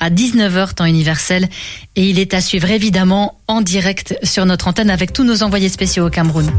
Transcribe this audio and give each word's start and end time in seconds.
à 0.00 0.10
19h 0.10 0.74
temps 0.74 0.84
universel 0.84 1.48
et 1.96 2.08
il 2.08 2.18
est 2.18 2.34
à 2.34 2.40
suivre 2.40 2.70
évidemment 2.70 3.38
en 3.48 3.60
direct 3.60 4.18
sur 4.22 4.46
notre 4.46 4.68
antenne 4.68 4.90
avec 4.90 5.12
tous 5.12 5.24
nos 5.24 5.42
envoyés 5.42 5.68
spéciaux 5.68 6.06
au 6.06 6.10
Cameroun. 6.10 6.50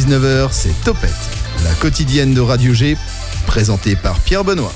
19h, 0.00 0.48
c'est 0.50 0.72
Topette, 0.82 1.10
la 1.62 1.74
quotidienne 1.74 2.32
de 2.32 2.40
Radio 2.40 2.72
G, 2.72 2.96
présentée 3.46 3.96
par 3.96 4.18
Pierre 4.20 4.44
Benoît. 4.44 4.72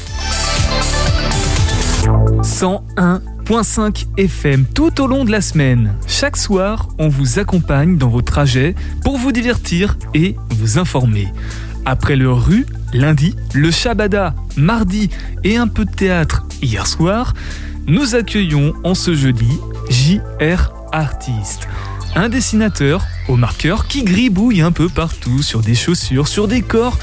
101.5 2.42 4.05
FM 4.18 4.66
tout 4.66 5.01
au 5.01 5.06
long 5.06 5.24
de 5.24 5.30
la 5.30 5.41
semaine. 5.41 5.95
Chaque 6.06 6.37
soir, 6.37 6.91
on 6.98 7.09
vous 7.09 7.38
accompagne 7.38 7.96
dans 7.96 8.10
vos 8.10 8.20
trajets 8.20 8.74
pour 9.02 9.16
vous 9.16 9.32
divertir 9.32 9.96
et 10.12 10.37
vous 10.51 10.79
informer. 10.79 11.32
Après 11.87 12.16
le 12.16 12.30
rue, 12.30 12.66
lundi, 12.93 13.34
le 13.54 13.70
Shabada, 13.70 14.34
mardi 14.59 15.09
et 15.43 15.56
un 15.56 15.68
peu 15.68 15.87
de 15.87 15.95
théâtre 15.95 16.45
hier 16.60 16.87
soir, 16.87 17.32
nous 17.87 18.15
accueillons 18.15 18.74
en 18.84 18.95
ce 18.95 19.15
jeudi 19.15 19.59
JR 19.88 20.74
Artiste. 20.93 21.66
Un 22.16 22.28
dessinateur 22.28 23.04
au 23.28 23.36
marqueur 23.36 23.86
qui 23.88 24.04
gribouille 24.04 24.60
un 24.60 24.70
peu 24.70 24.88
partout 24.88 25.42
sur 25.42 25.60
des 25.60 25.74
chaussures, 25.74 26.29
sur 26.29 26.46
des 26.46 26.62
corps, 26.62 26.98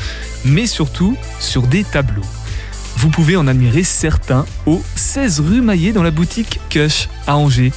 mais 0.45 0.65
surtout 0.65 1.17
sur 1.39 1.63
des 1.63 1.83
tableaux. 1.83 2.21
Vous 2.95 3.09
pouvez 3.09 3.35
en 3.35 3.47
admirer 3.47 3.83
certains 3.83 4.45
au 4.65 4.81
16 4.95 5.41
rue 5.41 5.61
Maillet 5.61 5.91
dans 5.91 6.03
la 6.03 6.11
boutique 6.11 6.59
Cush 6.69 7.09
à 7.27 7.35
Angers. 7.35 7.73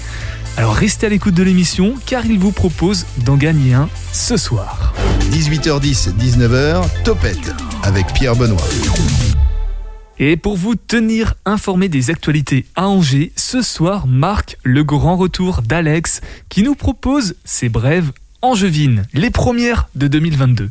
Alors 0.57 0.75
restez 0.75 1.07
à 1.07 1.09
l'écoute 1.09 1.35
de 1.35 1.43
l'émission 1.43 1.95
car 2.07 2.25
il 2.25 2.39
vous 2.39 2.53
propose 2.53 3.05
d'en 3.19 3.37
gagner 3.37 3.75
un 3.75 3.89
ce 4.13 4.37
soir. 4.37 4.95
18h10, 5.33 6.15
19h, 6.17 6.85
Topette, 7.03 7.53
avec 7.83 8.07
Pierre 8.13 8.37
Benoît. 8.37 8.63
Et 10.19 10.37
pour 10.37 10.57
vous 10.57 10.77
tenir 10.77 11.35
informé 11.45 11.89
des 11.89 12.11
actualités 12.11 12.67
à 12.77 12.89
Angers, 12.89 13.33
ce 13.37 13.63
soir 13.63 14.07
marque 14.07 14.57
le 14.63 14.85
grand 14.85 15.17
retour 15.17 15.63
d'Alex 15.63 16.21
qui 16.49 16.63
nous 16.63 16.77
propose 16.77 17.35
ses 17.45 17.69
brèves 17.69 18.13
angevines, 18.41 19.07
les 19.13 19.31
premières 19.31 19.89
de 19.97 20.07
2022. 20.07 20.71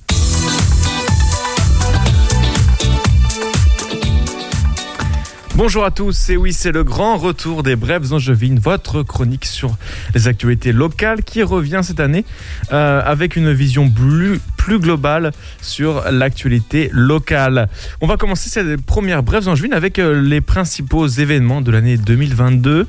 Bonjour 5.56 5.86
à 5.86 5.92
tous, 5.92 6.32
et 6.32 6.36
oui, 6.36 6.52
c'est 6.52 6.72
le 6.72 6.84
grand 6.84 7.16
retour 7.16 7.62
des 7.62 7.76
Brèves 7.76 8.12
Angevines, 8.12 8.58
votre 8.58 9.04
chronique 9.04 9.46
sur 9.46 9.78
les 10.16 10.28
actualités 10.28 10.72
locales 10.72 11.24
qui 11.24 11.44
revient 11.44 11.82
cette 11.84 12.00
année 12.00 12.26
euh, 12.72 13.04
avec 13.06 13.36
une 13.36 13.54
vision 13.54 13.88
plus, 13.88 14.40
globale 14.80 15.32
sur 15.62 16.10
l'actualité 16.10 16.90
locale. 16.92 17.70
On 18.02 18.08
va 18.08 18.18
commencer 18.18 18.50
cette 18.50 18.82
première 18.82 19.22
Brèves 19.22 19.48
Angevines 19.48 19.74
avec 19.74 20.00
euh, 20.00 20.22
les 20.22 20.42
principaux 20.42 21.06
événements 21.06 21.62
de 21.62 21.70
l'année 21.70 21.98
2022. 21.98 22.88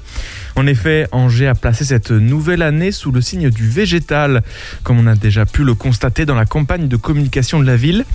En 0.56 0.66
effet, 0.66 1.06
Angers 1.12 1.48
a 1.48 1.54
placé 1.54 1.84
cette 1.84 2.12
nouvelle 2.12 2.62
année 2.62 2.92
sous 2.92 3.12
le 3.12 3.20
signe 3.20 3.50
du 3.50 3.68
végétal, 3.68 4.42
comme 4.84 5.00
on 5.00 5.06
a 5.06 5.16
déjà 5.16 5.44
pu 5.44 5.64
le 5.64 5.74
constater 5.74 6.24
dans 6.24 6.36
la 6.36 6.46
campagne 6.46 6.88
de 6.88 6.96
communication 6.96 7.60
de 7.60 7.66
la 7.66 7.76
ville. 7.76 8.06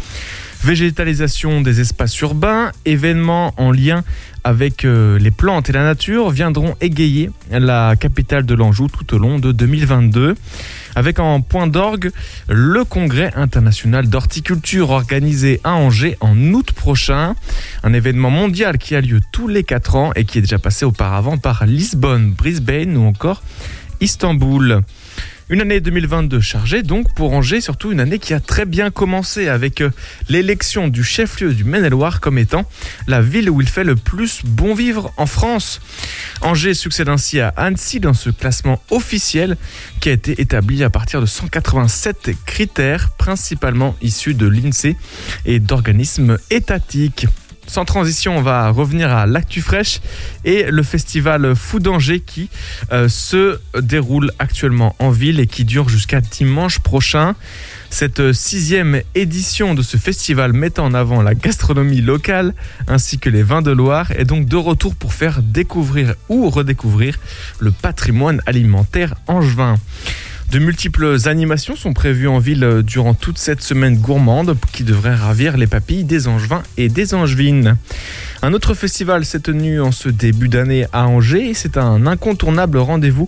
Végétalisation 0.64 1.62
des 1.62 1.80
espaces 1.80 2.20
urbains, 2.20 2.72
événements 2.86 3.54
en 3.58 3.72
lien 3.72 4.04
avec 4.44 4.84
euh, 4.84 5.18
les 5.18 5.32
plantes 5.32 5.70
et 5.70 5.74
la 5.74 5.84
nature 5.84 6.32
viendront 6.32 6.76
égayer 6.82 7.30
la 7.50 7.96
capitale 7.96 8.46
de 8.46 8.54
l'Anjou 8.54 8.88
tout 8.88 9.14
au 9.14 9.18
long 9.18 9.40
de 9.40 9.52
2022. 9.52 10.36
Avec 10.96 11.20
en 11.20 11.40
point 11.42 11.68
d'orgue 11.68 12.12
le 12.50 12.84
congrès 12.84 13.32
international 13.36 14.10
d'horticulture 14.10 14.90
organisé 14.90 15.62
à 15.64 15.76
Angers 15.76 16.18
en 16.20 16.38
août 16.54 16.72
prochain. 16.74 17.36
Un 17.84 17.94
événement 17.94 18.30
mondial 18.32 18.78
qui 18.78 18.96
a 18.96 19.02
lieu 19.02 19.22
tous 19.32 19.48
les 19.48 19.64
4 19.64 19.96
ans 19.96 20.12
et 20.16 20.26
qui 20.26 20.40
est 20.40 20.42
déjà 20.42 20.60
passé 20.60 20.84
auparavant 20.84 21.38
par 21.38 21.66
Lisbonne, 21.66 22.32
Brisbane 22.32 22.98
ou 22.98 23.06
encore 23.06 23.44
Istanbul. 24.02 24.82
Une 25.52 25.62
année 25.62 25.80
2022 25.80 26.42
chargée 26.42 26.84
donc 26.84 27.12
pour 27.16 27.34
Angers, 27.34 27.60
surtout 27.60 27.92
une 27.92 28.00
année 28.00 28.20
qui 28.20 28.36
a 28.36 28.40
très 28.40 28.66
bien 28.66 28.92
commencé 28.92 29.48
avec 29.48 29.82
euh, 29.82 29.90
l'élection 30.30 30.88
du 30.88 31.04
chef-lieu 31.04 31.56
du 31.56 31.64
Maine-et-Loire 31.64 32.20
comme 32.20 32.38
étant 32.38 32.70
la 33.08 33.20
ville 33.20 33.50
où 33.50 33.60
il 33.60 33.68
fait 33.68 33.84
le 33.84 33.96
plus 33.96 34.46
bon 34.46 34.76
vivre 34.76 35.12
en 35.18 35.26
France. 35.26 35.82
Angers 36.42 36.76
succède 36.76 37.10
ainsi 37.10 37.40
à 37.40 37.48
Annecy 37.58 38.00
dans 38.00 38.14
ce 38.14 38.30
classement 38.30 38.80
officiel 38.92 39.58
qui 40.02 40.10
a 40.10 40.12
été 40.12 40.40
établi 40.40 40.84
à 40.84 40.92
partir 40.92 41.20
de 41.20 41.26
187 41.26 42.30
critères 42.46 43.10
principalement 43.18 43.96
issus 44.04 44.36
de 44.36 44.46
l'INSEE 44.46 44.98
et 45.48 45.60
d'organismes 45.60 46.38
étatiques. 46.52 47.26
Sans 47.70 47.86
transition, 47.86 48.36
on 48.36 48.42
va 48.42 48.72
revenir 48.72 49.12
à 49.12 49.28
l'actu 49.28 49.62
fraîche 49.62 50.02
et 50.44 50.64
le 50.72 50.82
festival 50.82 51.56
Fou 51.56 51.80
d'Angers 51.80 52.20
qui 52.20 52.50
euh, 52.92 53.08
se 53.08 53.60
déroule 53.80 54.32
actuellement 54.40 54.96
en 54.98 55.12
ville 55.12 55.40
et 55.40 55.46
qui 55.46 55.66
dure 55.66 55.88
jusqu'à 55.88 56.20
dimanche 56.20 56.80
prochain. 56.80 57.36
Cette 57.92 58.34
sixième 58.34 59.04
édition 59.14 59.76
de 59.76 59.84
ce 59.84 59.98
festival 59.98 60.52
mettant 60.52 60.86
en 60.86 60.96
avant 60.96 61.22
la 61.22 61.36
gastronomie 61.36 62.02
locale 62.02 62.56
ainsi 62.88 63.20
que 63.20 63.30
les 63.30 63.44
vins 63.44 63.62
de 63.62 63.72
Loire 63.72 64.12
est 64.14 64.26
donc 64.26 64.48
de 64.48 64.58
retour 64.58 64.96
pour 64.96 65.14
faire 65.14 65.44
découvrir 65.44 66.16
ou 66.28 66.50
redécouvrir 66.50 67.20
le 67.60 67.70
patrimoine 67.70 68.42
alimentaire 68.48 69.14
angevin. 69.28 69.76
De 70.52 70.58
multiples 70.58 71.16
animations 71.26 71.76
sont 71.76 71.94
prévues 71.94 72.28
en 72.28 72.40
ville 72.40 72.82
durant 72.84 73.14
toute 73.14 73.38
cette 73.38 73.62
semaine 73.62 73.98
gourmande 73.98 74.58
qui 74.72 74.84
devrait 74.84 75.14
ravir 75.14 75.58
les 75.58 75.68
papilles 75.68 76.06
des 76.06 76.28
angevins 76.28 76.64
et 76.76 76.90
des 76.90 77.14
angevines. 77.14 77.78
Un 78.42 78.54
autre 78.54 78.74
festival 78.74 79.26
s'est 79.26 79.42
tenu 79.42 79.82
en 79.82 79.92
ce 79.92 80.08
début 80.08 80.48
d'année 80.48 80.86
à 80.94 81.08
Angers 81.08 81.54
c'est 81.54 81.76
un 81.76 82.08
incontournable 82.08 82.78
rendez-vous 82.78 83.28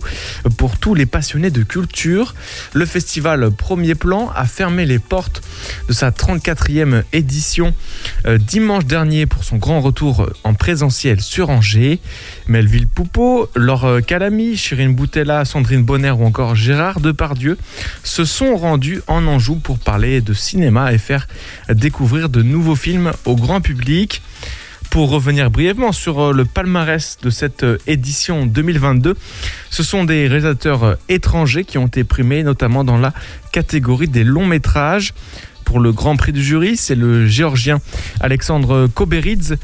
pour 0.56 0.78
tous 0.78 0.94
les 0.94 1.04
passionnés 1.04 1.50
de 1.50 1.62
culture. 1.62 2.34
Le 2.72 2.86
festival 2.86 3.50
Premier 3.50 3.94
Plan 3.94 4.30
a 4.34 4.46
fermé 4.46 4.86
les 4.86 4.98
portes 4.98 5.42
de 5.88 5.92
sa 5.92 6.10
34e 6.10 7.02
édition 7.12 7.74
euh, 8.24 8.38
dimanche 8.38 8.86
dernier 8.86 9.26
pour 9.26 9.44
son 9.44 9.56
grand 9.56 9.82
retour 9.82 10.30
en 10.44 10.54
présentiel 10.54 11.20
sur 11.20 11.50
Angers. 11.50 12.00
Melville 12.46 12.88
Poupeau, 12.88 13.50
Laure 13.54 13.98
Calamy, 14.06 14.56
Chirine 14.56 14.94
Boutella, 14.94 15.44
Sandrine 15.44 15.84
Bonner 15.84 16.12
ou 16.12 16.24
encore 16.24 16.54
Gérard 16.54 17.00
Depardieu 17.00 17.58
se 18.02 18.24
sont 18.24 18.56
rendus 18.56 19.02
en 19.08 19.26
Anjou 19.26 19.56
pour 19.56 19.78
parler 19.78 20.22
de 20.22 20.32
cinéma 20.32 20.94
et 20.94 20.98
faire 20.98 21.28
découvrir 21.68 22.30
de 22.30 22.42
nouveaux 22.42 22.76
films 22.76 23.12
au 23.26 23.36
grand 23.36 23.60
public. 23.60 24.22
Pour 24.92 25.08
revenir 25.08 25.50
brièvement 25.50 25.90
sur 25.90 26.20
euh, 26.20 26.32
le 26.34 26.44
palmarès 26.44 27.16
de 27.22 27.30
cette 27.30 27.62
euh, 27.62 27.78
édition 27.86 28.44
2022, 28.44 29.16
ce 29.70 29.82
sont 29.82 30.04
des 30.04 30.28
réalisateurs 30.28 30.84
euh, 30.84 30.94
étrangers 31.08 31.64
qui 31.64 31.78
ont 31.78 31.86
été 31.86 32.04
primés, 32.04 32.42
notamment 32.42 32.84
dans 32.84 32.98
la 32.98 33.14
catégorie 33.52 34.08
des 34.08 34.22
longs 34.22 34.44
métrages. 34.44 35.14
Pour 35.64 35.80
le 35.80 35.92
grand 35.92 36.16
prix 36.16 36.32
du 36.32 36.44
jury, 36.44 36.76
c'est 36.76 36.94
le 36.94 37.26
géorgien 37.26 37.78
Alexandre 38.20 38.86
Koberidze 38.86 39.56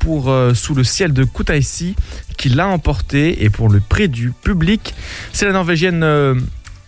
pour 0.00 0.34
Sous 0.54 0.74
le 0.74 0.82
ciel 0.82 1.12
de 1.12 1.22
Kutaisi 1.22 1.94
qui 2.36 2.48
l'a 2.48 2.66
emporté. 2.66 3.44
Et 3.44 3.50
pour 3.50 3.68
le 3.68 3.78
prix 3.78 4.08
du 4.08 4.32
public, 4.32 4.94
c'est 5.32 5.44
la 5.44 5.52
norvégienne 5.52 6.02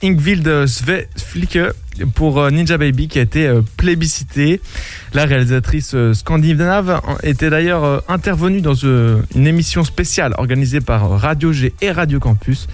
Ingvild 0.03 0.67
Sveflicke 0.67 1.73
pour 2.15 2.41
euh, 2.41 2.51
Ninja 2.51 2.79
Baby 2.79 3.09
qui 3.09 3.19
a 3.19 3.23
été 3.23 3.47
euh, 3.47 3.63
plébiscité. 3.77 4.61
La 5.13 5.25
réalisatrice 5.25 5.95
euh, 5.95 6.15
scandinave 6.15 7.01
était 7.23 7.51
d'ailleurs 7.51 8.03
intervenue 8.09 8.61
dans 8.61 8.75
une 8.75 9.47
émission 9.47 9.85
spéciale 9.85 10.35
organisée 10.39 10.81
par 10.81 11.09
Radio 11.11 11.53
G 11.53 11.75
et 11.81 11.91
Radio 11.91 12.21
Campus 12.21 12.67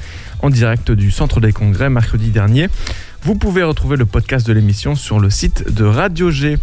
en 0.42 0.50
direct 0.50 0.90
du 0.90 1.10
Centre 1.10 1.40
des 1.40 1.52
Congrès 1.52 1.90
mercredi 1.90 2.30
dernier. 2.30 2.68
Vous 3.22 3.34
pouvez 3.34 3.62
retrouver 3.62 3.96
le 3.96 4.06
podcast 4.06 4.46
de 4.46 4.52
l'émission 4.52 4.94
sur 4.94 5.20
le 5.20 5.30
site 5.30 5.72
de 5.72 5.84
Radio 5.84 6.30
G. 6.30 6.58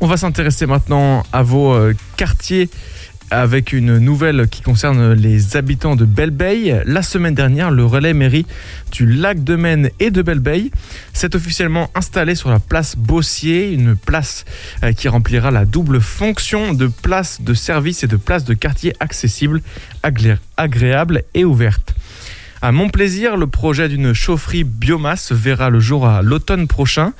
On 0.00 0.06
va 0.06 0.16
s'intéresser 0.16 0.66
maintenant 0.66 1.22
à 1.32 1.42
vos 1.42 1.74
quartiers 2.16 2.68
avec 3.32 3.72
une 3.72 3.96
nouvelle 3.96 4.46
qui 4.46 4.60
concerne 4.60 5.14
les 5.14 5.56
habitants 5.56 5.96
de 5.96 6.04
Belle-Bay. 6.04 6.82
La 6.84 7.02
semaine 7.02 7.34
dernière, 7.34 7.70
le 7.70 7.84
relais 7.86 8.12
mairie 8.12 8.46
du 8.92 9.06
lac 9.06 9.42
de 9.42 9.56
Maine 9.56 9.88
et 10.00 10.10
de 10.10 10.20
Belle-Bay 10.20 10.70
s'est 11.14 11.34
officiellement 11.34 11.90
installé 11.94 12.34
sur 12.34 12.50
la 12.50 12.58
place 12.58 12.94
Bossier, 12.94 13.72
une 13.72 13.96
place 13.96 14.44
euh, 14.84 14.92
qui 14.92 15.08
remplira 15.08 15.50
la 15.50 15.64
double 15.64 16.00
fonction 16.00 16.74
de 16.74 16.88
place 16.88 17.40
de 17.40 17.54
service 17.54 18.04
et 18.04 18.06
de 18.06 18.16
place 18.16 18.44
de 18.44 18.52
quartier 18.52 18.92
accessible, 19.00 19.62
agréable 20.02 21.24
et 21.32 21.44
ouverte. 21.46 21.94
À 22.64 22.70
mon 22.70 22.88
plaisir, 22.88 23.36
le 23.36 23.48
projet 23.48 23.88
d'une 23.88 24.12
chaufferie 24.12 24.62
biomasse 24.62 25.32
verra 25.32 25.68
le 25.68 25.80
jour 25.80 26.06
à 26.06 26.22
l'automne 26.22 26.68
prochain. 26.68 27.12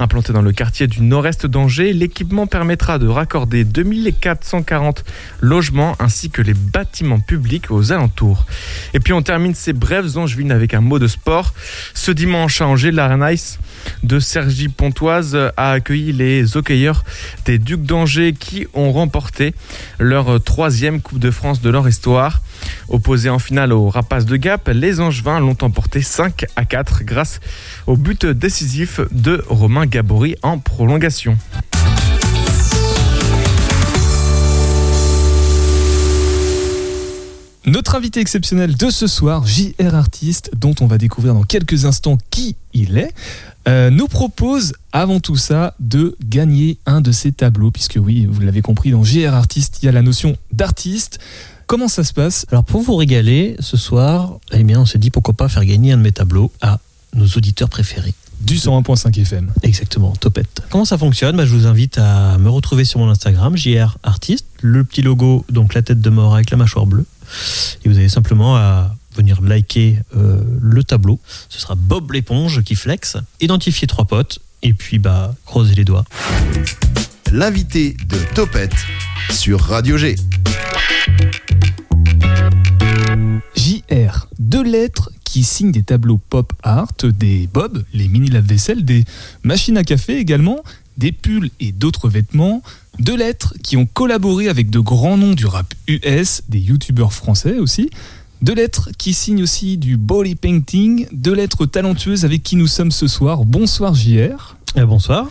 Implanté 0.00 0.32
dans 0.32 0.42
le 0.42 0.50
quartier 0.50 0.88
du 0.88 1.02
nord-est 1.02 1.46
d'Angers, 1.46 1.92
l'équipement 1.92 2.48
permettra 2.48 2.98
de 2.98 3.06
raccorder 3.06 3.62
2440 3.62 5.04
logements 5.40 5.94
ainsi 6.00 6.30
que 6.30 6.42
les 6.42 6.52
bâtiments 6.52 7.20
publics 7.20 7.70
aux 7.70 7.92
alentours. 7.92 8.44
Et 8.92 8.98
puis 8.98 9.12
on 9.12 9.22
termine 9.22 9.54
ces 9.54 9.72
brèves 9.72 10.18
angevines 10.18 10.50
avec 10.50 10.74
un 10.74 10.80
mot 10.80 10.98
de 10.98 11.06
sport. 11.06 11.54
Ce 11.94 12.10
dimanche 12.10 12.60
à 12.60 12.66
Angers, 12.66 12.90
l'Arnice 12.90 13.60
de 14.02 14.18
Sergi 14.18 14.66
Pontoise 14.66 15.38
a 15.56 15.70
accueilli 15.70 16.12
les 16.12 16.56
hockeyeurs 16.56 17.04
des 17.44 17.58
Ducs 17.60 17.84
d'Angers 17.84 18.32
qui 18.32 18.66
ont 18.74 18.90
remporté 18.90 19.54
leur 20.00 20.42
troisième 20.42 21.00
Coupe 21.00 21.20
de 21.20 21.30
France 21.30 21.60
de 21.60 21.70
leur 21.70 21.88
histoire. 21.88 22.40
Opposés 22.88 23.30
en 23.30 23.38
finale 23.38 23.72
aux 23.72 23.88
Rapaces 23.88 24.26
de 24.26 24.36
Gap, 24.36 24.68
les 24.72 25.00
Angevins 25.00 25.40
l'ont 25.40 25.56
emporté 25.60 26.02
5 26.02 26.46
à 26.56 26.64
4 26.64 27.04
grâce 27.04 27.40
au 27.86 27.96
but 27.96 28.26
décisif 28.26 29.00
de 29.10 29.44
Romain 29.48 29.86
Gabory 29.86 30.36
en 30.42 30.58
prolongation. 30.58 31.36
Notre 37.68 37.96
invité 37.96 38.20
exceptionnel 38.20 38.78
de 38.78 38.88
ce 38.88 39.06
soir, 39.06 39.46
JR 39.46 39.94
Artiste, 39.94 40.50
dont 40.56 40.74
on 40.80 40.86
va 40.86 40.96
découvrir 40.96 41.34
dans 41.34 41.42
quelques 41.42 41.84
instants 41.84 42.16
qui 42.30 42.56
il 42.72 42.96
est, 42.96 43.12
euh, 43.68 43.90
nous 43.90 44.08
propose 44.08 44.72
avant 44.92 45.20
tout 45.20 45.36
ça 45.36 45.74
de 45.78 46.16
gagner 46.24 46.78
un 46.86 47.02
de 47.02 47.12
ses 47.12 47.30
tableaux, 47.30 47.70
puisque 47.70 47.98
oui, 48.00 48.24
vous 48.24 48.40
l'avez 48.40 48.62
compris, 48.62 48.90
dans 48.90 49.04
JR 49.04 49.34
Artiste, 49.34 49.80
il 49.82 49.86
y 49.86 49.88
a 49.90 49.92
la 49.92 50.00
notion 50.00 50.38
d'artiste. 50.50 51.18
Comment 51.68 51.88
ça 51.88 52.02
se 52.02 52.14
passe 52.14 52.46
Alors 52.50 52.64
pour 52.64 52.80
vous 52.80 52.96
régaler, 52.96 53.54
ce 53.60 53.76
soir, 53.76 54.38
eh 54.52 54.64
bien, 54.64 54.80
on 54.80 54.86
s'est 54.86 54.96
dit 54.96 55.10
pourquoi 55.10 55.34
pas 55.34 55.50
faire 55.50 55.66
gagner 55.66 55.92
un 55.92 55.98
de 55.98 56.02
mes 56.02 56.12
tableaux 56.12 56.50
à 56.62 56.80
nos 57.12 57.26
auditeurs 57.26 57.68
préférés. 57.68 58.14
Du 58.40 58.54
101.5 58.54 59.20
FM. 59.20 59.52
Exactement, 59.62 60.12
topette. 60.12 60.62
Comment 60.70 60.86
ça 60.86 60.96
fonctionne? 60.96 61.36
Bah, 61.36 61.44
Je 61.44 61.52
vous 61.52 61.66
invite 61.66 61.98
à 61.98 62.38
me 62.38 62.48
retrouver 62.48 62.86
sur 62.86 63.00
mon 63.00 63.10
Instagram, 63.10 63.54
JR 63.54 63.98
Artiste, 64.02 64.46
le 64.62 64.82
petit 64.82 65.02
logo, 65.02 65.44
donc 65.50 65.74
la 65.74 65.82
tête 65.82 66.00
de 66.00 66.08
mort 66.08 66.34
avec 66.34 66.50
la 66.50 66.56
mâchoire 66.56 66.86
bleue. 66.86 67.04
Et 67.84 67.90
vous 67.90 67.98
avez 67.98 68.08
simplement 68.08 68.56
à 68.56 68.96
venir 69.14 69.42
liker 69.42 69.98
euh, 70.16 70.40
le 70.62 70.82
tableau. 70.82 71.20
Ce 71.50 71.60
sera 71.60 71.74
Bob 71.74 72.12
l'éponge 72.12 72.62
qui 72.62 72.76
flex, 72.76 73.18
identifier 73.42 73.86
trois 73.86 74.06
potes, 74.06 74.38
et 74.62 74.72
puis 74.72 74.98
bah 74.98 75.34
croiser 75.44 75.74
les 75.74 75.84
doigts. 75.84 76.06
L'invité 77.30 77.94
de 78.06 78.16
Topette 78.34 78.72
sur 79.30 79.60
Radio 79.60 79.98
G. 79.98 80.16
JR, 83.56 84.28
deux 84.38 84.62
lettres 84.62 85.10
qui 85.24 85.44
signent 85.44 85.72
des 85.72 85.82
tableaux 85.82 86.18
pop 86.30 86.52
art, 86.62 86.88
des 87.04 87.48
bobs, 87.52 87.84
les 87.92 88.08
mini 88.08 88.28
lave-vaisselle, 88.28 88.84
des 88.84 89.04
machines 89.42 89.76
à 89.76 89.84
café 89.84 90.16
également, 90.18 90.62
des 90.96 91.12
pulls 91.12 91.50
et 91.60 91.72
d'autres 91.72 92.08
vêtements. 92.08 92.62
Deux 92.98 93.16
lettres 93.16 93.54
qui 93.62 93.76
ont 93.76 93.86
collaboré 93.86 94.48
avec 94.48 94.70
de 94.70 94.80
grands 94.80 95.16
noms 95.16 95.34
du 95.34 95.46
rap 95.46 95.72
US, 95.86 96.42
des 96.48 96.58
youtubeurs 96.58 97.12
français 97.12 97.58
aussi. 97.58 97.90
Deux 98.40 98.54
lettres 98.54 98.90
qui 98.96 99.14
signent 99.14 99.42
aussi 99.42 99.78
du 99.78 99.96
body 99.96 100.34
painting. 100.34 101.06
Deux 101.12 101.34
lettres 101.34 101.66
talentueuses 101.66 102.24
avec 102.24 102.42
qui 102.42 102.56
nous 102.56 102.66
sommes 102.66 102.92
ce 102.92 103.06
soir. 103.06 103.44
Bonsoir 103.44 103.94
JR. 103.94 104.56
Euh, 104.76 104.86
bonsoir. 104.86 105.28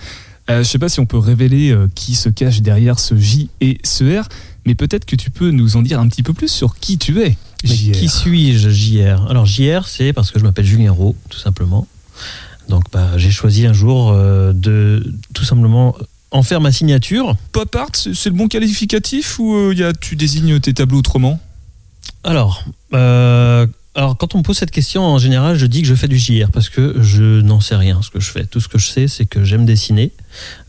Euh, 0.50 0.63
je 0.63 0.69
sais 0.69 0.80
pas 0.80 0.89
si 0.89 1.00
on 1.00 1.06
peut 1.06 1.18
révéler 1.18 1.71
euh, 1.71 1.89
qui 1.94 2.15
se 2.15 2.30
cache 2.30 2.62
derrière 2.62 3.00
ce 3.00 3.18
J 3.18 3.50
et 3.60 3.80
ce 3.83 4.21
R, 4.21 4.27
mais 4.65 4.75
peut-être 4.75 5.06
que 5.06 5.18
tu 5.18 5.30
peux 5.30 5.51
nous 5.51 5.75
en 5.75 5.81
dire 5.81 6.00
un 6.00 6.07
petit 6.07 6.24
peu 6.24 6.33
plus 6.33 6.48
sur 6.48 6.75
qui 6.80 6.98
tu 6.98 7.21
es. 7.21 7.38
Mais 7.63 7.69
JR. 7.75 7.92
qui 7.94 8.09
suis-je, 8.09 8.69
JR 8.69 9.27
Alors 9.30 9.45
JR, 9.45 9.88
c'est 9.88 10.13
parce 10.13 10.31
que 10.31 10.39
je 10.39 10.44
m'appelle 10.44 10.65
Julien 10.65 10.92
Rowe, 10.92 11.15
tout 11.30 11.39
simplement. 11.39 11.88
Donc 12.69 12.83
bah, 12.92 13.18
j'ai 13.18 13.31
choisi 13.31 13.65
un 13.65 13.74
jour 13.74 14.12
euh, 14.12 14.51
de 14.54 15.13
tout 15.33 15.44
simplement 15.45 15.95
en 16.31 16.44
faire 16.44 16.59
ma 16.62 16.71
signature. 16.71 17.36
Pop 17.54 17.74
art, 17.75 17.89
c'est 17.94 18.30
le 18.30 18.36
bon 18.36 18.48
qualificatif 18.48 19.39
ou 19.39 19.56
euh, 19.56 19.74
y 19.74 19.83
a, 19.83 19.94
tu 19.94 20.15
désignes 20.15 20.59
tes 20.59 20.74
tableaux 20.74 21.00
autrement? 21.00 21.39
Alors, 22.24 22.63
euh, 22.94 23.65
alors, 23.95 24.18
quand 24.18 24.36
on 24.36 24.39
me 24.39 24.44
pose 24.44 24.57
cette 24.57 24.71
question, 24.71 25.01
en 25.03 25.18
général, 25.18 25.57
je 25.57 25.65
dis 25.65 25.81
que 25.81 25.88
je 25.88 25.95
fais 25.95 26.07
du 26.10 26.18
JR 26.19 26.51
parce 26.51 26.69
que 26.69 27.01
je 27.01 27.42
n'en 27.42 27.62
sais 27.62 27.75
rien 27.75 28.01
ce 28.03 28.10
que 28.12 28.19
je 28.19 28.30
fais. 28.30 28.45
Tout 28.45 28.60
ce 28.60 28.68
que 28.68 28.77
je 28.77 28.88
sais, 28.88 29.07
c'est 29.07 29.25
que 29.25 29.44
j'aime 29.44 29.65
dessiner, 29.65 30.12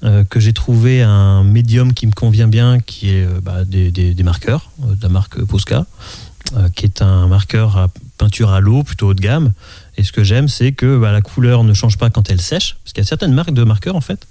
euh, 0.04 0.24
que 0.24 0.38
j'ai 0.40 0.52
trouvé 0.52 1.02
un 1.02 1.42
médium 1.44 1.92
qui 1.92 2.06
me 2.06 2.12
convient 2.12 2.48
bien, 2.48 2.78
qui 2.80 3.10
est 3.10 3.26
bah, 3.42 3.64
des, 3.64 3.90
des- 3.90 4.14
des 4.14 4.22
marqueurs 4.22 4.70
de 4.82 4.96
la 5.02 5.08
marque 5.08 5.42
Posca, 5.44 5.86
qui 6.74 6.84
est 6.86 7.02
un 7.02 7.26
marqueur 7.26 7.76
à 7.76 7.88
peinture 8.18 8.50
à 8.50 8.60
l'eau, 8.60 8.82
plutôt 8.82 9.08
haut 9.08 9.14
de 9.14 9.20
gamme. 9.20 9.52
Et 9.96 10.04
ce 10.04 10.12
que 10.12 10.24
j'aime, 10.24 10.48
c'est 10.48 10.72
que 10.72 10.98
bah, 10.98 11.12
la 11.12 11.20
couleur 11.20 11.64
ne 11.64 11.72
change 11.74 11.98
pas 11.98 12.10
quand 12.10 12.30
elle 12.30 12.40
sèche, 12.40 12.76
parce 12.84 12.92
qu'il 12.92 13.02
y 13.02 13.06
a 13.06 13.08
certaines 13.08 13.32
marques 13.32 13.52
de 13.52 13.64
marqueurs, 13.64 13.96
en 13.96 14.00
fait, 14.00 14.26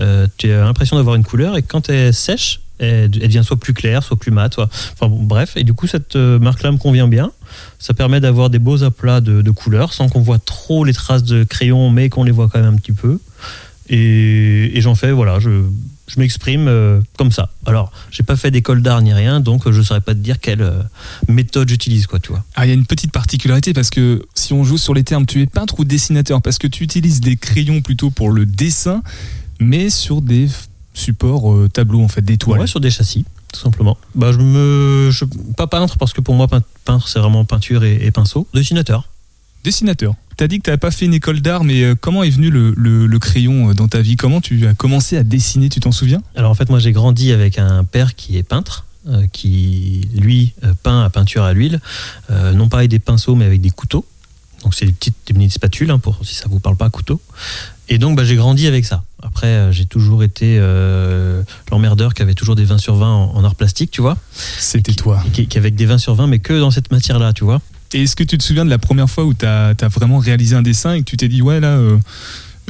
euh, 0.00 0.26
tu 0.36 0.50
as 0.50 0.64
l'impression 0.64 0.96
d'avoir 0.96 1.16
une 1.16 1.24
couleur, 1.24 1.56
et 1.56 1.62
quand 1.62 1.88
elle 1.88 2.14
sèche, 2.14 2.60
elle, 2.78 3.10
devient 3.10 3.42
soit 3.44 3.58
plus 3.58 3.74
claire, 3.74 4.02
soit 4.02 4.16
plus 4.16 4.30
mate. 4.30 4.58
Enfin 4.58 5.08
bref, 5.10 5.56
et 5.56 5.64
du 5.64 5.74
coup, 5.74 5.86
cette 5.86 6.14
euh, 6.14 6.38
marque-là 6.38 6.70
me 6.70 6.78
convient 6.78 7.08
bien. 7.08 7.32
Ça 7.78 7.94
permet 7.94 8.20
d'avoir 8.20 8.50
des 8.50 8.60
beaux 8.60 8.84
aplats 8.84 9.20
de, 9.20 9.42
de 9.42 9.50
couleurs 9.50 9.92
sans 9.92 10.08
qu'on 10.08 10.20
voit 10.20 10.38
trop 10.38 10.84
les 10.84 10.92
traces 10.92 11.24
de 11.24 11.42
crayon, 11.42 11.90
mais 11.90 12.08
qu'on 12.08 12.22
les 12.22 12.30
voit 12.30 12.48
quand 12.48 12.60
même 12.60 12.74
un 12.74 12.76
petit 12.76 12.92
peu. 12.92 13.18
Et 13.90 14.80
j'en 14.80 14.94
fais, 14.94 15.12
voilà, 15.12 15.40
je, 15.40 15.62
je 16.08 16.18
m'exprime 16.18 16.66
euh, 16.68 17.00
comme 17.16 17.30
ça. 17.30 17.50
Alors, 17.66 17.92
j'ai 18.10 18.24
pas 18.24 18.34
fait 18.36 18.50
d'école 18.50 18.82
d'art 18.82 19.00
ni 19.02 19.12
rien, 19.12 19.38
donc 19.40 19.66
euh, 19.66 19.72
je 19.72 19.82
saurais 19.82 20.00
pas 20.00 20.14
te 20.14 20.18
dire 20.20 20.40
quelle 20.40 20.62
euh, 20.62 20.82
méthode 21.28 21.68
j'utilise, 21.68 22.06
quoi, 22.08 22.18
tu 22.18 22.30
vois. 22.30 22.42
Ah, 22.56 22.66
il 22.66 22.70
y 22.70 22.72
a 22.72 22.74
une 22.74 22.86
petite 22.86 23.12
particularité 23.12 23.72
parce 23.74 23.90
que 23.90 24.24
si 24.34 24.52
on 24.52 24.64
joue 24.64 24.78
sur 24.78 24.94
les 24.94 25.04
termes, 25.04 25.26
tu 25.26 25.40
es 25.42 25.46
peintre 25.46 25.78
ou 25.78 25.84
dessinateur 25.84 26.42
Parce 26.42 26.58
que 26.58 26.66
tu 26.66 26.82
utilises 26.82 27.20
des 27.20 27.36
crayons 27.36 27.80
plutôt 27.82 28.10
pour 28.10 28.30
le 28.30 28.46
dessin, 28.46 29.02
mais 29.60 29.90
sur 29.90 30.20
des 30.22 30.48
supports 30.94 31.52
euh, 31.52 31.68
tableaux, 31.68 32.02
en 32.02 32.08
fait, 32.08 32.22
des 32.22 32.38
toiles. 32.38 32.60
Ouais, 32.60 32.66
sur 32.66 32.80
des 32.80 32.90
châssis, 32.90 33.24
tout 33.52 33.60
simplement. 33.60 33.96
Bah, 34.14 34.32
je 34.32 34.38
me, 34.38 35.10
je, 35.12 35.24
pas 35.56 35.66
peintre 35.66 35.96
parce 35.98 36.12
que 36.12 36.20
pour 36.20 36.34
moi, 36.34 36.48
pein- 36.48 36.62
peintre, 36.84 37.06
c'est 37.08 37.18
vraiment 37.20 37.44
peinture 37.44 37.84
et, 37.84 37.98
et 38.04 38.10
pinceau. 38.10 38.48
Dessinateur. 38.54 39.08
Dessinateur. 39.72 40.14
Tu 40.38 40.44
as 40.44 40.48
dit 40.48 40.56
que 40.60 40.62
tu 40.62 40.70
n'avais 40.70 40.78
pas 40.78 40.90
fait 40.90 41.04
une 41.04 41.12
école 41.12 41.42
d'art, 41.42 41.62
mais 41.62 41.82
euh, 41.82 41.94
comment 41.94 42.22
est 42.22 42.30
venu 42.30 42.48
le, 42.48 42.72
le- 42.74 43.06
le 43.06 43.18
crayon 43.18 43.68
euh, 43.68 43.74
dans 43.74 43.86
ta 43.86 44.00
vie? 44.00 44.16
Comment 44.16 44.40
tu 44.40 44.66
as 44.66 44.72
commencé 44.72 45.18
à 45.18 45.24
dessiner, 45.24 45.68
tu 45.68 45.78
t'en 45.78 45.92
souviens? 45.92 46.22
Alors 46.36 46.50
en 46.50 46.54
fait, 46.54 46.70
moi 46.70 46.78
j'ai 46.78 46.92
grandi 46.92 47.32
avec 47.32 47.58
un 47.58 47.84
père 47.84 48.14
qui 48.14 48.38
est 48.38 48.42
peintre, 48.42 48.86
euh, 49.08 49.26
qui 49.30 50.08
lui 50.16 50.54
peint 50.82 51.02
à 51.04 51.10
peinture 51.10 51.42
à 51.42 51.52
l'huile, 51.52 51.80
euh, 52.30 52.54
non 52.54 52.70
pas 52.70 52.78
avec 52.78 52.88
des 52.90 52.98
pinceaux 52.98 53.34
mais 53.34 53.44
avec 53.44 53.60
des 53.60 53.68
couteaux. 53.68 54.06
Donc 54.64 54.74
c'est 54.74 54.86
des 54.86 54.92
petites, 54.92 55.16
des 55.26 55.34
petites 55.34 55.52
spatules, 55.52 55.90
hein, 55.90 55.98
pour 55.98 56.18
si 56.24 56.34
ça 56.34 56.46
vous 56.48 56.60
parle 56.60 56.76
pas 56.76 56.88
couteau. 56.88 57.20
Et 57.90 57.98
donc 57.98 58.16
bah, 58.16 58.24
j'ai 58.24 58.36
grandi 58.36 58.66
avec 58.66 58.86
ça. 58.86 59.04
Après 59.22 59.70
j'ai 59.70 59.84
toujours 59.84 60.22
été 60.22 60.56
euh, 60.58 61.42
l'emmerdeur 61.70 62.14
qui 62.14 62.22
avait 62.22 62.32
toujours 62.34 62.56
des 62.56 62.64
20 62.64 62.78
sur 62.78 62.94
20 62.96 63.06
en, 63.06 63.34
en 63.36 63.44
art 63.44 63.54
plastique, 63.54 63.90
tu 63.90 64.00
vois, 64.00 64.16
C'était 64.58 64.94
toi. 64.94 65.22
qui, 65.34 65.46
qui 65.46 65.58
avec 65.58 65.74
des 65.74 65.84
20 65.84 65.98
sur 65.98 66.14
20 66.14 66.26
mais 66.26 66.38
que 66.38 66.58
dans 66.58 66.70
cette 66.70 66.90
matière-là, 66.90 67.34
tu 67.34 67.44
vois. 67.44 67.60
Et 67.94 68.02
est-ce 68.02 68.16
que 68.16 68.24
tu 68.24 68.36
te 68.38 68.42
souviens 68.44 68.64
de 68.64 68.70
la 68.70 68.78
première 68.78 69.08
fois 69.08 69.24
où 69.24 69.34
tu 69.34 69.46
as, 69.46 69.74
vraiment 69.88 70.18
réalisé 70.18 70.54
un 70.56 70.62
dessin 70.62 70.92
et 70.94 71.00
que 71.00 71.04
tu 71.04 71.16
t'es 71.16 71.28
dit, 71.28 71.40
ouais, 71.42 71.58
là, 71.60 71.76
euh, 71.76 71.96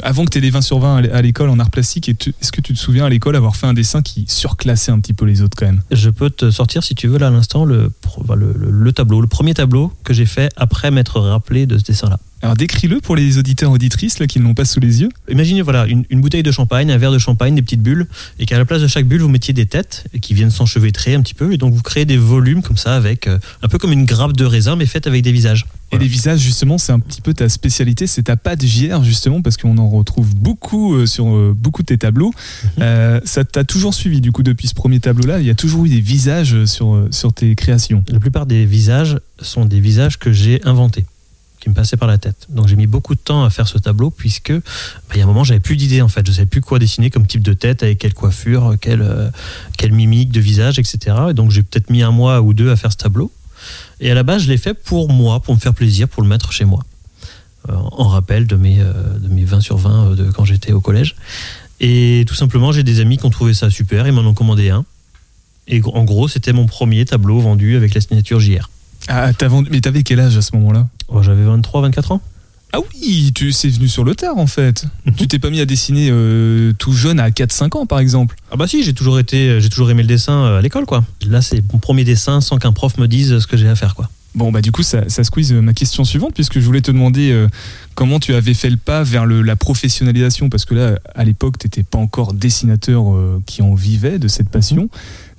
avant 0.04 0.24
que 0.24 0.30
tu 0.30 0.38
aies 0.38 0.40
les 0.40 0.50
20 0.50 0.60
sur 0.60 0.78
20 0.78 0.96
à 0.96 1.00
l'é- 1.00 1.10
à 1.10 1.22
l'école 1.22 1.50
en 1.50 1.58
art 1.58 1.70
plastique, 1.70 2.08
est-ce 2.08 2.52
que 2.52 2.60
tu 2.60 2.72
te 2.72 2.78
souviens 2.78 3.04
à 3.06 3.08
l'école 3.08 3.34
avoir 3.34 3.56
fait 3.56 3.66
un 3.66 3.74
dessin 3.74 4.00
qui 4.00 4.26
surclassait 4.28 4.92
un 4.92 5.00
petit 5.00 5.12
peu 5.14 5.24
les 5.24 5.42
autres 5.42 5.56
quand 5.58 5.66
même? 5.66 5.82
Je 5.90 6.08
peux 6.10 6.30
te 6.30 6.50
sortir, 6.52 6.84
si 6.84 6.94
tu 6.94 7.08
veux, 7.08 7.18
là 7.18 7.26
à 7.28 7.30
l'instant, 7.30 7.64
le, 7.64 7.90
le, 8.36 8.52
le- 8.52 8.70
le 8.70 8.92
tableau, 8.92 9.20
le 9.20 9.26
premier 9.26 9.54
tableau 9.54 9.92
que 10.04 10.14
j'ai 10.14 10.26
fait 10.26 10.52
après 10.56 10.92
m'être 10.92 11.18
rappelé 11.20 11.66
de 11.66 11.78
ce 11.78 11.82
dessin-là. 11.84 12.20
Alors 12.42 12.56
décris-le 12.56 13.00
pour 13.00 13.16
les 13.16 13.38
auditeurs 13.38 13.72
auditrices 13.72 14.18
là, 14.18 14.26
qui 14.26 14.38
ne 14.38 14.44
l'ont 14.44 14.54
pas 14.54 14.64
sous 14.64 14.80
les 14.80 15.02
yeux. 15.02 15.08
Imaginez 15.28 15.62
voilà 15.62 15.86
une, 15.86 16.04
une 16.10 16.20
bouteille 16.20 16.42
de 16.42 16.52
champagne, 16.52 16.90
un 16.90 16.98
verre 16.98 17.12
de 17.12 17.18
champagne, 17.18 17.54
des 17.54 17.62
petites 17.62 17.82
bulles, 17.82 18.06
et 18.38 18.46
qu'à 18.46 18.58
la 18.58 18.64
place 18.64 18.80
de 18.82 18.86
chaque 18.86 19.06
bulle 19.06 19.22
vous 19.22 19.28
mettiez 19.28 19.54
des 19.54 19.66
têtes 19.66 20.04
qui 20.20 20.34
viennent 20.34 20.50
s'enchevêtrer 20.50 21.14
un 21.14 21.22
petit 21.22 21.34
peu, 21.34 21.52
et 21.52 21.56
donc 21.56 21.74
vous 21.74 21.82
créez 21.82 22.04
des 22.04 22.16
volumes 22.16 22.62
comme 22.62 22.76
ça 22.76 22.94
avec 22.94 23.26
euh, 23.26 23.38
un 23.62 23.68
peu 23.68 23.78
comme 23.78 23.92
une 23.92 24.04
grappe 24.04 24.36
de 24.36 24.44
raisin 24.44 24.76
mais 24.76 24.86
faite 24.86 25.06
avec 25.06 25.22
des 25.22 25.32
visages. 25.32 25.66
Et 25.90 25.98
les 25.98 26.06
visages, 26.06 26.40
justement, 26.40 26.76
c'est 26.76 26.92
un 26.92 27.00
petit 27.00 27.22
peu 27.22 27.32
ta 27.32 27.48
spécialité, 27.48 28.06
c'est 28.06 28.24
ta 28.24 28.36
patte 28.36 28.64
JR, 28.64 29.02
justement, 29.02 29.40
parce 29.40 29.56
qu'on 29.56 29.78
en 29.78 29.88
retrouve 29.88 30.34
beaucoup 30.34 30.94
euh, 30.94 31.06
sur 31.06 31.34
euh, 31.34 31.54
beaucoup 31.56 31.82
de 31.82 31.86
tes 31.86 31.96
tableaux. 31.96 32.30
Euh, 32.78 33.20
ça 33.24 33.44
t'a 33.44 33.64
toujours 33.64 33.94
suivi, 33.94 34.20
du 34.20 34.30
coup, 34.30 34.42
depuis 34.42 34.68
ce 34.68 34.74
premier 34.74 35.00
tableau-là? 35.00 35.40
Il 35.40 35.46
y 35.46 35.50
a 35.50 35.54
toujours 35.54 35.86
eu 35.86 35.88
des 35.88 36.00
visages 36.00 36.66
sur, 36.66 37.08
sur 37.10 37.32
tes 37.32 37.54
créations? 37.54 38.04
La 38.08 38.20
plupart 38.20 38.44
des 38.44 38.66
visages 38.66 39.18
sont 39.40 39.64
des 39.64 39.80
visages 39.80 40.18
que 40.18 40.30
j'ai 40.30 40.60
inventés, 40.64 41.06
qui 41.60 41.68
me 41.68 41.74
passaient 41.74 41.96
par 41.96 42.08
la 42.08 42.18
tête. 42.18 42.46
Donc 42.48 42.68
j'ai 42.68 42.76
mis 42.76 42.86
beaucoup 42.86 43.14
de 43.14 43.20
temps 43.20 43.44
à 43.44 43.50
faire 43.50 43.68
ce 43.68 43.78
tableau 43.78 44.10
puisque 44.10 44.52
bah, 44.52 45.14
il 45.14 45.18
y 45.18 45.20
a 45.20 45.24
un 45.24 45.26
moment 45.26 45.44
j'avais 45.44 45.60
plus 45.60 45.76
d'idées 45.76 46.02
en 46.02 46.08
fait, 46.08 46.26
je 46.26 46.32
savais 46.32 46.46
plus 46.46 46.60
quoi 46.60 46.78
dessiner 46.78 47.10
comme 47.10 47.26
type 47.26 47.42
de 47.42 47.52
tête, 47.52 47.82
avec 47.82 47.98
quelle 47.98 48.14
coiffure, 48.14 48.76
quelle, 48.80 49.02
euh, 49.02 49.30
quelle 49.76 49.92
mimique 49.92 50.30
de 50.30 50.40
visage, 50.40 50.78
etc. 50.78 51.16
Et 51.30 51.34
donc 51.34 51.50
j'ai 51.50 51.62
peut-être 51.62 51.90
mis 51.90 52.02
un 52.02 52.12
mois 52.12 52.40
ou 52.40 52.54
deux 52.54 52.70
à 52.70 52.76
faire 52.76 52.92
ce 52.92 52.96
tableau. 52.96 53.32
Et 54.00 54.10
à 54.10 54.14
la 54.14 54.22
base 54.22 54.42
je 54.42 54.48
l'ai 54.48 54.58
fait 54.58 54.74
pour 54.74 55.10
moi, 55.10 55.40
pour 55.40 55.54
me 55.54 55.60
faire 55.60 55.74
plaisir, 55.74 56.08
pour 56.08 56.22
le 56.22 56.28
mettre 56.28 56.52
chez 56.52 56.64
moi, 56.64 56.84
Euh, 57.68 57.74
en 57.74 58.08
rappel 58.08 58.46
de 58.46 58.56
mes, 58.56 58.80
euh, 58.80 58.92
de 59.18 59.28
mes 59.28 59.44
20 59.44 59.60
sur 59.60 59.76
20 59.76 59.90
euh, 59.90 60.14
de 60.14 60.30
quand 60.30 60.44
j'étais 60.44 60.72
au 60.72 60.80
collège. 60.80 61.16
Et 61.80 62.24
tout 62.26 62.34
simplement 62.34 62.72
j'ai 62.72 62.82
des 62.82 63.00
amis 63.00 63.18
qui 63.18 63.26
ont 63.26 63.30
trouvé 63.30 63.52
ça 63.52 63.68
super, 63.68 64.06
ils 64.06 64.12
m'en 64.12 64.22
ont 64.22 64.34
commandé 64.34 64.70
un. 64.70 64.84
Et 65.66 65.82
en 65.84 66.04
gros 66.04 66.28
c'était 66.28 66.52
mon 66.52 66.66
premier 66.66 67.04
tableau 67.04 67.40
vendu 67.40 67.76
avec 67.76 67.94
la 67.94 68.00
signature 68.00 68.40
JR. 68.40 68.70
Ah, 69.08 69.32
t'as 69.32 69.48
vendu... 69.48 69.68
Mais 69.70 69.80
t'avais 69.80 70.02
quel 70.02 70.20
âge 70.20 70.36
à 70.36 70.42
ce 70.42 70.54
moment-là 70.56 70.88
Oh, 71.08 71.22
J'avais 71.22 71.44
23, 71.44 71.82
24 71.82 72.12
ans. 72.12 72.20
Ah 72.74 72.78
oui, 72.80 73.32
tu 73.34 73.50
c'est 73.50 73.70
venu 73.70 73.88
sur 73.88 74.04
le 74.04 74.14
tard 74.14 74.36
en 74.36 74.46
fait. 74.46 74.84
Mhm. 75.06 75.14
Tu 75.14 75.26
t'es 75.26 75.38
pas 75.38 75.48
mis 75.48 75.60
à 75.60 75.64
dessiner 75.64 76.08
euh, 76.10 76.74
tout 76.78 76.92
jeune 76.92 77.18
à 77.18 77.30
4-5 77.30 77.78
ans 77.78 77.86
par 77.86 77.98
exemple. 77.98 78.36
Ah 78.50 78.56
bah 78.56 78.66
si, 78.66 78.82
j'ai 78.82 78.92
toujours 78.92 79.18
été, 79.18 79.58
j'ai 79.58 79.70
toujours 79.70 79.90
aimé 79.90 80.02
le 80.02 80.08
dessin 80.08 80.44
euh, 80.44 80.58
à 80.58 80.60
l'école 80.60 80.84
quoi. 80.84 81.02
Là 81.26 81.40
c'est 81.40 81.62
mon 81.72 81.78
premier 81.78 82.04
dessin 82.04 82.42
sans 82.42 82.58
qu'un 82.58 82.72
prof 82.72 82.98
me 82.98 83.08
dise 83.08 83.38
ce 83.38 83.46
que 83.46 83.56
j'ai 83.56 83.68
à 83.68 83.74
faire 83.74 83.94
quoi. 83.94 84.10
Bon 84.34 84.52
bah 84.52 84.60
du 84.60 84.70
coup 84.70 84.82
ça, 84.82 85.08
ça 85.08 85.24
squeeze 85.24 85.52
euh, 85.52 85.62
ma 85.62 85.72
question 85.72 86.04
suivante 86.04 86.34
puisque 86.34 86.60
je 86.60 86.64
voulais 86.64 86.82
te 86.82 86.90
demander 86.90 87.30
euh, 87.32 87.48
comment 87.94 88.20
tu 88.20 88.34
avais 88.34 88.52
fait 88.52 88.68
le 88.68 88.76
pas 88.76 89.02
vers 89.02 89.24
le, 89.24 89.40
la 89.40 89.56
professionnalisation 89.56 90.50
parce 90.50 90.66
que 90.66 90.74
là 90.74 90.98
à 91.14 91.24
l'époque 91.24 91.58
t'étais 91.58 91.82
pas 91.82 91.98
encore 91.98 92.34
dessinateur 92.34 93.14
euh, 93.14 93.42
qui 93.46 93.62
en 93.62 93.74
vivait 93.74 94.18
de 94.18 94.28
cette 94.28 94.50
passion. 94.50 94.90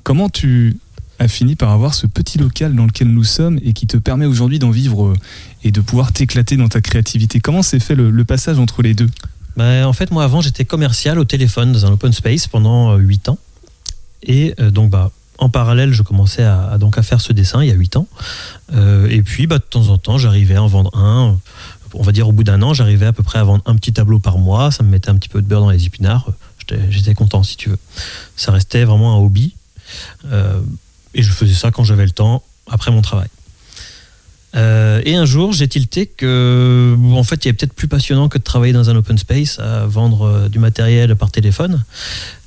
Comment 0.03 0.29
tu 0.29 0.77
as 1.19 1.27
fini 1.27 1.55
par 1.55 1.71
avoir 1.71 1.93
ce 1.93 2.07
petit 2.07 2.38
local 2.38 2.75
dans 2.75 2.85
lequel 2.85 3.09
nous 3.09 3.23
sommes 3.23 3.59
et 3.63 3.73
qui 3.73 3.88
te 3.88 3.97
permet 3.97 4.25
aujourd'hui 4.25 4.59
d'en 4.59 4.71
vivre 4.71 5.07
euh, 5.07 5.13
et 5.63 5.71
de 5.71 5.81
pouvoir 5.81 6.11
t'éclater 6.11 6.57
dans 6.57 6.69
ta 6.69 6.81
créativité 6.81 7.39
Comment 7.39 7.61
s'est 7.61 7.79
fait 7.79 7.95
le, 7.95 8.25
passage 8.25 8.57
entre 8.59 8.81
les 8.81 8.93
deux? 8.93 9.09
Bah, 9.57 9.88
en 9.88 9.93
fait 9.93 10.11
moi 10.11 10.23
avant 10.23 10.41
j'étais 10.41 10.65
commercial 10.65 11.19
au 11.19 11.25
téléphone 11.25 11.71
dans 11.71 11.85
un 11.85 11.91
open 11.91 12.13
space 12.13 12.47
pendant 12.47 12.95
8 12.95 13.29
ans. 13.29 13.38
Et 14.23 14.53
euh, 14.59 14.71
donc 14.71 14.89
bah 14.89 15.11
en 15.38 15.49
parallèle 15.49 15.93
je 15.93 16.03
commençais 16.03 16.43
à, 16.43 16.77
donc 16.77 16.97
à 16.97 17.01
faire 17.01 17.21
ce 17.21 17.33
dessin 17.33 17.63
il 17.63 17.67
y 17.67 17.71
a 17.71 17.75
8 17.75 17.97
ans. 17.97 18.07
Euh, 18.73 19.07
et 19.09 19.21
puis 19.21 19.47
bah, 19.47 19.57
de 19.57 19.63
temps 19.63 19.89
en 19.89 19.97
temps 19.97 20.17
j'arrivais 20.17 20.55
à 20.55 20.63
en 20.63 20.67
vendre 20.67 20.95
un. 20.97 21.38
On 21.93 22.03
va 22.03 22.11
dire 22.11 22.29
au 22.29 22.31
bout 22.31 22.43
d'un 22.43 22.61
an 22.61 22.73
j'arrivais 22.73 23.07
à 23.07 23.13
peu 23.13 23.23
près 23.23 23.39
à 23.39 23.43
vendre 23.43 23.63
un 23.65 23.75
petit 23.75 23.93
tableau 23.93 24.19
par 24.19 24.38
mois. 24.38 24.71
Ça 24.71 24.83
me 24.83 24.89
mettait 24.89 25.09
un 25.09 25.15
petit 25.15 25.29
peu 25.29 25.41
de 25.41 25.47
beurre 25.47 25.61
dans 25.61 25.71
les 25.71 25.85
épinards. 25.85 26.31
J'étais- 26.89 27.15
content 27.15 27.41
si 27.41 27.57
tu 27.57 27.69
veux. 27.69 27.79
Ça 28.35 28.51
restait 28.51 28.83
vraiment 28.83 29.15
un 29.15 29.17
hobby. 29.17 29.55
Euh, 30.31 30.61
et 31.13 31.23
je 31.23 31.31
faisais 31.31 31.53
ça 31.53 31.71
quand 31.71 31.83
j'avais 31.83 32.05
le 32.05 32.11
temps, 32.11 32.43
après 32.69 32.91
mon 32.91 33.01
travail. 33.01 33.27
Euh, 34.55 35.01
et 35.05 35.15
un 35.15 35.25
jour, 35.25 35.53
j'ai 35.53 35.67
tilté 35.67 36.07
que, 36.07 36.95
en 37.11 37.23
fait, 37.23 37.45
il 37.45 37.47
y 37.47 37.49
avait 37.49 37.57
peut-être 37.57 37.73
plus 37.73 37.87
passionnant 37.87 38.29
que 38.29 38.37
de 38.37 38.43
travailler 38.43 38.73
dans 38.73 38.89
un 38.89 38.95
open 38.95 39.17
space 39.17 39.59
à 39.59 39.85
vendre 39.85 40.23
euh, 40.23 40.49
du 40.49 40.59
matériel 40.59 41.15
par 41.15 41.31
téléphone. 41.31 41.83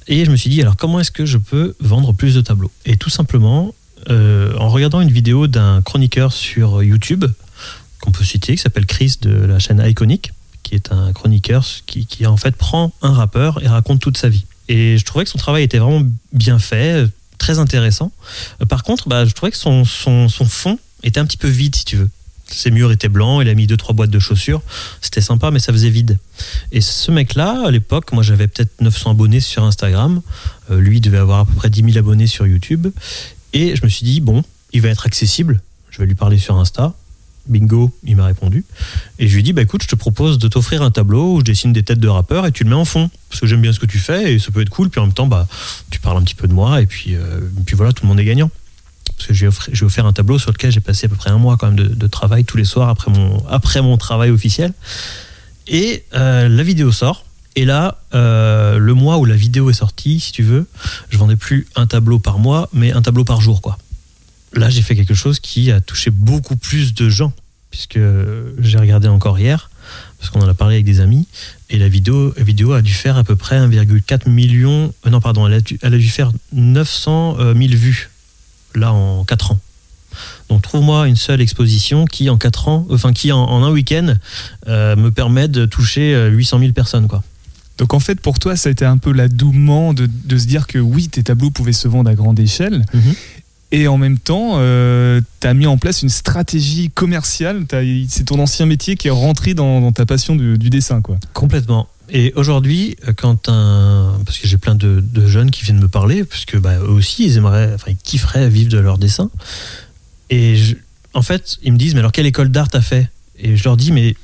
Et 0.08 0.24
je 0.24 0.30
me 0.30 0.36
suis 0.36 0.50
dit, 0.50 0.60
alors 0.60 0.76
comment 0.76 0.98
est-ce 0.98 1.12
que 1.12 1.26
je 1.26 1.38
peux 1.38 1.76
vendre 1.80 2.12
plus 2.12 2.34
de 2.34 2.40
tableaux? 2.40 2.72
Et 2.84 2.96
tout 2.96 3.10
simplement, 3.10 3.72
euh, 4.10 4.52
en 4.58 4.68
regardant 4.68 5.00
une 5.00 5.12
vidéo 5.12 5.46
d'un 5.46 5.80
chroniqueur 5.82 6.32
sur 6.32 6.82
YouTube, 6.82 7.24
qu'on 8.00 8.10
peut 8.10 8.24
citer, 8.24 8.56
qui 8.56 8.62
s'appelle 8.62 8.86
Chris 8.86 9.18
de 9.22 9.30
la 9.30 9.60
chaîne 9.60 9.80
Iconic, 9.84 10.32
qui 10.64 10.74
est 10.74 10.90
un 10.90 11.12
chroniqueur 11.12 11.64
qui, 11.86 12.06
qui 12.06 12.26
en 12.26 12.36
fait 12.36 12.56
prend 12.56 12.92
un 13.00 13.12
rappeur 13.12 13.62
et 13.62 13.68
raconte 13.68 14.00
toute 14.00 14.16
sa 14.16 14.28
vie. 14.28 14.44
Et 14.68 14.98
je 14.98 15.04
trouvais 15.04 15.24
que 15.24 15.30
son 15.30 15.38
travail 15.38 15.62
était 15.62 15.78
vraiment 15.78 16.02
bien 16.32 16.58
fait, 16.58 17.06
très 17.42 17.58
intéressant. 17.58 18.12
Euh, 18.62 18.66
Par 18.66 18.84
contre, 18.84 19.08
bah, 19.08 19.26
je 19.26 19.32
trouvais 19.32 19.52
que 19.52 19.58
son, 19.58 19.84
fond 19.84 20.78
était 21.02 21.20
un 21.20 21.26
petit 21.26 21.36
peu 21.36 21.48
vide, 21.48 21.74
si 21.74 21.84
tu 21.84 21.96
veux. 21.96 22.08
Ses 22.46 22.70
murs 22.70 22.92
étaient 22.92 23.08
blancs, 23.08 23.40
il 23.42 23.48
a 23.48 23.54
mis 23.54 23.66
deux 23.66 23.76
trois 23.76 23.94
boîtes 23.94 24.10
de 24.10 24.18
chaussures. 24.18 24.62
C'était 25.00 25.22
sympa, 25.22 25.50
mais 25.50 25.58
ça 25.58 25.72
faisait 25.72 25.90
vide. 25.90 26.18
Et 26.70 26.80
ce 26.80 27.10
mec-là, 27.10 27.64
à 27.66 27.70
l'époque, 27.70 28.12
moi 28.12 28.22
j'avais 28.22 28.46
peut-être 28.46 28.80
900 28.80 29.12
abonnés 29.12 29.40
sur 29.40 29.64
Instagram. 29.64 30.20
Euh, 30.70 30.78
lui 30.78 31.00
devait 31.00 31.18
avoir 31.18 31.40
à 31.40 31.44
peu 31.46 31.54
près 31.54 31.70
10 31.70 31.92
000 31.92 31.98
abonnés 31.98 32.26
sur 32.26 32.46
YouTube. 32.46 32.88
Et 33.54 33.74
je 33.74 33.84
me 33.84 33.88
suis 33.88 34.04
dit, 34.04 34.20
bon, 34.20 34.44
il 34.72 34.82
va 34.82 34.90
être 34.90 35.06
accessible. 35.06 35.60
Je 35.90 35.98
vais 35.98 36.06
lui 36.06 36.14
parler 36.14 36.38
sur 36.38 36.56
Insta. 36.58 36.94
Bingo, 37.46 37.92
il 38.04 38.16
m'a 38.16 38.26
répondu. 38.26 38.64
Et 39.18 39.28
je 39.28 39.34
lui 39.34 39.40
ai 39.40 39.42
dit, 39.42 39.52
bah 39.52 39.62
écoute, 39.62 39.82
je 39.82 39.88
te 39.88 39.96
propose 39.96 40.38
de 40.38 40.48
t'offrir 40.48 40.82
un 40.82 40.90
tableau 40.90 41.34
où 41.34 41.40
je 41.40 41.44
dessine 41.44 41.72
des 41.72 41.82
têtes 41.82 42.00
de 42.00 42.08
rappeurs 42.08 42.46
et 42.46 42.52
tu 42.52 42.64
le 42.64 42.70
mets 42.70 42.76
en 42.76 42.84
fond. 42.84 43.10
Parce 43.28 43.40
que 43.40 43.46
j'aime 43.46 43.60
bien 43.60 43.72
ce 43.72 43.80
que 43.80 43.86
tu 43.86 43.98
fais 43.98 44.34
et 44.34 44.38
ça 44.38 44.50
peut 44.50 44.62
être 44.62 44.70
cool. 44.70 44.90
Puis 44.90 45.00
en 45.00 45.06
même 45.06 45.14
temps, 45.14 45.26
bah, 45.26 45.46
tu 45.90 46.00
parles 46.00 46.18
un 46.18 46.22
petit 46.22 46.34
peu 46.34 46.48
de 46.48 46.52
moi 46.52 46.80
et 46.80 46.86
puis, 46.86 47.14
euh, 47.14 47.40
puis 47.66 47.76
voilà, 47.76 47.92
tout 47.92 48.04
le 48.04 48.08
monde 48.08 48.20
est 48.20 48.24
gagnant. 48.24 48.50
Parce 49.16 49.28
que 49.28 49.34
j'ai 49.34 49.46
offert, 49.46 49.82
offert 49.82 50.06
un 50.06 50.12
tableau 50.12 50.38
sur 50.38 50.52
lequel 50.52 50.72
j'ai 50.72 50.80
passé 50.80 51.06
à 51.06 51.08
peu 51.08 51.16
près 51.16 51.30
un 51.30 51.38
mois 51.38 51.56
quand 51.56 51.66
même 51.66 51.76
de, 51.76 51.86
de 51.86 52.06
travail 52.06 52.44
tous 52.44 52.56
les 52.56 52.64
soirs 52.64 52.88
après 52.88 53.10
mon, 53.10 53.46
après 53.48 53.82
mon 53.82 53.96
travail 53.96 54.30
officiel. 54.30 54.72
Et 55.68 56.04
euh, 56.14 56.48
la 56.48 56.62
vidéo 56.62 56.92
sort. 56.92 57.24
Et 57.54 57.64
là, 57.64 57.98
euh, 58.14 58.78
le 58.78 58.94
mois 58.94 59.18
où 59.18 59.24
la 59.24 59.36
vidéo 59.36 59.68
est 59.68 59.74
sortie, 59.74 60.20
si 60.20 60.32
tu 60.32 60.42
veux, 60.42 60.66
je 61.10 61.18
vendais 61.18 61.36
plus 61.36 61.66
un 61.76 61.86
tableau 61.86 62.18
par 62.18 62.38
mois, 62.38 62.68
mais 62.72 62.92
un 62.92 63.02
tableau 63.02 63.24
par 63.24 63.40
jour, 63.40 63.60
quoi. 63.60 63.78
Là, 64.54 64.70
j'ai 64.70 64.82
fait 64.82 64.94
quelque 64.96 65.14
chose 65.14 65.40
qui 65.40 65.70
a 65.70 65.80
touché 65.80 66.10
beaucoup 66.10 66.56
plus 66.56 66.94
de 66.94 67.08
gens, 67.08 67.32
puisque 67.70 67.98
j'ai 68.58 68.78
regardé 68.78 69.08
encore 69.08 69.38
hier, 69.38 69.70
parce 70.18 70.30
qu'on 70.30 70.40
en 70.40 70.48
a 70.48 70.54
parlé 70.54 70.76
avec 70.76 70.84
des 70.84 71.00
amis, 71.00 71.26
et 71.70 71.78
la 71.78 71.88
vidéo, 71.88 72.34
la 72.36 72.44
vidéo 72.44 72.72
a 72.72 72.82
dû 72.82 72.92
faire 72.92 73.16
à 73.16 73.24
peu 73.24 73.34
près 73.36 73.58
1,4 73.58 74.28
million. 74.28 74.92
euh, 75.06 75.10
non, 75.10 75.20
pardon, 75.20 75.46
elle 75.46 75.54
a, 75.54 75.60
dû, 75.60 75.78
elle 75.82 75.94
a 75.94 75.98
dû 75.98 76.08
faire 76.08 76.32
900 76.52 77.36
000 77.38 77.54
vues, 77.74 78.10
là, 78.74 78.92
en 78.92 79.24
4 79.24 79.52
ans. 79.52 79.60
Donc 80.50 80.60
trouve-moi 80.60 81.08
une 81.08 81.16
seule 81.16 81.40
exposition 81.40 82.04
qui 82.04 82.28
en 82.28 82.36
4 82.36 82.68
ans, 82.68 82.86
enfin 82.90 83.14
qui 83.14 83.32
en, 83.32 83.38
en 83.42 83.64
un 83.64 83.70
week-end 83.70 84.14
euh, 84.68 84.94
me 84.96 85.10
permet 85.10 85.48
de 85.48 85.64
toucher 85.64 86.14
euh, 86.14 86.28
800 86.28 86.58
000 86.58 86.72
personnes 86.72 87.08
quoi. 87.08 87.22
Donc 87.78 87.94
en 87.94 88.00
fait, 88.00 88.20
pour 88.20 88.38
toi, 88.38 88.54
ça 88.54 88.68
a 88.68 88.72
été 88.72 88.84
un 88.84 88.98
peu 88.98 89.12
l'adoubement 89.12 89.94
de, 89.94 90.06
de 90.06 90.38
se 90.38 90.46
dire 90.46 90.66
que 90.66 90.78
oui, 90.78 91.08
tes 91.08 91.22
tableaux 91.22 91.50
pouvaient 91.50 91.72
se 91.72 91.88
vendre 91.88 92.10
à 92.10 92.14
grande 92.14 92.38
échelle. 92.38 92.84
Mhm. 92.92 93.14
Et 93.72 93.88
en 93.88 93.96
même 93.96 94.18
temps, 94.18 94.58
tu 94.58 95.46
as 95.46 95.54
mis 95.54 95.66
en 95.66 95.78
place 95.78 96.02
une 96.02 96.10
stratégie 96.10 96.90
commerciale. 96.90 97.64
C'est 98.08 98.26
ton 98.26 98.38
ancien 98.38 98.66
métier 98.66 98.96
qui 98.96 99.08
est 99.08 99.12
rentré 99.12 99.54
dans, 99.54 99.90
ta 99.92 100.06
passion 100.06 100.36
du, 100.36 100.70
dessin. 100.70 101.00
quoi. 101.00 101.18
Complètement. 101.32 101.88
Et 102.14 102.32
aujourd'hui, 102.36 102.96
euh, 103.08 103.12
quand 103.16 103.48
un. 103.48 104.20
Parce 104.26 104.38
que 104.38 104.46
j'ai 104.46 104.58
plein 104.58 104.74
de, 104.74 105.02
jeunes 105.26 105.50
qui 105.50 105.64
viennent 105.64 105.80
me 105.80 105.88
parler, 105.88 106.24
puisque 106.24 106.58
bah, 106.58 106.76
eux 106.78 106.90
aussi, 106.90 107.24
ils 107.24 107.38
aimeraient. 107.38 107.72
Enfin, 107.74 107.90
ils 107.90 107.96
kifferaient 107.96 108.48
vivre 108.50 108.70
de 108.70 108.78
leur 108.78 108.98
dessin. 108.98 109.30
Et 110.28 110.60
en 111.14 111.22
fait, 111.22 111.56
ils 111.62 111.72
me 111.72 111.78
disent 111.78 111.94
Mais 111.94 112.00
alors, 112.00 112.12
quelle 112.12 112.26
école 112.26 112.50
d'art 112.50 112.68
t'as 112.68 112.82
fait? 112.82 113.10
Et 113.38 113.56
je 113.56 113.64
leur 113.64 113.78
dis 113.78 113.92
Mais 113.92 114.14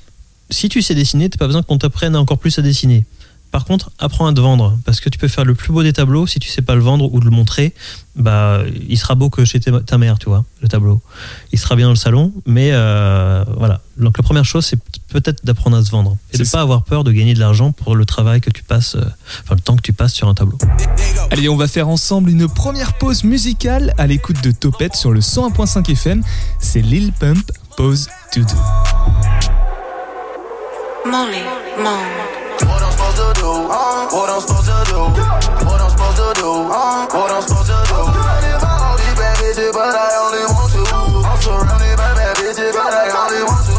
si 0.51 0.69
tu 0.69 0.83
sais 0.83 0.95
dessiner, 0.95 1.31
t'as 1.31 1.39
pas 1.39 1.47
besoin 1.47 1.63
qu'on 1.63 1.79
t'apprenne 1.79 2.15
encore 2.15 2.39
plus 2.39 2.59
à 2.59 2.63
dessiner. 2.63 3.07
Par 3.51 3.65
contre, 3.65 3.91
apprends 3.99 4.27
à 4.27 4.33
te 4.33 4.41
vendre, 4.41 4.77
parce 4.85 5.01
que 5.01 5.09
tu 5.09 5.19
peux 5.19 5.29
faire 5.29 5.45
le 5.45 5.55
plus 5.55 5.73
beau 5.73 5.83
des 5.83 5.95
tableaux, 5.95 6.27
si 6.27 6.39
tu 6.39 6.49
sais 6.49 6.61
pas 6.61 6.75
le 6.75 6.83
vendre 6.83 7.13
ou 7.13 7.21
le 7.21 7.31
montrer, 7.31 7.73
bah, 8.15 8.63
il 8.89 8.99
sera 8.99 9.15
beau 9.15 9.31
que 9.31 9.45
chez 9.45 9.59
ta 9.61 9.97
mère, 9.97 10.19
tu 10.19 10.29
vois, 10.29 10.45
le 10.61 10.69
tableau. 10.69 11.01
Il 11.53 11.59
sera 11.59 11.75
bien 11.75 11.87
dans 11.87 11.93
le 11.93 11.97
salon, 11.97 12.33
mais 12.45 12.71
euh, 12.73 13.45
voilà. 13.57 13.81
Donc 13.97 14.19
la 14.19 14.23
première 14.23 14.45
chose, 14.45 14.67
c'est 14.67 14.79
peut-être 15.09 15.45
d'apprendre 15.45 15.77
à 15.77 15.85
se 15.85 15.91
vendre 15.91 16.17
et 16.33 16.39
de 16.39 16.45
ça. 16.45 16.59
pas 16.59 16.63
avoir 16.63 16.83
peur 16.83 17.05
de 17.05 17.13
gagner 17.13 17.33
de 17.35 17.41
l'argent 17.41 17.73
pour 17.73 17.97
le 17.97 18.05
travail 18.05 18.41
que 18.41 18.51
tu 18.51 18.63
passes, 18.63 18.97
euh, 18.97 19.05
enfin 19.45 19.55
le 19.55 19.61
temps 19.61 19.77
que 19.77 19.83
tu 19.83 19.93
passes 19.93 20.13
sur 20.13 20.29
un 20.29 20.35
tableau. 20.35 20.59
Allez, 21.31 21.49
on 21.49 21.57
va 21.57 21.69
faire 21.69 21.89
ensemble 21.89 22.31
une 22.31 22.49
première 22.49 22.99
pause 22.99 23.25
musicale 23.25 23.95
à 23.97 24.07
l'écoute 24.07 24.43
de 24.43 24.51
Topette 24.51 24.95
sur 24.95 25.11
le 25.11 25.21
101.5 25.21 25.91
FM. 25.91 26.23
C'est 26.59 26.83
Lil 26.83 27.13
Pump, 27.13 27.51
Pause 27.77 28.09
to 28.33 28.41
Do. 28.41 28.57
Molly, 31.07 31.43
Mom. 31.83 32.28
Uh? 32.63 32.67
What 32.67 32.83
I'm 32.83 32.91
supposed 32.93 33.17
to 33.19 33.29
do? 33.39 33.51
What 33.71 34.31
I'm 34.31 34.41
supposed 34.41 34.67
to 34.67 34.79
do? 34.91 35.01
What 35.67 35.81
I'm 35.81 35.91
supposed 35.91 36.19
to 36.19 36.29
do? 36.41 36.51
What 36.67 37.31
I'm 37.31 37.43
supposed 37.43 37.71
to 37.71 37.79
do? 37.87 37.99
Uh? 37.99 38.13
Surrounded 38.13 38.59
by 38.63 38.75
all 38.83 38.97
these 38.99 39.15
bad 39.19 39.37
bitches, 39.39 39.73
but 39.73 39.95
I 39.95 40.11
only 40.19 40.45
want 40.51 40.73
to. 40.73 40.83
I'm 40.83 41.39
surrounded 41.39 41.97
by 41.99 42.11
bad 42.19 42.35
bitches, 42.37 42.73
but 42.75 42.93
I 42.93 43.07
only 43.15 43.43
want 43.47 43.65
to. 43.69 43.77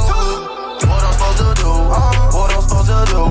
What 0.87 1.03
I'm 1.03 1.13
supposed 1.13 1.39
to 1.39 1.47
do? 1.59 1.71
What 2.31 2.49
I'm 2.55 2.61
supposed 2.63 2.87
to 2.89 2.99
do? 3.09 3.21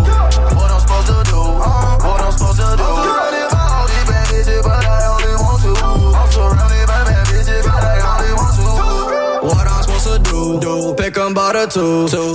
What 0.52 0.68
I'm 0.68 0.80
supposed 0.80 1.08
to 1.08 1.16
do? 1.32 1.40
What 1.40 2.20
I'm 2.20 2.32
supposed 2.32 2.60
to 2.60 2.68
do? 2.76 2.88
Surrounded 2.88 3.48
by 3.48 3.64
all 3.72 3.86
these 3.88 4.06
bad 4.08 4.24
bitches, 4.28 4.62
but 4.62 4.84
I 4.84 5.00
only 5.08 5.34
want 5.40 5.58
to. 5.64 5.72
I'm 5.72 6.28
surrounded 6.28 6.86
by 6.88 7.00
bad 7.08 7.24
bitches, 7.32 7.64
but 7.64 7.82
I 7.88 7.96
only 8.04 8.32
want 8.36 8.54
to. 8.58 8.68
What 9.48 9.64
I'm 9.64 9.82
supposed 9.82 10.06
to 10.12 10.16
do? 10.28 10.60
Do 10.60 10.94
pick 10.94 11.16
'em 11.16 11.32
by 11.32 11.52
the 11.56 11.64
two, 11.66 12.08
two. 12.12 12.27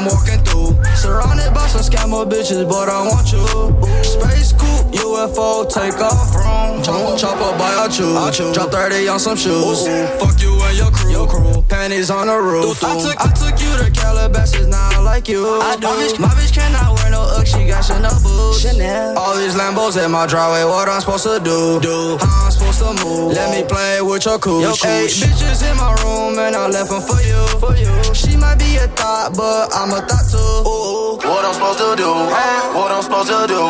I'm 0.00 0.06
walking 0.06 0.42
through, 0.44 0.82
surrounded 0.96 1.52
by 1.52 1.66
some 1.66 1.82
scammer 1.82 2.24
bitches, 2.24 2.66
but 2.66 2.88
I 2.88 3.06
want 3.06 3.30
you. 3.32 3.44
Space 4.02 4.52
coupe, 4.52 4.94
UFO, 4.96 5.68
take 5.68 6.00
off 6.00 6.32
from. 6.32 6.82
Chop, 6.82 7.18
chopper 7.18 7.58
by 7.58 7.84
a 7.84 7.90
chew. 7.90 8.14
Drop 8.54 8.70
30 8.70 9.08
on 9.08 9.20
some 9.20 9.36
shoes. 9.36 9.86
Fuck 10.18 10.40
you 10.40 10.58
and 10.62 10.78
your 10.78 10.90
crew. 10.90 11.10
Your 11.12 11.28
crew. 11.28 11.49
Panties 11.70 12.10
on 12.10 12.26
the 12.26 12.34
roof. 12.34 12.82
I 12.82 12.98
took, 12.98 13.14
I 13.14 13.30
took 13.30 13.54
you 13.62 13.70
to 13.78 13.86
Calabasas, 13.94 14.66
now 14.66 14.90
I 14.90 14.98
like 14.98 15.28
you. 15.28 15.46
I 15.46 15.76
do. 15.76 15.86
My 15.86 15.94
bitch, 16.02 16.18
my 16.18 16.28
bitch 16.34 16.52
cannot 16.52 16.98
wear 16.98 17.10
no 17.12 17.22
Ugg, 17.38 17.46
she 17.46 17.64
got 17.64 17.86
Chanel 17.86 18.10
boots. 18.20 18.60
Chanel. 18.66 19.16
All 19.16 19.36
these 19.38 19.54
Lambos 19.54 19.94
in 19.94 20.10
my 20.10 20.26
driveway, 20.26 20.64
what 20.66 20.88
I'm 20.88 21.00
supposed 21.00 21.30
to 21.30 21.38
do? 21.38 21.78
Do. 21.78 22.18
How 22.18 22.46
I'm 22.46 22.50
supposed 22.50 22.82
to 22.82 22.90
move? 23.06 23.38
Let 23.38 23.54
me 23.54 23.62
play 23.62 24.02
with 24.02 24.26
your 24.26 24.40
cool. 24.40 24.62
Yo, 24.62 24.74
eight 24.82 25.14
bitches 25.14 25.62
in 25.62 25.76
my 25.78 25.94
room, 26.02 26.42
and 26.42 26.56
I 26.56 26.66
left 26.66 26.90
them 26.90 27.02
for 27.06 27.22
you. 27.22 27.38
For 27.62 27.76
you. 27.78 27.94
She 28.18 28.36
might 28.36 28.58
be 28.58 28.74
a 28.82 28.90
thought, 28.98 29.38
but 29.38 29.70
I'm 29.70 29.94
a 29.94 30.02
thought 30.02 30.26
too. 30.26 30.42
Ooh. 30.66 31.22
What 31.22 31.46
I'm 31.46 31.54
supposed 31.54 31.78
to 31.78 31.94
do? 31.94 32.10
What 32.74 32.90
I'm 32.90 33.02
supposed 33.06 33.30
to 33.30 33.46
do? 33.46 33.62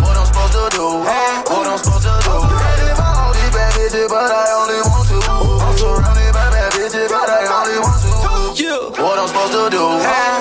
What 0.00 0.16
I'm 0.16 0.24
supposed 0.24 0.56
to 0.56 0.64
do? 0.72 1.04
What 1.04 1.68
I'm 1.68 1.76
supposed 1.76 2.08
to 2.08 2.14
do? 2.24 2.34
Surrounded 2.40 2.96
by 2.96 3.12
all 3.20 3.36
these 3.36 3.52
bad 3.52 3.68
bitches, 3.76 4.08
but 4.08 4.32
I 4.32 4.63
do? 9.70 9.84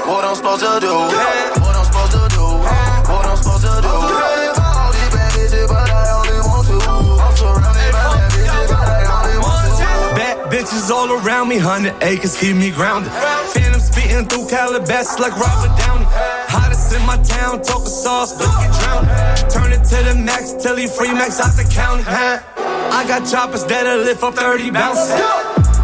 What 0.10 0.26
I'm 0.26 0.36
supposed 0.36 0.64
to 0.64 0.80
do? 0.80 0.94
What 0.94 1.76
I'm 1.76 1.86
supposed 1.86 2.12
to 2.12 2.28
do? 2.34 2.44
What 2.44 3.26
I'm 3.26 3.38
supposed 3.38 3.64
to 3.64 3.82
do? 3.82 3.88
All 3.88 4.92
these 4.92 5.12
bitches, 5.16 5.68
but 5.68 5.90
I 5.90 6.12
only 6.20 6.40
want 6.44 6.68
to. 6.68 6.78
I'm 6.84 7.36
surrounded 7.36 7.92
by 7.94 8.20
bad 8.20 8.32
bitches, 8.32 8.68
but 8.68 8.84
I 8.84 9.08
only 9.16 9.38
want 9.40 9.64
to. 9.80 9.86
Bad 10.16 10.38
bitches 10.52 10.90
all 10.90 11.12
around 11.12 11.48
me, 11.48 11.58
hundred 11.58 11.96
acres 12.04 12.38
keep 12.38 12.56
me 12.56 12.72
grounded. 12.72 13.12
Phantom 13.54 13.80
speeding 13.80 14.26
through 14.28 14.48
Calabasas 14.48 15.20
like 15.20 15.36
Robert 15.38 15.78
Downey. 15.80 16.06
Hottest 16.52 16.94
in 16.96 17.06
my 17.06 17.18
town, 17.24 17.62
talking 17.62 17.88
sauce, 17.88 18.38
look 18.40 18.52
you 18.60 18.70
drown. 18.82 19.06
Turn 19.50 19.72
it 19.72 19.84
to 19.88 19.98
the 20.04 20.16
max 20.20 20.54
till 20.54 20.76
he 20.76 20.88
free 20.88 21.14
max 21.14 21.40
out 21.40 21.56
the 21.56 21.64
county. 21.72 22.04
I 22.08 23.06
got 23.08 23.26
choppers 23.30 23.64
that'll 23.66 24.04
lift 24.04 24.24
up 24.24 24.36
30 24.36 24.72
bounces. 24.72 25.10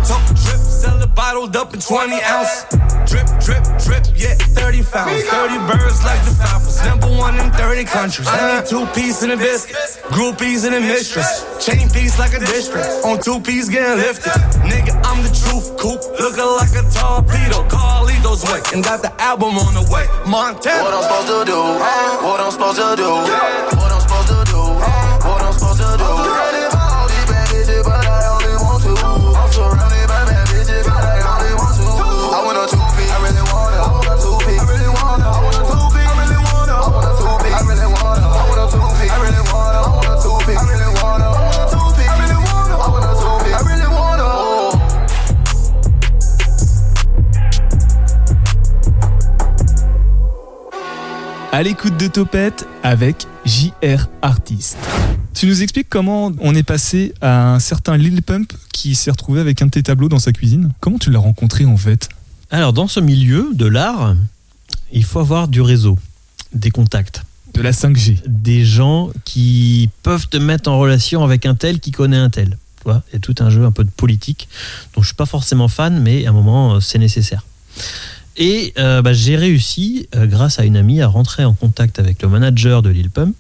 Talk 0.08 0.26
drip, 0.28 0.60
sell 0.60 1.02
it 1.02 1.16
bottled 1.16 1.56
up 1.56 1.74
in 1.74 1.80
20 1.80 2.22
ounce. 2.24 2.89
Drip, 3.10 3.26
drip, 3.42 3.66
drip, 3.82 4.06
yeah, 4.14 4.36
30 4.54 4.84
founds. 4.84 5.24
30 5.24 5.58
birds 5.66 6.06
like 6.06 6.22
the 6.26 6.32
Falcons. 6.38 6.78
Number 6.86 7.10
one 7.10 7.40
in 7.40 7.50
30 7.54 7.84
countries. 7.86 8.28
I 8.30 8.62
need 8.62 8.70
two 8.70 8.86
piece 8.94 9.24
in 9.24 9.32
a 9.32 9.38
biscuit. 9.38 9.76
Groupies 10.14 10.68
in 10.68 10.76
a 10.76 10.80
mistress. 10.80 11.42
Chain 11.58 11.90
piece 11.90 12.20
like 12.20 12.34
a 12.34 12.40
district. 12.40 12.86
On 13.04 13.20
two 13.20 13.40
piece 13.40 13.68
getting 13.68 13.98
lifted. 13.98 14.38
Nigga, 14.62 14.94
I'm 15.04 15.24
the 15.24 15.34
truth. 15.34 15.74
Coop, 15.82 16.06
looking 16.22 16.46
like 16.62 16.70
a 16.78 16.86
torpedo. 16.94 17.66
Carlito's 17.66 18.46
way. 18.46 18.62
And 18.76 18.84
got 18.84 19.02
the 19.02 19.12
album 19.20 19.58
on 19.58 19.74
the 19.74 19.90
way. 19.92 20.06
Montana. 20.30 20.84
What 20.84 20.94
I'm 20.94 21.02
supposed 21.02 21.28
to 21.34 21.46
do? 21.50 21.60
What 22.22 22.40
I'm 22.40 22.52
supposed 22.52 22.78
to 22.78 22.96
do? 22.96 23.10
What 23.10 23.90
I'm 23.90 24.02
supposed 24.06 24.30
to 24.30 24.52
do? 24.54 24.62
What 25.26 25.42
I'm 25.42 25.54
supposed 25.54 25.82
to 25.82 25.98
do? 25.98 26.49
À 51.52 51.64
l'écoute 51.64 51.98
de 51.98 52.08
Topette 52.08 52.68
avec 52.84 53.26
JR 53.44 54.08
Artist. 54.22 54.78
Tu 55.34 55.48
nous 55.48 55.64
expliques 55.64 55.90
comment 55.90 56.32
on 56.42 56.54
est 56.54 56.64
passé 56.64 57.14
à 57.22 57.54
un 57.54 57.60
certain 57.60 57.98
Lil 57.98 58.22
Pump 58.22 58.54
qui 58.72 58.94
s'est 58.94 59.10
retrouvé 59.10 59.42
avec 59.42 59.62
un 59.62 59.66
de 59.66 59.72
tes 59.72 59.82
tableaux 59.82 60.10
dans 60.10 60.20
sa 60.20 60.32
cuisine? 60.32 60.72
Comment 60.80 61.00
tu 61.00 61.10
l'as 61.10 61.20
rencontré 61.20 61.66
en 61.66 61.76
fait? 61.78 62.10
Alors, 62.52 62.72
dans 62.72 62.88
ce 62.88 63.00
milieu 63.00 63.50
de 63.54 63.66
l'art, 63.66 64.16
il 64.92 65.04
faut 65.04 65.20
avoir 65.20 65.48
du 65.48 65.62
réseau, 65.62 65.98
des 66.54 66.70
contacts, 66.70 67.24
De 67.56 67.62
la 67.62 67.72
5G. 67.72 68.22
des 68.28 68.64
gens 68.64 69.10
qui 69.26 69.90
peuvent 70.04 70.28
te 70.28 70.38
mettre 70.38 70.70
en 70.70 70.78
relation 70.78 71.24
avec 71.24 71.48
un 71.48 71.56
tel 71.56 71.80
qui 71.80 71.92
connaît 71.92 72.18
un 72.18 72.30
tel. 72.30 72.58
Tu 72.78 72.84
vois, 72.86 73.02
il 73.10 73.14
y 73.14 73.18
a 73.18 73.20
tout 73.20 73.36
un 73.40 73.50
jeu 73.50 73.66
un 73.66 73.72
peu 73.72 73.84
de 73.84 73.90
politique 73.90 74.48
dont 74.96 75.02
je 75.02 75.08
suis 75.08 75.16
pas 75.16 75.26
forcément 75.26 75.68
fan, 75.68 76.00
mais 76.00 76.28
à 76.28 76.30
un 76.30 76.34
moment, 76.34 76.76
euh, 76.76 76.80
c'est 76.80 77.00
nécessaire. 77.00 77.44
Et 78.38 78.74
euh, 78.78 79.02
bah, 79.02 79.14
j'ai 79.14 79.36
réussi, 79.36 80.08
euh, 80.16 80.26
grâce 80.26 80.60
à 80.60 80.66
une 80.66 80.78
amie, 80.78 81.02
à 81.02 81.08
rentrer 81.08 81.46
en 81.46 81.54
contact 81.54 82.00
avec 82.00 82.22
le 82.22 82.30
manager 82.30 82.82
de 82.82 82.90
Lil 82.90 83.10
Pump. 83.10 83.36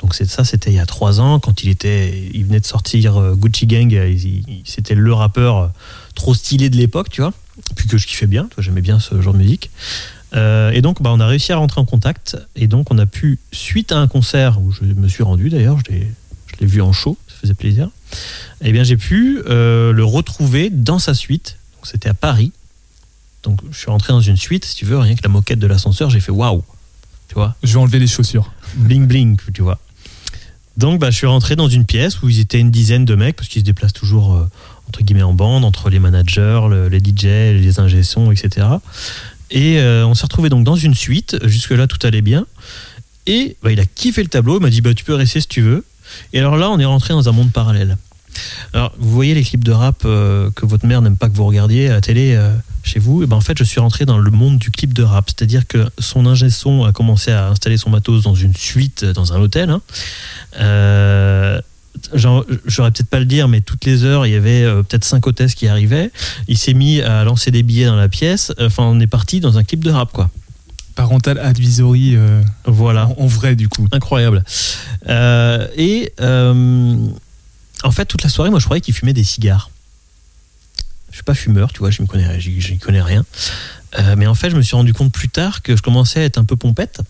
Donc 0.00 0.14
c'est 0.14 0.28
ça, 0.28 0.44
c'était 0.44 0.70
il 0.70 0.76
y 0.76 0.80
a 0.80 0.86
trois 0.86 1.20
ans, 1.20 1.38
quand 1.40 1.62
il 1.62 1.68
était, 1.68 2.30
il 2.32 2.46
venait 2.46 2.60
de 2.60 2.64
sortir 2.64 3.18
euh, 3.18 3.34
Gucci 3.34 3.66
Gang. 3.66 3.94
C'était 4.64 4.94
le 4.94 5.12
rappeur 5.12 5.70
trop 6.14 6.34
stylé 6.34 6.70
de 6.70 6.76
l'époque, 6.76 7.10
tu 7.10 7.20
vois. 7.20 7.34
Puis 7.76 7.86
que 7.86 7.98
je 7.98 8.06
kiffais 8.06 8.26
bien, 8.26 8.48
j'aimais 8.56 8.80
bien 8.80 8.98
ce 8.98 9.20
genre 9.20 9.34
de 9.34 9.38
musique. 9.38 9.70
Et 10.32 10.80
donc, 10.80 11.02
bah, 11.02 11.10
on 11.12 11.20
a 11.20 11.26
réussi 11.26 11.52
à 11.52 11.56
rentrer 11.56 11.80
en 11.80 11.84
contact. 11.84 12.38
Et 12.56 12.68
donc, 12.68 12.90
on 12.90 12.98
a 12.98 13.04
pu, 13.04 13.38
suite 13.52 13.92
à 13.92 13.98
un 13.98 14.06
concert 14.06 14.60
où 14.62 14.72
je 14.72 14.84
me 14.84 15.08
suis 15.08 15.24
rendu 15.24 15.50
d'ailleurs, 15.50 15.78
je 15.78 15.92
l'ai, 15.92 16.66
vu 16.66 16.80
en 16.80 16.92
show, 16.92 17.18
ça 17.26 17.34
faisait 17.42 17.54
plaisir. 17.54 17.90
Eh 18.62 18.70
bien, 18.72 18.84
j'ai 18.84 18.96
pu 18.96 19.42
le 19.44 20.02
retrouver 20.02 20.70
dans 20.70 20.98
sa 20.98 21.12
suite. 21.12 21.58
Donc, 21.76 21.86
c'était 21.86 22.08
à 22.08 22.14
Paris. 22.14 22.52
Donc, 23.42 23.60
je 23.70 23.78
suis 23.78 23.90
rentré 23.90 24.12
dans 24.12 24.20
une 24.20 24.36
suite, 24.36 24.64
si 24.64 24.74
tu 24.76 24.84
veux, 24.84 24.98
rien 24.98 25.14
que 25.14 25.22
la 25.22 25.28
moquette 25.30 25.58
de 25.58 25.66
l'ascenseur, 25.66 26.10
j'ai 26.10 26.20
fait 26.20 26.32
waouh, 26.32 26.62
tu 27.28 27.34
vois 27.34 27.54
Je 27.62 27.72
vais 27.74 27.78
enlever 27.80 27.98
les 27.98 28.06
chaussures. 28.06 28.52
bling 28.76 29.06
bling, 29.06 29.36
tu 29.54 29.62
vois. 29.62 29.78
Donc, 30.76 31.00
bah, 31.00 31.10
je 31.10 31.16
suis 31.16 31.26
rentré 31.26 31.56
dans 31.56 31.68
une 31.68 31.84
pièce 31.84 32.22
où 32.22 32.28
ils 32.28 32.40
étaient 32.40 32.60
une 32.60 32.70
dizaine 32.70 33.04
de 33.04 33.14
mecs, 33.14 33.36
parce 33.36 33.48
qu'ils 33.48 33.60
se 33.60 33.66
déplacent 33.66 33.92
toujours, 33.92 34.34
euh, 34.34 34.48
entre 34.88 35.02
guillemets, 35.02 35.22
en 35.22 35.32
bande, 35.34 35.64
entre 35.64 35.90
les 35.90 35.98
managers, 35.98 36.60
le- 36.68 36.88
les 36.88 37.00
DJ, 37.00 37.24
les 37.60 37.80
ingé 37.80 38.00
etc. 38.00 38.66
Et 39.50 39.78
euh, 39.80 40.06
on 40.06 40.14
s'est 40.14 40.22
retrouvé 40.24 40.48
donc 40.48 40.64
dans 40.64 40.76
une 40.76 40.94
suite. 40.94 41.36
Jusque-là, 41.44 41.86
tout 41.86 41.98
allait 42.06 42.22
bien. 42.22 42.46
Et 43.26 43.56
bah, 43.62 43.72
il 43.72 43.80
a 43.80 43.84
kiffé 43.86 44.22
le 44.22 44.28
tableau. 44.28 44.58
Il 44.58 44.62
m'a 44.62 44.70
dit 44.70 44.80
bah, 44.80 44.94
Tu 44.94 45.04
peux 45.04 45.14
rester 45.14 45.40
si 45.40 45.48
tu 45.48 45.60
veux. 45.60 45.84
Et 46.32 46.38
alors 46.38 46.56
là, 46.56 46.70
on 46.70 46.78
est 46.78 46.84
rentré 46.84 47.14
dans 47.14 47.28
un 47.28 47.32
monde 47.32 47.50
parallèle. 47.52 47.96
Alors, 48.72 48.92
vous 48.98 49.10
voyez 49.10 49.34
les 49.34 49.42
clips 49.42 49.64
de 49.64 49.72
rap 49.72 50.02
euh, 50.04 50.50
que 50.52 50.64
votre 50.66 50.86
mère 50.86 51.02
n'aime 51.02 51.16
pas 51.16 51.28
que 51.28 51.34
vous 51.34 51.44
regardiez 51.44 51.88
à 51.88 51.94
la 51.94 52.00
télé 52.00 52.34
euh, 52.36 52.52
chez 52.82 52.98
vous. 52.98 53.22
Et 53.22 53.26
ben, 53.26 53.36
en 53.36 53.40
fait, 53.40 53.56
je 53.58 53.64
suis 53.64 53.80
rentré 53.80 54.04
dans 54.06 54.18
le 54.18 54.30
monde 54.30 54.58
du 54.58 54.70
clip 54.70 54.92
de 54.94 55.02
rap. 55.02 55.26
C'est-à-dire 55.28 55.66
que 55.66 55.88
son 55.98 56.26
ingé 56.26 56.50
son 56.50 56.84
a 56.84 56.92
commencé 56.92 57.30
à 57.32 57.48
installer 57.48 57.76
son 57.76 57.90
matos 57.90 58.22
dans 58.22 58.34
une 58.34 58.54
suite, 58.54 59.02
euh, 59.04 59.12
dans 59.12 59.32
un 59.32 59.40
hôtel. 59.40 59.70
hein. 59.70 59.80
Euh, 60.60 61.60
J'aurais 62.14 62.90
peut-être 62.92 63.08
pas 63.10 63.18
le 63.18 63.24
dire, 63.26 63.48
mais 63.48 63.60
toutes 63.60 63.84
les 63.84 64.04
heures, 64.04 64.24
il 64.24 64.32
y 64.32 64.36
avait 64.36 64.62
euh, 64.62 64.82
peut-être 64.82 65.04
cinq 65.04 65.26
hôtesses 65.26 65.54
qui 65.54 65.66
arrivaient. 65.68 66.10
Il 66.48 66.56
s'est 66.56 66.72
mis 66.72 67.00
à 67.00 67.24
lancer 67.24 67.50
des 67.50 67.62
billets 67.62 67.86
dans 67.86 67.96
la 67.96 68.08
pièce. 68.08 68.52
Enfin, 68.60 68.84
on 68.84 69.00
est 69.00 69.06
parti 69.08 69.40
dans 69.40 69.58
un 69.58 69.64
clip 69.64 69.82
de 69.84 69.90
rap, 69.90 70.10
quoi. 70.12 70.30
Parental 70.94 71.38
advisory 71.38 72.14
euh, 72.16 72.42
Voilà. 72.64 73.08
en, 73.08 73.24
en 73.24 73.26
vrai 73.26 73.54
du 73.56 73.68
coup. 73.68 73.86
Incroyable. 73.92 74.44
Et 75.08 76.12
en 77.82 77.90
fait, 77.92 78.04
toute 78.06 78.22
la 78.22 78.28
soirée, 78.28 78.50
moi, 78.50 78.60
je 78.60 78.64
croyais 78.66 78.80
qu'il 78.80 78.94
fumait 78.94 79.12
des 79.12 79.24
cigares. 79.24 79.70
Je 81.10 81.16
suis 81.16 81.24
pas 81.24 81.34
fumeur, 81.34 81.72
tu 81.72 81.80
vois, 81.80 81.90
je 81.90 82.02
ne 82.02 82.06
connais, 82.06 82.38
j'y- 82.40 82.60
j'y 82.60 82.78
connais 82.78 83.02
rien. 83.02 83.24
Euh, 83.98 84.14
mais 84.16 84.28
en 84.28 84.34
fait, 84.36 84.50
je 84.50 84.56
me 84.56 84.62
suis 84.62 84.76
rendu 84.76 84.92
compte 84.92 85.10
plus 85.12 85.28
tard 85.28 85.62
que 85.62 85.76
je 85.76 85.82
commençais 85.82 86.20
à 86.20 86.24
être 86.24 86.38
un 86.38 86.44
peu 86.44 86.54
pompette. 86.54 87.00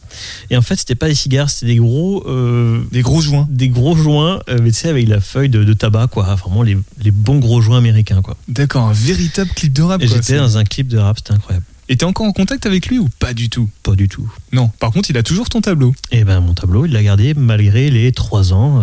Et 0.48 0.56
en 0.56 0.62
fait, 0.62 0.76
c'était 0.76 0.94
pas 0.94 1.08
des 1.08 1.14
cigares, 1.14 1.50
c'était 1.50 1.66
des 1.74 1.76
gros, 1.76 2.24
euh, 2.26 2.82
Des 2.90 3.02
gros 3.02 3.20
joints. 3.20 3.46
des 3.50 3.68
gros 3.68 3.94
joints, 3.94 4.40
euh, 4.48 4.58
mais 4.62 4.70
tu 4.72 4.78
sais, 4.78 4.88
avec 4.88 5.06
la 5.06 5.20
feuille 5.20 5.50
de, 5.50 5.62
de 5.62 5.72
tabac, 5.74 6.06
quoi. 6.06 6.34
Vraiment 6.36 6.62
les, 6.62 6.78
les 7.02 7.10
bons 7.10 7.38
gros 7.38 7.60
joints 7.60 7.76
américains, 7.76 8.22
quoi. 8.22 8.38
D'accord, 8.48 8.84
un 8.88 8.92
véritable 8.94 9.50
clip 9.54 9.74
de 9.74 9.82
rap. 9.82 10.02
Et 10.02 10.08
j'étais 10.08 10.38
dans 10.38 10.56
un 10.56 10.64
clip 10.64 10.88
de 10.88 10.96
rap, 10.96 11.18
c'était 11.18 11.34
incroyable. 11.34 11.66
Et 11.90 11.96
t'es 11.98 12.04
encore 12.06 12.24
en 12.26 12.32
contact 12.32 12.64
avec 12.64 12.86
lui 12.86 12.98
ou 12.98 13.08
pas 13.18 13.34
du 13.34 13.50
tout? 13.50 13.68
Pas 13.82 13.94
du 13.96 14.08
tout. 14.08 14.32
Non. 14.52 14.68
Par 14.78 14.90
contre, 14.92 15.10
il 15.10 15.18
a 15.18 15.22
toujours 15.22 15.50
ton 15.50 15.60
tableau. 15.60 15.94
Et 16.12 16.24
ben, 16.24 16.40
mon 16.40 16.54
tableau, 16.54 16.86
il 16.86 16.92
l'a 16.92 17.02
gardé 17.02 17.34
malgré 17.34 17.90
les 17.90 18.12
trois 18.12 18.54
ans. 18.54 18.82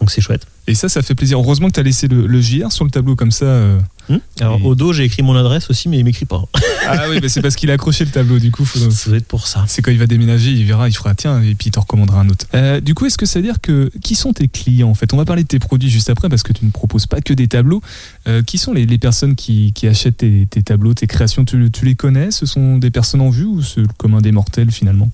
donc 0.00 0.10
c'est 0.10 0.22
chouette. 0.22 0.46
Et 0.70 0.74
ça, 0.74 0.88
ça 0.88 1.02
fait 1.02 1.14
plaisir. 1.14 1.38
Heureusement 1.38 1.66
que 1.68 1.72
t'as 1.72 1.82
laissé 1.82 2.08
le, 2.08 2.26
le 2.26 2.40
JR 2.40 2.70
sur 2.72 2.84
le 2.84 2.90
tableau 2.90 3.16
comme 3.16 3.30
ça. 3.32 3.44
euh. 3.46 3.78
Hmm 4.08 4.18
Alors 4.40 4.58
Et- 4.60 4.64
au 4.64 4.74
dos, 4.74 4.92
j'ai 4.92 5.04
écrit 5.04 5.22
mon 5.22 5.36
adresse 5.36 5.68
aussi, 5.70 5.88
mais 5.88 5.98
il 5.98 6.04
m'écrit 6.04 6.26
pas. 6.26 6.42
Ah 6.92 7.04
oui, 7.08 7.20
c'est 7.28 7.42
parce 7.42 7.54
qu'il 7.56 7.70
a 7.70 7.74
accroché 7.74 8.04
le 8.04 8.10
tableau. 8.10 8.38
Du 8.40 8.50
coup, 8.50 8.64
faut... 8.64 8.78
Ça 8.90 9.10
doit 9.10 9.18
être 9.18 9.26
pour 9.28 9.46
ça. 9.46 9.64
c'est 9.68 9.80
quand 9.82 9.92
il 9.92 9.98
va 9.98 10.06
déménager, 10.08 10.50
il 10.50 10.64
verra, 10.64 10.88
il 10.88 10.96
fera 10.96 11.14
tiens, 11.14 11.40
et 11.42 11.54
puis 11.54 11.68
il 11.68 11.70
te 11.70 11.78
recommandera 11.78 12.20
un 12.20 12.28
autre. 12.30 12.46
Euh, 12.54 12.80
du 12.80 12.94
coup, 12.94 13.06
est-ce 13.06 13.18
que 13.18 13.26
ça 13.26 13.38
veut 13.38 13.44
dire 13.44 13.60
que 13.60 13.92
qui 14.02 14.14
sont 14.16 14.32
tes 14.32 14.48
clients 14.48 14.88
en 14.88 14.94
fait? 14.94 15.12
On 15.12 15.16
va 15.16 15.24
parler 15.24 15.42
de 15.42 15.48
tes 15.48 15.58
produits 15.60 15.90
juste 15.90 16.10
après 16.10 16.28
parce 16.28 16.42
que 16.42 16.52
tu 16.52 16.64
ne 16.64 16.70
proposes 16.70 17.06
pas 17.06 17.20
que 17.20 17.32
des 17.32 17.46
tableaux. 17.46 17.80
Euh, 18.26 18.42
qui 18.42 18.58
sont 18.58 18.72
les, 18.72 18.86
les 18.86 18.98
personnes 18.98 19.36
qui, 19.36 19.72
qui 19.72 19.86
achètent 19.86 20.16
tes, 20.16 20.46
tes 20.50 20.62
tableaux, 20.62 20.94
tes 20.94 21.06
créations? 21.06 21.44
Tu, 21.44 21.70
tu 21.70 21.84
les 21.84 21.94
connais? 21.94 22.30
Ce 22.32 22.44
sont 22.46 22.78
des 22.78 22.90
personnes 22.90 23.20
en 23.20 23.30
vue 23.30 23.44
ou 23.44 23.62
c'est 23.62 23.80
le 23.82 23.88
commun 23.98 24.20
des 24.20 24.32
mortels 24.32 24.72
finalement? 24.72 25.12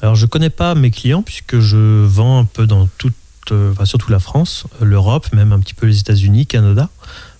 Alors 0.00 0.14
je 0.16 0.26
connais 0.26 0.50
pas 0.50 0.74
mes 0.74 0.90
clients 0.90 1.22
puisque 1.22 1.60
je 1.60 2.04
vends 2.04 2.40
un 2.40 2.44
peu 2.44 2.66
dans 2.66 2.88
euh, 3.52 3.74
surtout 3.84 4.10
la 4.10 4.18
France, 4.18 4.64
euh, 4.80 4.84
l'Europe, 4.84 5.32
même 5.32 5.52
un 5.52 5.60
petit 5.60 5.74
peu 5.74 5.86
les 5.86 6.00
États-Unis, 6.00 6.46
Canada, 6.46 6.88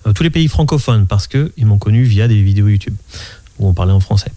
euh, 0.07 0.13
tous 0.13 0.23
les 0.23 0.29
pays 0.29 0.47
francophones 0.47 1.07
parce 1.07 1.27
que 1.27 1.51
ils 1.57 1.65
m'ont 1.65 1.77
connu 1.77 2.03
via 2.03 2.27
des 2.27 2.41
vidéos 2.41 2.67
YouTube 2.67 2.95
où 3.59 3.67
on 3.67 3.73
parlait 3.73 3.91
en 3.91 3.99
français. 3.99 4.31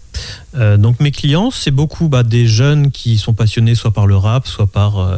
Donc 0.53 0.99
mes 0.99 1.11
clients, 1.11 1.49
c'est 1.49 1.71
beaucoup 1.71 2.09
bah, 2.09 2.23
des 2.23 2.45
jeunes 2.45 2.91
qui 2.91 3.17
sont 3.17 3.33
passionnés 3.33 3.73
soit 3.73 3.91
par 3.91 4.05
le 4.05 4.17
rap, 4.17 4.45
soit 4.45 4.67
par 4.67 5.09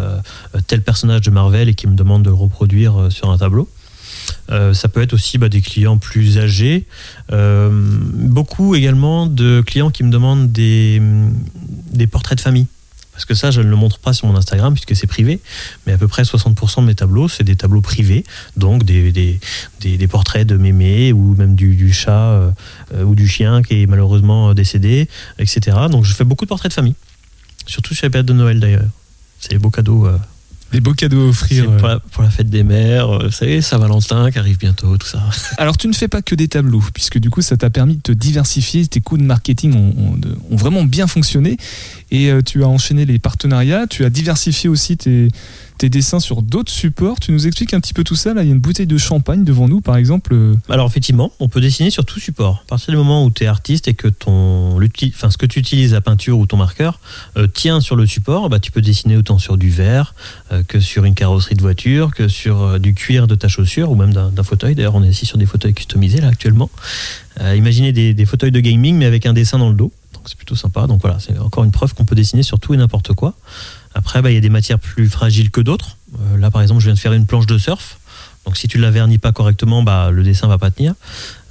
tel 0.68 0.84
personnage 0.84 1.22
de 1.22 1.32
Marvel 1.32 1.70
et 1.70 1.74
qui 1.74 1.88
me 1.88 1.96
demandent 1.96 2.22
de 2.22 2.30
le 2.30 2.36
reproduire 2.36 3.08
sur 3.10 3.32
un 3.32 3.40
tableau. 3.40 3.68
Ça 4.48 4.90
peut 4.90 5.02
être 5.02 5.14
aussi 5.14 5.40
bah, 5.40 5.50
des 5.50 5.62
clients 5.62 5.98
plus 5.98 6.38
âgés. 6.38 6.86
Beaucoup 7.32 8.76
également 8.76 9.26
de 9.26 9.64
clients 9.66 9.90
qui 9.90 10.04
me 10.04 10.12
demandent 10.12 10.52
des 10.52 11.02
portraits 12.12 12.38
de 12.38 12.44
famille. 12.44 12.68
Parce 13.16 13.26
que 13.26 13.34
ça, 13.34 13.50
je 13.50 13.62
ne 13.62 13.70
le 13.70 13.76
montre 13.78 13.98
pas 14.00 14.12
sur 14.14 14.28
mon 14.28 14.36
Instagram 14.36 14.74
puisque 14.74 14.96
c'est 14.96 15.08
privé. 15.08 15.40
Mais 15.88 15.94
à 15.94 15.98
peu 15.98 16.08
près 16.08 16.24
60% 16.24 16.82
de 16.82 16.86
mes 16.88 16.96
tableaux, 16.96 17.28
c'est 17.30 17.46
des 17.46 17.56
tableaux 17.56 17.80
privés. 17.82 18.26
Donc 18.58 18.84
des, 18.84 19.12
des, 19.14 19.40
des, 19.80 19.98
des 19.98 20.08
portraits 20.08 20.46
de 20.46 20.58
mémé 20.58 21.14
ou 21.14 21.34
même 21.36 21.56
du, 21.56 21.76
du 21.76 21.94
chat 21.94 22.12
euh, 22.32 22.52
euh, 22.94 23.04
ou 23.04 23.16
du 23.16 23.28
chien 23.28 23.62
qui 23.64 23.82
est 23.84 23.86
malheureusement 23.88 24.50
euh, 24.50 24.54
décédé, 24.54 25.08
etc. 25.40 25.78
Donc 25.90 26.04
je 26.06 26.14
fais 26.14 26.26
beaucoup 26.26 26.44
de 26.46 26.50
portraits 26.50 26.70
de 26.72 26.76
famille. 26.76 26.96
Surtout 27.68 27.96
sur 27.96 28.06
la 28.06 28.10
période 28.10 28.28
de 28.28 28.34
Noël 28.34 28.60
d'ailleurs. 28.60 28.84
C'est 29.40 29.54
les 29.54 29.60
beaux 29.60 29.72
cadeaux. 29.72 30.06
euh, 30.08 30.18
Des 30.72 30.82
beaux 30.82 30.94
cadeaux 30.94 31.26
à 31.26 31.30
offrir. 31.30 31.72
pour, 31.78 31.88
la, 31.88 32.00
pour 32.00 32.22
la 32.24 32.30
fête 32.30 32.50
des 32.50 32.64
mères, 32.64 33.08
vous 33.26 33.32
savez, 33.32 33.62
Saint-Valentin 33.62 34.30
qui 34.32 34.40
arrive 34.40 34.58
bientôt, 34.58 34.98
tout 34.98 35.08
ça. 35.08 35.24
Alors 35.58 35.78
tu 35.78 35.88
ne 35.88 35.94
fais 35.94 36.08
pas 36.08 36.22
que 36.22 36.36
des 36.36 36.48
tableaux, 36.48 36.84
puisque 36.94 37.18
du 37.18 37.30
coup 37.30 37.42
ça 37.42 37.56
t'a 37.58 37.70
permis 37.70 37.96
de 37.98 38.02
te 38.02 38.12
diversifier, 38.12 38.86
tes 38.88 39.00
coups 39.02 39.22
de 39.22 39.26
marketing 39.26 39.74
ont, 39.76 39.94
ont 39.98 40.18
de- 40.18 40.36
ont 40.52 40.56
vraiment 40.58 40.84
bien 40.84 41.08
fonctionné, 41.08 41.58
et 42.12 42.30
euh, 42.30 42.42
tu 42.42 42.64
as 42.64 42.68
enchaîné 42.68 43.06
les 43.06 43.20
partenariats, 43.20 43.88
tu 43.88 44.06
as 44.06 44.10
diversifié 44.10 44.70
aussi 44.70 44.98
tes, 44.98 45.30
dessins 45.90 46.20
sur 46.20 46.42
d'autres 46.42 46.72
supports. 46.72 47.20
Tu 47.20 47.32
nous 47.32 47.46
expliques 47.46 47.74
un 47.76 47.80
petit 47.80 47.94
peu 47.94 48.04
tout 48.04 48.16
ça. 48.16 48.34
Là, 48.34 48.42
il 48.42 48.48
y 48.48 48.50
a 48.50 48.54
une 48.54 48.60
bouteille 48.60 48.88
de 48.88 48.98
champagne 48.98 49.44
devant 49.44 49.68
nous, 49.68 49.82
par 49.82 49.98
exemple. 49.98 50.34
euh, 50.34 50.56
Alors 50.68 50.88
effectivement, 50.88 51.32
on 51.40 51.48
peut 51.48 51.62
dessiner 51.62 51.92
sur 51.92 52.06
tout 52.06 52.20
support. 52.20 52.64
À 52.66 52.70
partir 52.70 52.92
du 52.92 52.98
moment 52.98 53.24
où 53.24 53.30
tu 53.30 53.44
es 53.44 53.48
artiste 53.48 53.88
et 53.88 53.94
que 53.94 54.08
ton, 54.08 54.80
enfin, 54.80 55.30
ce 55.30 55.38
que 55.38 55.46
tu 55.46 55.60
utilises, 55.60 55.94
la 55.94 56.02
peinture 56.02 56.40
ou 56.40 56.48
ton 56.48 56.58
marqueur, 56.58 57.00
euh, 57.38 57.46
tient 57.48 57.82
sur 57.82 57.96
le 57.96 58.08
support, 58.08 58.50
bah, 58.50 58.60
tu 58.60 58.72
peux 58.72 58.82
dessiner 58.82 59.16
autant 59.16 59.38
sur 59.38 59.58
du 59.58 59.70
verre 59.70 60.16
que 60.68 60.80
sur 60.80 61.06
une 61.06 61.14
carrosserie 61.14 61.56
de 61.56 61.62
voiture, 61.62 62.14
que 62.14 62.28
sur 62.28 62.80
du 62.80 62.94
cuir 62.94 63.28
de 63.28 63.36
ta 63.36 63.48
chaussure 63.48 63.92
ou 63.92 63.96
même 63.96 64.14
d'un, 64.14 64.44
fauteuil. 64.44 64.74
D'ailleurs, 64.74 64.96
on 64.96 65.04
est 65.04 65.10
ici 65.10 65.26
sur 65.26 65.38
des 65.38 65.46
fauteuils 65.46 65.74
customisés 65.74 66.22
là 66.22 66.30
actuellement. 66.30 66.70
Imaginez 67.40 67.92
des, 67.92 68.14
des 68.14 68.26
fauteuils 68.26 68.52
de 68.52 68.60
gaming 68.60 68.96
mais 68.96 69.06
avec 69.06 69.26
un 69.26 69.34
dessin 69.34 69.60
dans 69.60 69.70
le 69.70 69.76
dos. 69.76 69.92
C'est 70.26 70.38
plutôt 70.38 70.56
sympa. 70.56 70.88
Donc 70.88 71.02
voilà, 71.02 71.20
c'est 71.20 71.38
encore 71.40 71.64
une 71.64 71.72
preuve 71.72 71.94
qu'on 71.94 72.06
peut 72.06 72.16
dessiner 72.16 72.44
sur 72.44 72.60
tout 72.60 72.74
et 72.74 72.78
n'importe 72.78 73.14
quoi. 73.14 73.34
Après, 73.94 74.22
bah, 74.22 74.32
il 74.32 74.36
y 74.36 74.38
a 74.38 74.42
des 74.42 74.50
matières 74.50 74.80
plus 74.80 75.10
fragiles 75.10 75.52
que 75.52 75.62
d'autres. 75.62 75.98
Euh, 76.20 76.38
là, 76.38 76.52
par 76.52 76.62
exemple, 76.62 76.82
je 76.82 76.86
viens 76.86 76.94
de 76.94 77.00
faire 77.00 77.14
une 77.14 77.26
planche 77.26 77.46
de 77.46 77.58
surf. 77.58 78.00
Donc 78.46 78.58
si 78.58 78.68
tu 78.68 78.78
la 78.78 78.92
vernis 78.92 79.18
pas 79.18 79.32
correctement, 79.32 79.84
bah, 79.84 80.12
le 80.12 80.24
dessin 80.24 80.48
va 80.48 80.58
pas 80.58 80.72
tenir. 80.72 80.94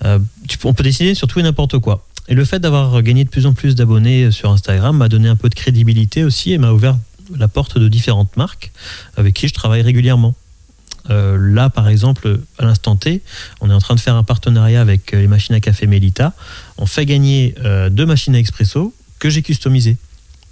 Euh, 0.04 0.18
on 0.64 0.74
peut 0.74 0.84
dessiner 0.84 1.14
sur 1.14 1.26
tout 1.26 1.40
et 1.40 1.42
n'importe 1.42 1.78
quoi. 1.78 2.04
Et 2.28 2.34
le 2.34 2.44
fait 2.44 2.58
d'avoir 2.58 3.02
gagné 3.02 3.24
de 3.24 3.28
plus 3.28 3.46
en 3.46 3.52
plus 3.52 3.74
d'abonnés 3.74 4.30
sur 4.30 4.50
Instagram 4.50 4.96
m'a 4.96 5.08
donné 5.08 5.28
un 5.28 5.36
peu 5.36 5.48
de 5.48 5.54
crédibilité 5.54 6.24
aussi 6.24 6.52
et 6.52 6.58
m'a 6.58 6.70
ouvert 6.70 6.96
la 7.36 7.48
porte 7.48 7.78
de 7.78 7.88
différentes 7.88 8.36
marques 8.36 8.72
avec 9.16 9.34
qui 9.34 9.48
je 9.48 9.54
travaille 9.54 9.82
régulièrement. 9.82 10.34
Euh, 11.10 11.36
là, 11.38 11.70
par 11.70 11.88
exemple, 11.88 12.40
à 12.58 12.64
l'instant 12.64 12.96
T, 12.96 13.22
on 13.60 13.70
est 13.70 13.74
en 13.74 13.80
train 13.80 13.94
de 13.94 14.00
faire 14.00 14.16
un 14.16 14.22
partenariat 14.22 14.80
avec 14.80 15.12
euh, 15.12 15.20
les 15.20 15.26
machines 15.28 15.54
à 15.54 15.60
café 15.60 15.86
Melita. 15.86 16.32
On 16.78 16.86
fait 16.86 17.06
gagner 17.06 17.54
euh, 17.64 17.90
deux 17.90 18.06
machines 18.06 18.34
à 18.34 18.38
expresso 18.38 18.94
que 19.18 19.30
j'ai 19.30 19.42
customisées. 19.42 19.96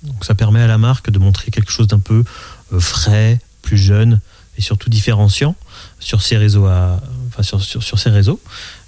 Donc 0.03 0.25
ça 0.25 0.35
permet 0.35 0.61
à 0.61 0.67
la 0.67 0.79
marque 0.79 1.11
de 1.11 1.19
montrer 1.19 1.51
quelque 1.51 1.71
chose 1.71 1.87
d'un 1.87 1.99
peu 1.99 2.25
euh, 2.73 2.81
frais, 2.81 3.39
plus 3.63 3.79
jeune 3.79 4.21
et 4.59 4.63
surtout 4.63 4.91
différenciant 4.91 5.55
sur 6.01 6.21
ses 6.21 6.37
réseaux 6.37 6.67
à, 6.67 7.01
enfin 7.29 7.43
sur, 7.43 7.63
sur, 7.63 7.83
sur 7.83 7.99
ses 7.99 8.11
réseaux. 8.11 8.41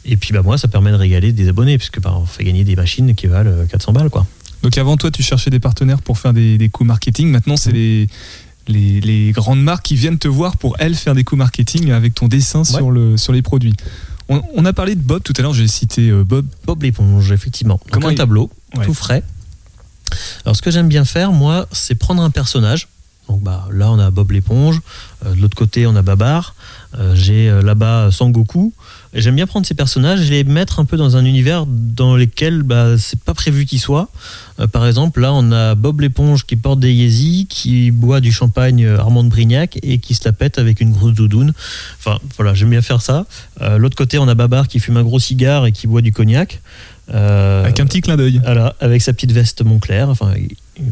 Et 0.05 0.17
puis 0.17 0.33
bah 0.33 0.43
moi 0.43 0.59
ça 0.59 0.69
permet 0.69 0.91
de 0.91 0.97
régaler 0.97 1.33
des 1.33 1.49
abonnés 1.49 1.79
puisque 1.79 2.01
bah, 2.01 2.15
on 2.17 2.27
fait 2.27 2.45
gagner 2.45 2.65
des 2.65 2.77
machines 2.77 3.15
qui 3.15 3.27
valent 3.27 3.51
euh, 3.51 3.67
400 3.67 3.93
balles 3.93 4.11
quoi. 4.11 4.27
Donc 4.63 4.79
avant 4.79 4.97
toi, 4.97 5.11
tu 5.11 5.23
cherchais 5.23 5.51
des 5.51 5.61
partenaires 5.61 6.01
pour 6.01 6.19
faire 6.19 6.33
des, 6.33 6.57
des 6.57 6.71
coups 6.71 6.89
marketing. 6.89 7.29
Maintenant, 7.31 7.53
Mm. 7.55 7.59
c'est 7.59 7.73
les, 7.73 8.09
les, 8.69 9.01
les 9.01 9.33
grandes 9.33 9.63
marques 9.63 9.85
qui 9.87 9.95
viennent 9.97 10.19
te 10.19 10.29
voir 10.29 10.57
pour 10.57 10.77
elles 10.79 10.95
faire 10.95 11.15
des 11.15 11.25
coups 11.25 11.39
marketing 11.39 11.91
avec 11.91 12.15
ton 12.15 12.29
dessin 12.29 12.65
sur, 12.65 12.91
le, 12.91 13.17
sur 13.17 13.33
les 13.33 13.43
produits. 13.43 13.75
On, 14.29 14.43
on 14.55 14.65
a 14.65 14.73
parlé 14.73 14.95
de 14.95 15.03
Bob 15.03 15.23
tout 15.23 15.35
à 15.37 15.43
l'heure, 15.43 15.53
j'ai 15.55 15.69
cité 15.69 16.09
euh, 16.11 16.25
Bob. 16.25 16.47
Bob 16.67 16.83
l'éponge 16.83 17.31
effectivement. 17.33 17.79
Comment 17.91 18.09
un 18.09 18.13
il- 18.13 18.17
tableau 18.17 18.51
Ouais. 18.77 18.85
tout 18.87 18.95
frais. 18.95 19.23
Alors 20.45 20.57
ce 20.57 20.63
que 20.63 20.71
j'aime 20.71 20.89
bien 20.89 21.05
faire 21.05 21.31
moi 21.33 21.67
c'est 21.73 21.95
prendre 21.95 22.23
un 22.23 22.31
personnage. 22.31 22.89
Donc 23.29 23.43
bah 23.43 23.67
là 23.73 23.91
on 23.91 23.99
a 23.99 24.11
Bob 24.11 24.31
l'éponge, 24.33 24.81
Euh, 25.25 25.35
de 25.35 25.41
l'autre 25.41 25.57
côté 25.57 25.87
on 25.87 25.97
a 25.97 26.03
Babar, 26.03 26.55
Euh, 26.99 27.15
j'ai 27.17 27.49
euh, 27.49 27.61
là-bas 27.63 28.11
Sangoku. 28.13 28.73
Et 29.15 29.21
j'aime 29.21 29.37
bien 29.37 29.47
prendre 29.47 29.65
ces 29.65 29.75
personnages 29.75 30.29
et 30.29 30.31
les 30.31 30.45
mettre 30.45 30.81
un 30.81 30.85
peu 30.85 30.97
dans 30.97 31.17
un 31.17 31.25
univers 31.25 31.67
dans 31.67 32.17
lequel 32.17 32.63
bah, 32.63 32.99
c'est 32.99 33.21
pas 33.21 33.33
prévu 33.35 33.65
qu'ils 33.65 33.81
soient. 33.81 34.09
Euh, 34.59 34.67
par 34.67 34.87
exemple, 34.87 35.21
là, 35.21 35.33
on 35.33 35.53
a 35.53 35.77
Bob 35.77 36.01
l'éponge 36.01 36.45
qui 36.45 36.57
porte 36.57 36.81
des 36.81 36.93
Yeezy, 36.93 37.47
qui 37.49 37.93
boit 37.93 38.21
du 38.21 38.33
champagne 38.33 38.85
euh, 38.85 38.99
Armand 38.99 39.23
de 39.23 39.29
Brignac 39.29 39.79
et 39.83 39.99
qui 39.99 40.15
se 40.15 40.25
la 40.25 40.33
pète 40.33 40.59
avec 40.59 40.81
une 40.81 40.91
grosse 40.91 41.15
doudoune. 41.15 41.53
Enfin, 41.99 42.19
voilà, 42.37 42.55
j'aime 42.55 42.71
bien 42.71 42.83
faire 42.83 43.01
ça. 43.01 43.27
Euh, 43.63 43.79
L'autre 43.79 43.97
côté, 43.97 44.19
on 44.19 44.27
a 44.27 44.35
Babar 44.35 44.67
qui 44.67 44.81
fume 44.81 44.97
un 44.97 45.05
gros 45.05 45.21
cigare 45.21 45.67
et 45.67 45.73
qui 45.73 45.87
boit 45.87 46.03
du 46.03 46.13
cognac. 46.13 46.61
Euh, 47.13 47.65
Avec 47.65 47.79
un 47.81 47.87
petit 47.87 48.01
clin 48.01 48.17
d'œil. 48.17 48.41
voilà, 48.43 48.75
avec 48.81 49.03
sa 49.03 49.13
petite 49.13 49.33
veste 49.33 49.63
Montclair. 49.63 50.09
Enfin, 50.09 50.33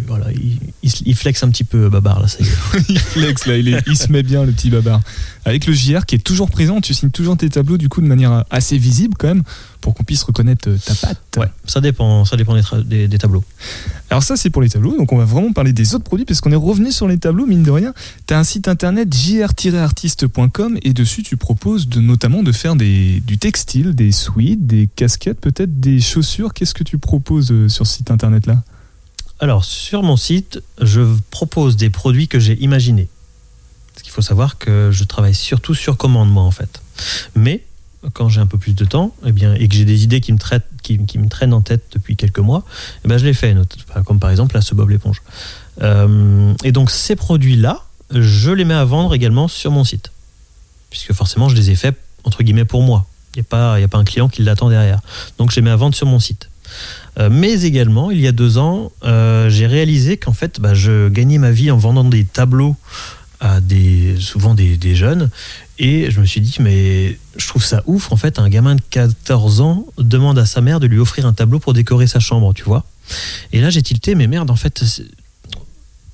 voilà, 0.07 0.27
il, 0.33 0.59
il 1.05 1.15
flex 1.17 1.43
un 1.43 1.51
petit 1.51 1.65
peu 1.65 1.89
Babar 1.89 2.21
là. 2.21 2.29
Ça 2.29 2.39
y 2.41 2.47
est. 2.47 2.85
il 2.89 2.99
flex 2.99 3.47
là, 3.47 3.57
il, 3.57 3.69
est- 3.69 3.83
il 3.87 3.97
se 3.97 4.11
met 4.13 4.23
bien 4.23 4.45
le 4.45 4.53
petit 4.53 4.71
babar. 4.71 5.01
Avec 5.45 5.67
le 5.67 5.73
JR 5.73 6.07
qui 6.07 6.15
est 6.15 6.19
toujours 6.25 6.51
présent, 6.51 6.81
tu 6.81 6.95
signes 6.95 7.11
toujours 7.11 7.37
tes 7.37 7.49
tableaux 7.51 7.77
du 7.79 7.89
coup 7.89 8.01
de 8.01 8.07
manière 8.07 8.45
assez 8.51 8.79
visible 8.79 9.15
quand 9.19 9.27
même 9.29 9.43
pour 9.81 9.95
qu'on 9.95 10.05
puisse 10.05 10.23
reconnaître 10.23 10.69
euh, 10.69 10.77
ta 10.85 10.95
patte. 10.95 11.19
Ouais, 11.37 11.49
ça 11.67 11.81
dépend, 11.81 12.25
ça 12.25 12.37
dépend 12.37 12.55
des, 12.55 12.63
des- 12.85 13.09
des 13.09 13.19
tableaux. 13.19 13.43
Alors 14.11 14.23
ça 14.23 14.37
c'est 14.37 14.51
pour 14.51 14.63
les 14.63 14.69
tableaux, 14.69 14.97
donc 14.97 15.13
on 15.13 15.17
va 15.19 15.25
vraiment 15.25 15.53
parler 15.53 15.73
des 15.73 15.95
autres 15.97 16.05
produits 16.05 16.25
parce 16.27 16.41
qu'on 16.41 16.53
est 16.53 16.57
revenu 16.57 16.93
sur 16.93 17.09
les 17.09 17.19
tableaux, 17.19 17.47
mine 17.47 17.63
de 17.65 17.71
rien. 17.73 17.93
Tu 18.29 18.35
as 18.35 18.39
un 18.39 18.45
site 18.45 18.69
internet 18.69 19.13
jr-artiste.com 19.13 20.79
et 20.83 20.93
dessus 20.93 21.23
tu 21.23 21.37
proposes 21.37 21.89
de, 21.89 22.01
notamment 22.01 22.43
de 22.43 22.53
faire 22.53 22.77
des, 22.77 23.21
du 23.27 23.39
textile, 23.39 23.95
des 23.95 24.13
sweats, 24.13 24.57
des 24.59 24.89
casquettes, 24.95 25.41
peut-être 25.41 25.81
des 25.81 26.01
chaussures. 26.01 26.55
Qu'est-ce 26.55 26.75
que 26.75 26.85
tu 26.85 26.99
proposes 26.99 27.51
euh, 27.51 27.69
sur 27.69 27.87
ce 27.87 27.97
site 27.97 28.11
internet 28.11 28.47
là 28.47 28.63
Alors, 29.43 29.65
sur 29.65 30.05
mon 30.05 30.17
site, 30.17 30.63
je 30.81 31.01
propose 31.33 31.77
des 31.77 31.91
produits 31.91 32.29
que 32.29 32.39
j'ai 32.39 32.57
imaginés. 32.63 33.09
Parce 33.93 34.05
qu'il 34.05 34.13
faut 34.13 34.23
savoir 34.23 34.57
que 34.57 34.91
je 34.93 35.03
travaille 35.03 35.35
surtout 35.35 35.75
sur 35.75 35.97
commande, 35.97 36.31
moi, 36.31 36.45
en 36.45 36.53
fait. 36.53 36.81
Mais, 37.35 37.65
quand 38.13 38.29
j'ai 38.29 38.41
un 38.41 38.47
peu 38.47 38.57
plus 38.57 38.73
de 38.73 38.85
temps, 38.85 39.13
eh 39.27 39.33
bien, 39.33 39.53
et 39.55 39.67
que 39.67 39.75
j'ai 39.75 39.85
des 39.85 40.05
idées 40.05 40.21
qui 40.21 40.33
me, 40.33 40.39
traînent 41.29 41.53
en 41.53 41.61
tête 41.61 41.83
depuis 41.93 42.15
quelques 42.15 42.39
mois, 42.39 42.63
eh 43.05 43.09
ben, 43.09 43.19
je 43.19 43.25
les 43.25 43.35
fais, 43.35 43.53
comme 44.07 44.21
par 44.21 44.31
exemple 44.31 44.55
là, 44.55 44.61
ce 44.61 44.77
Bob 44.77 44.91
l'éponge. 44.91 45.23
Euh, 45.83 46.55
et 46.63 46.71
donc, 46.71 46.93
ces 46.93 47.17
produits-là, 47.17 47.83
je 48.13 48.53
les 48.53 48.65
mets 48.65 48.75
à 48.75 48.85
vendre 48.85 49.13
également 49.13 49.49
sur 49.49 49.73
mon 49.73 49.83
site. 49.83 50.13
Puisque 50.89 51.15
forcément, 51.15 51.49
je 51.49 51.57
les 51.57 51.73
ai 51.73 51.75
faits, 51.75 51.97
entre 52.23 52.45
guillemets, 52.45 52.65
pour 52.65 52.83
moi. 52.83 53.07
Il 53.35 53.41
n'y 53.41 53.47
a 53.83 53.89
pas 53.89 53.99
un 53.99 54.05
client 54.05 54.29
qui 54.29 54.45
l'attend 54.45 54.71
derrière. 54.71 55.01
Donc, 55.39 55.51
je 55.51 55.57
les 55.57 55.63
mets 55.63 55.71
à 55.71 55.77
vendre 55.77 55.97
sur 55.97 56.07
mon 56.07 56.21
site. 56.21 56.49
Euh, 57.19 57.29
mais 57.31 57.63
également, 57.63 58.11
il 58.11 58.21
y 58.21 58.27
a 58.27 58.33
deux 58.33 58.59
ans, 58.59 58.91
euh, 59.05 59.51
j'ai 59.51 59.67
réalisé 59.67 60.17
qu'en 60.17 60.33
fait, 60.33 60.61
bah, 60.61 60.75
je 60.75 61.09
gagnais 61.09 61.39
ma 61.39 61.51
vie 61.51 61.71
en 61.71 61.77
vendant 61.77 62.05
des 62.05 62.25
tableaux 62.25 62.77
à 63.41 63.61
des, 63.61 64.17
souvent 64.19 64.55
des, 64.55 64.95
jeunes. 64.95 65.29
Et 65.79 66.11
je 66.11 66.21
me 66.21 66.27
suis 66.27 66.41
dit, 66.41 66.57
mais 66.61 67.19
je 67.37 67.49
trouve 67.49 67.65
ça 67.65 67.83
ouf, 67.87 68.13
en 68.13 68.17
fait, 68.17 68.39
un 68.39 68.49
gamin 68.49 68.77
de 68.77 68.83
14 68.91 69.61
ans 69.61 69.87
demande 69.99 70.39
à 70.39 70.47
sa 70.47 70.61
mère 70.61 70.81
de 70.81 70.87
lui 70.87 70.99
offrir 70.99 71.27
un 71.27 71.33
tableau 71.33 71.59
pour 71.59 71.75
décorer 71.75 72.07
sa 72.07 72.21
chambre, 72.21 72.55
tu 72.55 72.63
vois. 72.63 72.85
Et 73.53 73.61
là, 73.61 73.69
j'ai 73.69 73.83
tilté, 73.83 74.15
mais 74.15 74.29
merde, 74.29 74.51
en 74.51 74.57
fait. 74.57 74.85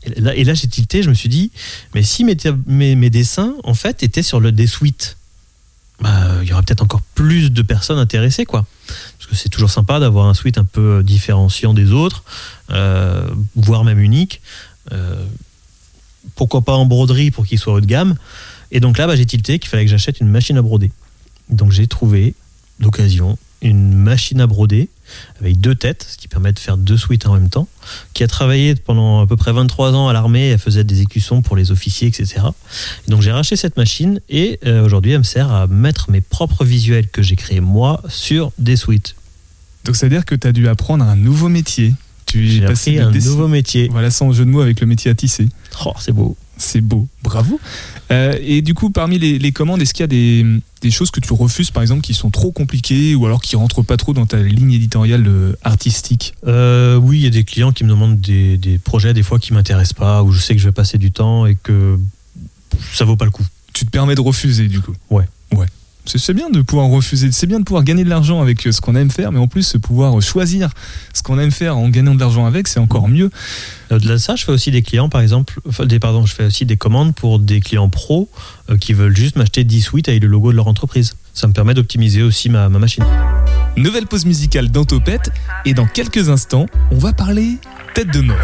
Et 0.06 0.44
là, 0.44 0.54
j'ai 0.54 0.68
tilté, 0.68 1.02
je 1.02 1.10
me 1.10 1.14
suis 1.14 1.28
dit, 1.28 1.50
mais 1.94 2.02
si 2.02 2.24
mes, 2.24 2.36
mes 2.96 3.10
dessins, 3.10 3.54
en 3.62 3.74
fait, 3.74 4.02
étaient 4.02 4.22
sur 4.22 4.40
le 4.40 4.50
des 4.50 4.66
suites, 4.66 5.17
bah, 6.00 6.10
il 6.42 6.48
y 6.48 6.52
aurait 6.52 6.62
peut-être 6.62 6.82
encore 6.82 7.02
plus 7.14 7.50
de 7.50 7.62
personnes 7.62 7.98
intéressées, 7.98 8.44
quoi 8.44 8.66
parce 9.18 9.26
que 9.26 9.36
c'est 9.36 9.48
toujours 9.48 9.70
sympa 9.70 10.00
d'avoir 10.00 10.26
un 10.26 10.34
suite 10.34 10.58
un 10.58 10.64
peu 10.64 11.02
différenciant 11.02 11.74
des 11.74 11.92
autres, 11.92 12.24
euh, 12.70 13.28
voire 13.56 13.84
même 13.84 13.98
unique. 13.98 14.40
Euh, 14.92 15.24
pourquoi 16.34 16.62
pas 16.62 16.74
en 16.74 16.86
broderie 16.86 17.30
pour 17.30 17.46
qu'il 17.46 17.58
soit 17.58 17.72
haut 17.74 17.80
de 17.80 17.86
gamme. 17.86 18.14
Et 18.70 18.80
donc 18.80 18.98
là, 18.98 19.06
bah, 19.06 19.16
j'ai 19.16 19.26
tilté 19.26 19.58
qu'il 19.58 19.68
fallait 19.68 19.84
que 19.84 19.90
j'achète 19.90 20.20
une 20.20 20.28
machine 20.28 20.56
à 20.56 20.62
broder. 20.62 20.92
Donc 21.48 21.72
j'ai 21.72 21.86
trouvé 21.86 22.34
d'occasion 22.80 23.38
une 23.60 23.92
machine 23.92 24.40
à 24.40 24.46
broder 24.46 24.88
avec 25.40 25.60
deux 25.60 25.74
têtes, 25.74 26.06
ce 26.10 26.16
qui 26.16 26.28
permet 26.28 26.52
de 26.52 26.58
faire 26.58 26.76
deux 26.76 26.96
suites 26.96 27.26
en 27.26 27.34
même 27.34 27.48
temps, 27.48 27.68
qui 28.14 28.22
a 28.24 28.28
travaillé 28.28 28.74
pendant 28.74 29.20
à 29.22 29.26
peu 29.26 29.36
près 29.36 29.52
23 29.52 29.92
ans 29.94 30.08
à 30.08 30.12
l'armée, 30.12 30.48
elle 30.48 30.58
faisait 30.58 30.84
des 30.84 31.00
écussons 31.02 31.42
pour 31.42 31.56
les 31.56 31.70
officiers, 31.70 32.08
etc. 32.08 32.40
Et 33.06 33.10
donc 33.10 33.22
j'ai 33.22 33.32
racheté 33.32 33.56
cette 33.56 33.76
machine 33.76 34.20
et 34.28 34.58
euh, 34.66 34.84
aujourd'hui 34.84 35.12
elle 35.12 35.18
me 35.18 35.22
sert 35.24 35.52
à 35.52 35.66
mettre 35.66 36.10
mes 36.10 36.20
propres 36.20 36.64
visuels 36.64 37.08
que 37.08 37.22
j'ai 37.22 37.36
créés 37.36 37.60
moi 37.60 38.02
sur 38.08 38.52
des 38.58 38.76
suites. 38.76 39.14
Donc 39.84 39.96
ça 39.96 40.06
veut 40.06 40.10
dire 40.10 40.24
que 40.24 40.34
tu 40.34 40.46
as 40.46 40.52
dû 40.52 40.68
apprendre 40.68 41.04
un 41.04 41.16
nouveau 41.16 41.48
métier. 41.48 41.94
Tu 42.26 42.60
passé 42.66 42.98
appris 42.98 43.08
un 43.08 43.10
dessin- 43.10 43.30
nouveau 43.30 43.48
métier. 43.48 43.88
Voilà, 43.90 44.10
sans 44.10 44.32
jeu 44.32 44.44
de 44.44 44.50
mots 44.50 44.60
avec 44.60 44.80
le 44.80 44.86
métier 44.86 45.10
à 45.10 45.14
tisser. 45.14 45.48
Oh, 45.86 45.94
c'est 45.98 46.12
beau. 46.12 46.36
C'est 46.58 46.80
beau, 46.82 47.06
bravo. 47.22 47.58
Euh, 48.10 48.36
et 48.42 48.60
du 48.62 48.74
coup, 48.74 48.90
parmi 48.90 49.18
les, 49.18 49.38
les 49.38 49.52
commandes, 49.52 49.80
est-ce 49.80 49.94
qu'il 49.94 50.02
y 50.02 50.04
a 50.04 50.08
des, 50.08 50.44
des 50.80 50.90
choses 50.90 51.10
que 51.10 51.20
tu 51.20 51.32
refuses, 51.32 51.70
par 51.70 51.82
exemple, 51.82 52.02
qui 52.02 52.14
sont 52.14 52.30
trop 52.30 52.52
compliquées 52.52 53.14
ou 53.14 53.26
alors 53.26 53.40
qui 53.40 53.56
rentrent 53.56 53.82
pas 53.82 53.96
trop 53.96 54.12
dans 54.12 54.26
ta 54.26 54.42
ligne 54.42 54.72
éditoriale 54.72 55.26
euh, 55.26 55.52
artistique? 55.62 56.34
Euh, 56.46 56.96
oui, 56.96 57.18
il 57.18 57.24
y 57.24 57.26
a 57.26 57.30
des 57.30 57.44
clients 57.44 57.72
qui 57.72 57.84
me 57.84 57.88
demandent 57.90 58.20
des, 58.20 58.56
des 58.56 58.78
projets 58.78 59.14
des 59.14 59.22
fois 59.22 59.38
qui 59.38 59.52
m'intéressent 59.52 59.94
pas, 59.94 60.22
où 60.22 60.32
je 60.32 60.40
sais 60.40 60.54
que 60.54 60.60
je 60.60 60.66
vais 60.66 60.72
passer 60.72 60.98
du 60.98 61.10
temps 61.12 61.46
et 61.46 61.56
que 61.56 61.98
ça 62.92 63.04
vaut 63.04 63.16
pas 63.16 63.24
le 63.24 63.30
coup. 63.30 63.44
Tu 63.72 63.84
te 63.84 63.90
permets 63.90 64.14
de 64.14 64.20
refuser, 64.20 64.68
du 64.68 64.80
coup? 64.80 64.94
Ouais. 65.10 65.24
C'est 66.16 66.32
bien 66.32 66.48
de 66.48 66.62
pouvoir 66.62 66.88
refuser, 66.88 67.30
c'est 67.32 67.46
bien 67.46 67.60
de 67.60 67.64
pouvoir 67.64 67.84
gagner 67.84 68.02
de 68.02 68.08
l'argent 68.08 68.40
avec 68.40 68.66
euh, 68.66 68.72
ce 68.72 68.80
qu'on 68.80 68.94
aime 68.94 69.10
faire, 69.10 69.30
mais 69.30 69.38
en 69.38 69.46
plus, 69.46 69.76
pouvoir 69.82 70.20
choisir 70.22 70.70
ce 71.12 71.22
qu'on 71.22 71.38
aime 71.38 71.50
faire 71.50 71.76
en 71.76 71.88
gagnant 71.90 72.14
de 72.14 72.20
l'argent 72.20 72.46
avec, 72.46 72.66
c'est 72.66 72.80
encore 72.80 73.08
mieux. 73.08 73.30
Au-delà 73.90 74.14
de 74.14 74.18
ça, 74.18 74.34
je 74.34 74.44
fais 74.44 74.52
aussi 74.52 74.70
des 74.70 74.82
clients, 74.82 75.10
par 75.10 75.20
exemple, 75.20 75.60
enfin, 75.68 75.84
des, 75.84 75.98
pardon, 75.98 76.24
je 76.24 76.34
fais 76.34 76.46
aussi 76.46 76.64
des 76.64 76.78
commandes 76.78 77.14
pour 77.14 77.38
des 77.38 77.60
clients 77.60 77.90
pros 77.90 78.30
euh, 78.70 78.78
qui 78.78 78.94
veulent 78.94 79.16
juste 79.16 79.36
m'acheter 79.36 79.64
10 79.64 79.82
suites 79.82 80.08
avec 80.08 80.22
le 80.22 80.28
logo 80.28 80.50
de 80.50 80.56
leur 80.56 80.68
entreprise. 80.68 81.16
Ça 81.34 81.46
me 81.46 81.52
permet 81.52 81.74
d'optimiser 81.74 82.22
aussi 82.22 82.48
ma, 82.48 82.70
ma 82.70 82.78
machine. 82.78 83.04
Nouvelle 83.76 84.06
pause 84.06 84.24
musicale 84.24 84.70
dans 84.70 84.84
Topette, 84.84 85.30
et 85.66 85.74
dans 85.74 85.86
quelques 85.86 86.30
instants, 86.30 86.66
on 86.90 86.98
va 86.98 87.12
parler 87.12 87.58
tête 87.94 88.12
de 88.12 88.20
mort. 88.20 88.36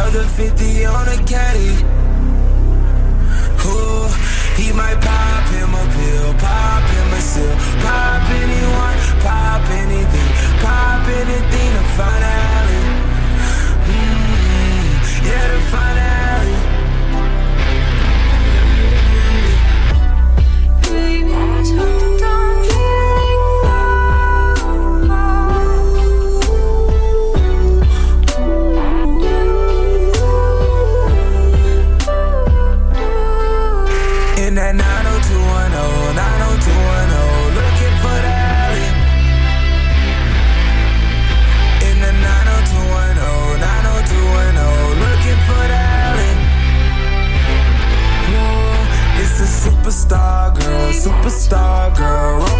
Chain, 0.00 0.06
other 0.06 0.24
50 0.24 0.84
on 0.86 1.08
a 1.08 1.16
caddy. 1.24 1.84
Ooh, 3.66 4.08
he 4.56 4.72
might 4.72 5.00
pop 5.00 5.48
him 5.48 5.74
a 5.74 5.84
pill, 5.94 6.34
pop 6.34 6.84
him 6.90 7.12
a 7.12 7.20
seal, 7.20 7.56
pop 7.82 8.30
anyone, 8.30 8.96
pop 9.20 9.68
anything, 9.70 10.30
pop 10.60 11.06
anything 11.08 11.72
to 11.76 11.82
find 11.96 12.24
alley. 12.24 12.82
Mm, 13.86 15.26
yeah, 15.26 15.48
to 15.52 15.60
find 15.70 15.98
alley. 15.98 15.99
Superstar 49.90 50.54
girl, 50.54 50.92
superstar 50.92 51.90
girl, 51.96 52.59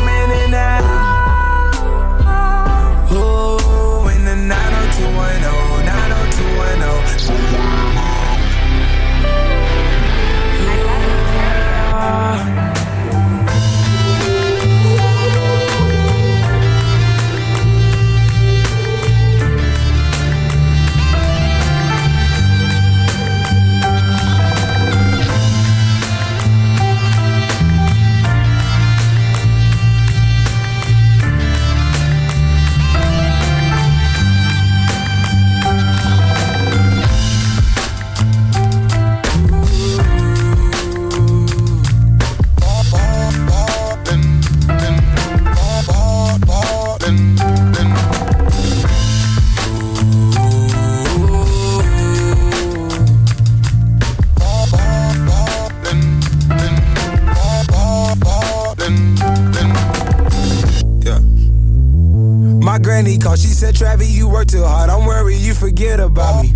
she 63.37 63.49
said, 63.49 63.75
Travis, 63.75 64.11
you 64.11 64.29
work 64.29 64.49
too 64.49 64.65
hard. 64.65 64.91
I'm 64.91 65.07
worried 65.07 65.39
you 65.39 65.55
forget 65.55 66.01
about 66.01 66.43
me. 66.43 66.53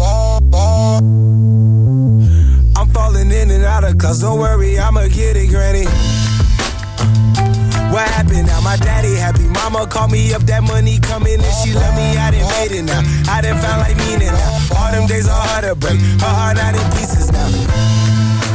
I'm 2.76 2.88
falling 2.88 3.30
in 3.30 3.50
and 3.50 3.64
out 3.64 3.84
of 3.84 3.96
cause 3.98 4.20
don't 4.20 4.38
worry, 4.38 4.78
I'ma 4.78 5.08
get 5.08 5.36
it, 5.36 5.48
granny. 5.50 5.86
What 7.94 8.08
happened 8.10 8.48
now? 8.48 8.60
My 8.60 8.76
daddy 8.76 9.14
happy. 9.14 9.46
Mama 9.46 9.86
called 9.86 10.10
me 10.10 10.34
up, 10.34 10.42
that 10.50 10.64
money 10.64 10.98
coming 10.98 11.38
and 11.38 11.54
she 11.62 11.72
love 11.72 11.94
me. 11.94 12.18
I 12.18 12.32
done 12.32 12.50
made 12.58 12.72
it 12.74 12.82
now. 12.82 13.02
I 13.30 13.40
didn't 13.40 13.62
find 13.62 13.78
like 13.78 13.96
meaning 13.96 14.34
now. 14.34 14.74
All 14.74 14.90
them 14.90 15.06
days 15.06 15.28
are 15.28 15.38
hard 15.46 15.62
to 15.62 15.76
break. 15.76 16.00
Her 16.18 16.26
heart 16.26 16.58
out 16.58 16.74
in 16.74 16.82
pieces. 16.98 17.13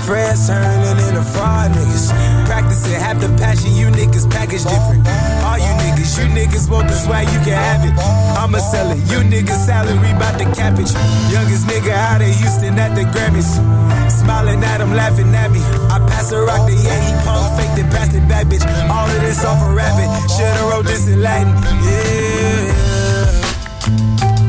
Friends 0.09 0.47
turning 0.47 0.97
into 1.05 1.21
fraud 1.21 1.69
niggas. 1.69 2.09
Practicing 2.49 2.97
half 2.97 3.21
the 3.21 3.29
passion, 3.37 3.69
you 3.77 3.93
niggas 3.93 4.25
package 4.25 4.65
different. 4.65 5.05
All 5.45 5.61
you 5.61 5.69
niggas, 5.85 6.17
you 6.17 6.25
niggas 6.33 6.65
want 6.65 6.89
the 6.89 6.95
swag, 6.97 7.29
you 7.29 7.37
can 7.45 7.53
have 7.53 7.85
it. 7.85 7.93
I'ma 8.33 8.57
sell 8.57 8.89
it, 8.89 8.97
you 9.13 9.21
niggas 9.21 9.69
salary 9.69 10.09
bout 10.17 10.41
cap 10.57 10.81
it. 10.81 10.89
Youngest 11.29 11.69
nigga 11.69 11.93
out 11.93 12.25
of 12.25 12.27
Houston 12.41 12.79
at 12.79 12.95
the 12.97 13.05
Grammys. 13.13 13.61
Smiling 14.09 14.63
at 14.63 14.81
him, 14.81 14.95
laughing 14.97 15.29
at 15.35 15.51
me. 15.51 15.61
I 15.93 16.01
pass 16.09 16.31
a 16.31 16.41
rock 16.41 16.65
to 16.65 16.73
yeah, 16.73 16.97
he 17.05 17.13
punk 17.21 17.45
faked 17.61 17.77
and 17.77 17.91
passed 17.93 18.15
it 18.15 18.27
back, 18.27 18.47
bitch. 18.47 18.65
All 18.89 19.05
of 19.05 19.21
this 19.21 19.45
off 19.45 19.61
a 19.61 19.69
rabbit. 19.71 20.09
Should've 20.33 20.73
wrote 20.73 20.87
this 20.87 21.07
in 21.07 21.21
Latin. 21.21 21.53
Yeah. 21.85 22.73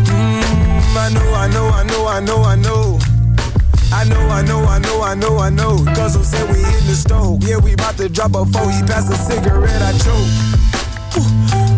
Mm, 0.09 0.97
I 0.97 1.13
know, 1.13 1.29
I 1.37 1.49
know, 1.53 1.69
I 1.69 1.85
know, 1.85 2.07
I 2.09 2.21
know, 2.21 2.43
I 2.45 2.57
know. 2.57 3.10
I 3.93 4.05
know, 4.05 4.29
I 4.29 4.43
know, 4.43 4.65
I 4.65 4.79
know, 4.79 5.03
I 5.03 5.15
know, 5.15 5.39
I 5.39 5.51
know. 5.51 5.85
Guzzle 5.95 6.25
said 6.25 6.49
we 6.51 6.59
in 6.59 6.85
the 6.87 6.95
stove. 6.95 7.43
Yeah, 7.43 7.59
we 7.59 7.75
about 7.75 7.97
to 7.99 8.09
drop 8.09 8.35
a 8.35 8.45
four. 8.47 8.71
He 8.71 8.83
passed 8.83 9.13
a 9.13 9.17
cigarette, 9.17 9.83
I 9.83 9.93
choke. 9.99 10.61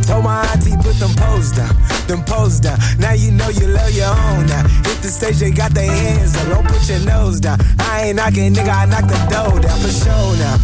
Told 0.04 0.24
my 0.24 0.44
auntie 0.52 0.76
put 0.76 0.96
them 1.00 1.14
poles 1.16 1.52
down, 1.52 1.74
them 2.06 2.22
poles 2.24 2.60
down. 2.60 2.78
Now 2.98 3.12
you 3.12 3.30
know 3.30 3.48
you 3.48 3.66
love 3.68 3.92
your 3.92 4.12
own 4.12 4.46
now. 4.46 4.66
Hit 4.84 5.00
the 5.00 5.08
stage, 5.08 5.38
they 5.38 5.50
got 5.50 5.72
their 5.72 5.90
hands 5.90 6.36
up. 6.36 6.48
Don't 6.48 6.66
put 6.66 6.86
your 6.88 7.00
nose 7.00 7.40
down. 7.40 7.58
I 7.78 8.08
ain't 8.08 8.16
knocking, 8.16 8.52
nigga, 8.52 8.68
I 8.68 8.84
knock 8.86 9.08
the 9.08 9.16
door 9.32 9.58
down 9.60 9.78
for 9.80 9.88
sure 9.88 10.36
now. 10.36 10.56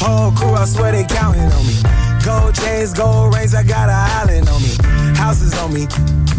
Whole 0.00 0.32
crew, 0.32 0.52
I 0.52 0.64
swear 0.66 0.92
they 0.92 1.04
counting 1.04 1.50
on 1.50 1.66
me. 1.66 1.76
Gold 2.24 2.54
chains, 2.54 2.92
gold 2.92 3.34
rings, 3.34 3.54
I 3.54 3.62
got 3.62 3.88
a 3.88 3.96
island 4.20 4.48
on 4.48 4.60
me. 4.60 4.76
Houses 5.16 5.56
on 5.58 5.72
me, 5.72 5.86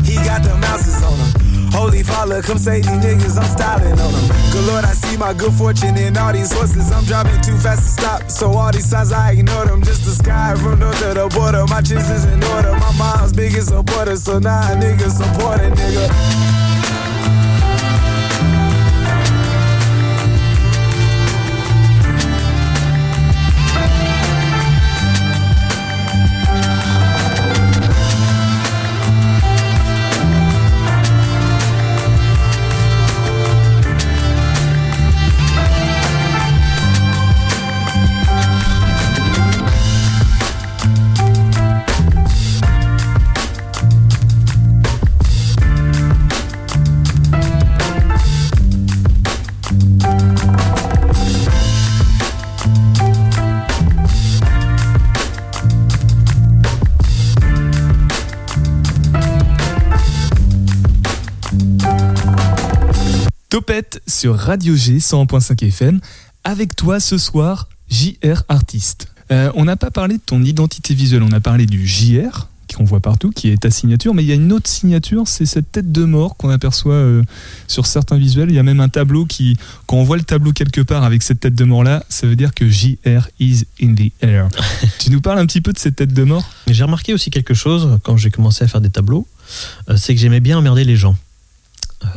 he 0.04 0.16
got 0.22 0.44
them 0.44 0.62
houses 0.62 1.02
on 1.04 1.18
him. 1.18 1.41
Holy 1.72 2.04
father, 2.04 2.42
come 2.42 2.58
save 2.58 2.84
these 2.84 3.00
niggas, 3.00 3.38
I'm 3.38 3.46
styling 3.46 4.00
on 4.00 4.12
them. 4.12 4.28
Good 4.52 4.68
lord, 4.68 4.84
I 4.84 4.94
see 4.94 5.18
my 5.18 5.34
good 5.34 5.54
fortune 5.54 5.98
in 5.98 6.18
all 6.18 6.34
these 6.34 6.52
horses. 6.52 6.92
I'm 6.92 7.06
driving 7.06 7.40
too 7.42 7.58
fast 7.58 7.84
to 7.84 7.90
stop, 8.02 8.30
so 8.30 8.52
all 8.52 8.72
these 8.72 8.90
signs 8.90 9.12
I 9.12 9.32
ignore 9.32 9.66
them. 9.66 9.82
Just 9.82 10.04
the 10.06 10.12
sky 10.12 10.56
from 10.56 10.80
north 10.80 11.00
to 11.00 11.14
the 11.14 11.28
border. 11.34 11.66
My 11.68 11.80
is 11.80 12.26
in 12.26 12.44
order. 12.44 12.74
My 12.74 12.92
mom's 12.98 13.34
biggest 13.34 13.70
supporter, 13.70 14.18
so 14.18 14.40
now 14.40 14.62
nah, 14.62 14.82
niggas 14.82 15.12
support 15.12 15.62
nigga. 15.62 16.61
Sur 64.22 64.38
Radio 64.38 64.76
G 64.76 65.00
101.5 65.00 65.66
FM. 65.66 66.00
Avec 66.44 66.76
toi 66.76 67.00
ce 67.00 67.18
soir, 67.18 67.68
JR 67.90 68.44
Artiste. 68.50 69.08
Euh, 69.32 69.52
on 69.56 69.66
n'a 69.66 69.78
pas 69.78 69.90
parlé 69.90 70.18
de 70.18 70.22
ton 70.24 70.44
identité 70.44 70.94
visuelle, 70.94 71.24
on 71.24 71.32
a 71.32 71.40
parlé 71.40 71.66
du 71.66 71.88
JR 71.88 72.48
qu'on 72.78 72.84
voit 72.84 73.00
partout, 73.00 73.32
qui 73.32 73.50
est 73.50 73.64
ta 73.64 73.72
signature, 73.72 74.14
mais 74.14 74.24
il 74.24 74.28
y 74.28 74.32
a 74.32 74.36
une 74.36 74.54
autre 74.54 74.70
signature, 74.70 75.24
c'est 75.26 75.48
cette 75.48 75.72
tête 75.72 75.92
de 75.92 76.06
mort 76.06 76.38
qu'on 76.38 76.52
aperçoit 76.52 76.94
euh, 76.94 77.24
sur 77.68 77.88
certains 77.88 78.18
visuels. 78.18 78.52
Il 78.52 78.56
y 78.56 78.60
a 78.60 78.64
même 78.64 78.80
un 78.80 78.90
tableau 78.90 79.26
qui, 79.26 79.58
quand 79.88 79.98
on 79.98 80.04
voit 80.04 80.18
le 80.18 80.24
tableau 80.24 80.54
quelque 80.54 80.82
part 80.82 81.04
avec 81.04 81.24
cette 81.24 81.40
tête 81.40 81.56
de 81.56 81.64
mort 81.64 81.84
là, 81.84 82.04
ça 82.08 82.28
veut 82.28 82.36
dire 82.36 82.54
que 82.54 82.70
JR 82.70 83.28
is 83.40 83.64
in 83.82 83.96
the 83.96 84.12
air. 84.22 84.50
tu 85.00 85.10
nous 85.10 85.22
parles 85.22 85.40
un 85.40 85.48
petit 85.48 85.62
peu 85.62 85.74
de 85.74 85.80
cette 85.80 85.96
tête 85.96 86.14
de 86.14 86.24
mort? 86.24 86.48
J'ai 86.68 86.84
remarqué 86.84 87.16
aussi 87.16 87.32
quelque 87.32 87.56
chose 87.56 87.98
quand 88.04 88.18
j'ai 88.18 88.30
commencé 88.30 88.64
à 88.64 88.68
faire 88.68 88.82
des 88.82 88.92
tableaux, 88.92 89.28
euh, 89.90 89.98
c'est 89.98 90.14
que 90.14 90.22
j'aimais 90.22 90.42
bien 90.42 90.60
emmerder 90.60 90.84
les 90.84 90.96
gens. 90.96 91.16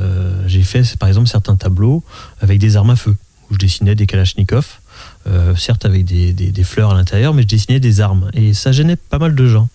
Euh, 0.01 0.43
j'ai 0.47 0.63
fait 0.63 0.97
par 0.97 1.09
exemple 1.09 1.29
certains 1.29 1.57
tableaux 1.57 2.03
avec 2.41 2.59
des 2.59 2.77
armes 2.77 2.91
à 2.91 2.97
feu, 2.97 3.17
où 3.51 3.55
je 3.55 3.59
dessinais 3.59 3.95
des 3.95 4.07
kalachnikovs, 4.07 4.81
euh, 5.27 5.55
certes 5.57 5.85
avec 5.85 6.05
des, 6.05 6.65
fleurs 6.65 6.93
à 6.93 6.95
l'intérieur, 6.95 7.35
mais 7.35 7.43
je 7.43 7.49
dessinais 7.49 7.81
des 7.81 8.01
armes. 8.01 8.31
Et 8.35 8.55
ça 8.55 8.73
gênait 8.73 8.97
pas 8.97 9.19
mal 9.19 9.35
de 9.35 9.47
gens. 9.47 9.69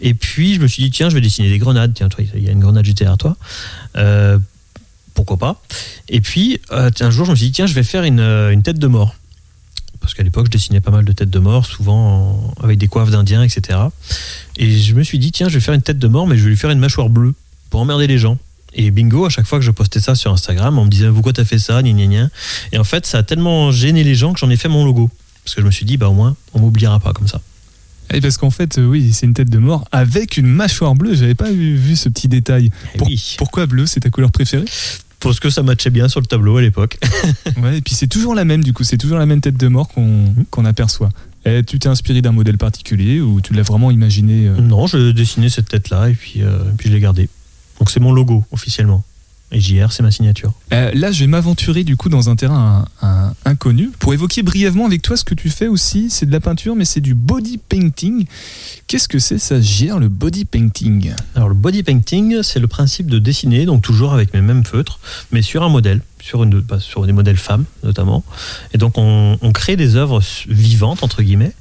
Et 0.00 0.14
puis 0.14 0.54
je 0.54 0.60
me 0.60 0.66
suis 0.66 0.82
dit, 0.82 0.90
tiens, 0.90 1.08
je 1.08 1.14
vais 1.14 1.20
dessiner 1.20 1.48
des 1.48 1.58
grenades. 1.58 1.92
Tiens, 1.94 2.08
il 2.34 2.42
y 2.42 2.48
a 2.48 2.52
une 2.52 2.60
grenade 2.60 2.84
jetée 2.84 3.04
derrière 3.04 3.18
toi. 3.18 3.36
Euh, 3.96 4.38
pourquoi 5.14 5.36
pas 5.36 5.62
Et 6.08 6.20
puis 6.20 6.60
un 6.70 7.10
jour, 7.10 7.26
je 7.26 7.32
me 7.32 7.36
suis 7.36 7.46
dit, 7.46 7.52
tiens, 7.52 7.66
je 7.66 7.74
vais 7.74 7.82
faire 7.82 8.04
une, 8.04 8.62
tête 8.62 8.78
de 8.78 8.86
mort. 8.86 9.14
Parce 10.00 10.14
qu'à 10.14 10.22
l'époque, 10.22 10.46
je 10.46 10.52
dessinais 10.52 10.80
pas 10.80 10.92
mal 10.92 11.04
de 11.04 11.12
têtes 11.12 11.28
de 11.28 11.40
mort, 11.40 11.66
souvent 11.66 12.54
en- 12.60 12.64
avec 12.64 12.78
des 12.78 12.86
coiffes 12.86 13.10
d'indiens, 13.10 13.42
etc. 13.42 13.78
Et 14.56 14.70
je 14.70 14.94
me 14.94 15.02
suis 15.02 15.18
dit, 15.18 15.32
tiens, 15.32 15.48
je 15.48 15.54
vais 15.54 15.60
faire 15.60 15.74
une 15.74 15.82
tête 15.82 15.98
de 15.98 16.06
mort, 16.06 16.28
mais 16.28 16.38
je 16.38 16.44
vais 16.44 16.50
lui 16.50 16.56
faire 16.56 16.70
une 16.70 16.78
mâchoire 16.78 17.10
bleue 17.10 17.34
pour 17.68 17.80
emmerder 17.80 18.06
les 18.06 18.16
gens. 18.16 18.38
Et 18.80 18.90
bingo, 18.92 19.26
à 19.26 19.28
chaque 19.28 19.44
fois 19.46 19.58
que 19.58 19.64
je 19.64 19.70
postais 19.72 19.98
ça 20.00 20.14
sur 20.14 20.32
Instagram, 20.32 20.78
on 20.78 20.84
me 20.84 20.90
disait 20.90 21.08
pourquoi 21.10 21.32
t'as 21.32 21.44
fait 21.44 21.58
ça, 21.58 21.82
gna 21.82 21.92
gna 21.92 22.06
gna. 22.06 22.28
Et 22.72 22.78
en 22.78 22.84
fait, 22.84 23.04
ça 23.06 23.18
a 23.18 23.22
tellement 23.24 23.72
gêné 23.72 24.04
les 24.04 24.14
gens 24.14 24.32
que 24.32 24.38
j'en 24.38 24.48
ai 24.50 24.56
fait 24.56 24.68
mon 24.68 24.84
logo. 24.84 25.10
Parce 25.44 25.54
que 25.56 25.60
je 25.62 25.66
me 25.66 25.70
suis 25.72 25.84
dit, 25.84 25.96
bah 25.96 26.08
au 26.08 26.14
moins, 26.14 26.36
on 26.54 26.60
m'oubliera 26.60 27.00
pas 27.00 27.12
comme 27.12 27.26
ça. 27.26 27.40
Et 28.14 28.20
parce 28.20 28.36
qu'en 28.38 28.50
fait, 28.50 28.78
euh, 28.78 28.86
oui, 28.86 29.10
c'est 29.12 29.26
une 29.26 29.34
tête 29.34 29.50
de 29.50 29.58
mort 29.58 29.84
avec 29.92 30.36
une 30.36 30.46
mâchoire 30.46 30.94
bleue. 30.94 31.14
J'avais 31.14 31.34
pas 31.34 31.50
vu, 31.50 31.74
vu 31.76 31.96
ce 31.96 32.08
petit 32.08 32.28
détail. 32.28 32.70
Et 32.94 32.98
Pour- 32.98 33.08
oui, 33.08 33.34
Pourquoi 33.36 33.66
bleu 33.66 33.84
C'est 33.86 34.00
ta 34.00 34.10
couleur 34.10 34.30
préférée? 34.30 34.64
Parce 35.20 35.40
que 35.40 35.50
ça 35.50 35.64
matchait 35.64 35.90
bien 35.90 36.08
sur 36.08 36.20
le 36.20 36.26
tableau 36.26 36.56
à 36.56 36.62
l'époque. 36.62 36.98
Ouais, 37.60 37.78
et 37.78 37.80
puis 37.80 37.94
c'est 37.96 38.06
toujours 38.06 38.36
la 38.36 38.44
même, 38.44 38.62
du 38.62 38.72
coup, 38.72 38.84
c'est 38.84 38.98
toujours 38.98 39.18
la 39.18 39.26
même 39.26 39.40
tête 39.40 39.56
de 39.56 39.66
mort 39.66 39.88
qu'on 39.88 40.32
qu'on 40.50 40.64
aperçoit. 40.64 41.08
Et 41.44 41.64
tu 41.64 41.80
t'es 41.80 41.88
inspiré 41.88 42.22
d'un 42.22 42.30
modèle 42.32 42.56
particulier 42.58 43.20
ou 43.20 43.40
tu 43.40 43.52
l'as 43.52 43.62
vraiment 43.62 43.90
imaginé 43.90 44.46
euh, 44.46 44.60
non, 44.60 44.86
je 44.86 45.10
dessinais 45.10 45.48
cette 45.48 45.68
tête-là 45.68 46.10
et 46.10 46.14
puis, 46.14 46.42
euh, 46.42 46.58
puis 46.76 46.88
je 46.88 46.94
l'ai 46.94 47.00
gardée. 47.00 47.28
Donc 47.78 47.90
c'est 47.90 48.00
mon 48.00 48.12
logo 48.12 48.44
officiellement. 48.52 49.02
Et 49.50 49.60
JR, 49.60 49.92
c'est 49.92 50.02
ma 50.02 50.10
signature. 50.10 50.52
Euh, 50.74 50.90
Là, 50.94 51.10
je 51.10 51.20
vais 51.20 51.26
m'aventurer 51.26 51.82
du 51.82 51.96
coup 51.96 52.10
dans 52.10 52.28
un 52.28 52.36
terrain 52.36 52.86
un- 53.00 53.06
un- 53.08 53.34
inconnu 53.46 53.90
pour 53.98 54.12
évoquer 54.12 54.42
brièvement 54.42 54.84
avec 54.84 55.00
toi 55.00 55.16
ce 55.16 55.24
que 55.24 55.34
tu 55.34 55.48
fais 55.48 55.68
aussi. 55.68 56.10
C'est 56.10 56.26
de 56.26 56.32
la 56.32 56.40
peinture, 56.40 56.76
mais 56.76 56.84
c'est 56.84 57.00
du 57.00 57.14
body 57.14 57.58
painting. 57.68 58.26
Qu'est-ce 58.88 59.08
que 59.08 59.18
c'est 59.18 59.38
ça, 59.38 59.58
gère 59.60 59.98
le 59.98 60.08
body 60.10 60.44
painting? 60.44 61.12
Alors 61.34 61.48
le 61.48 61.54
body 61.54 61.82
painting, 61.82 62.42
c'est 62.42 62.60
le 62.60 62.66
principe 62.68 63.08
de 63.08 63.18
dessiner, 63.18 63.64
donc 63.64 63.80
toujours 63.80 64.12
avec 64.12 64.34
mes 64.34 64.42
mêmes 64.42 64.64
feutres, 64.64 64.98
mais 65.32 65.40
sur 65.40 65.62
un 65.62 65.70
modèle, 65.70 66.02
sur, 66.20 66.42
une, 66.44 66.60
bah, 66.60 66.78
sur 66.78 67.06
des 67.06 67.12
modèles 67.12 67.36
femmes 67.38 67.64
notamment. 67.84 68.24
Et 68.74 68.78
donc 68.78 68.98
on, 68.98 69.38
on 69.40 69.52
crée 69.52 69.76
des 69.76 69.96
œuvres 69.96 70.20
vivantes, 70.48 71.02
entre 71.02 71.22
guillemets, 71.22 71.52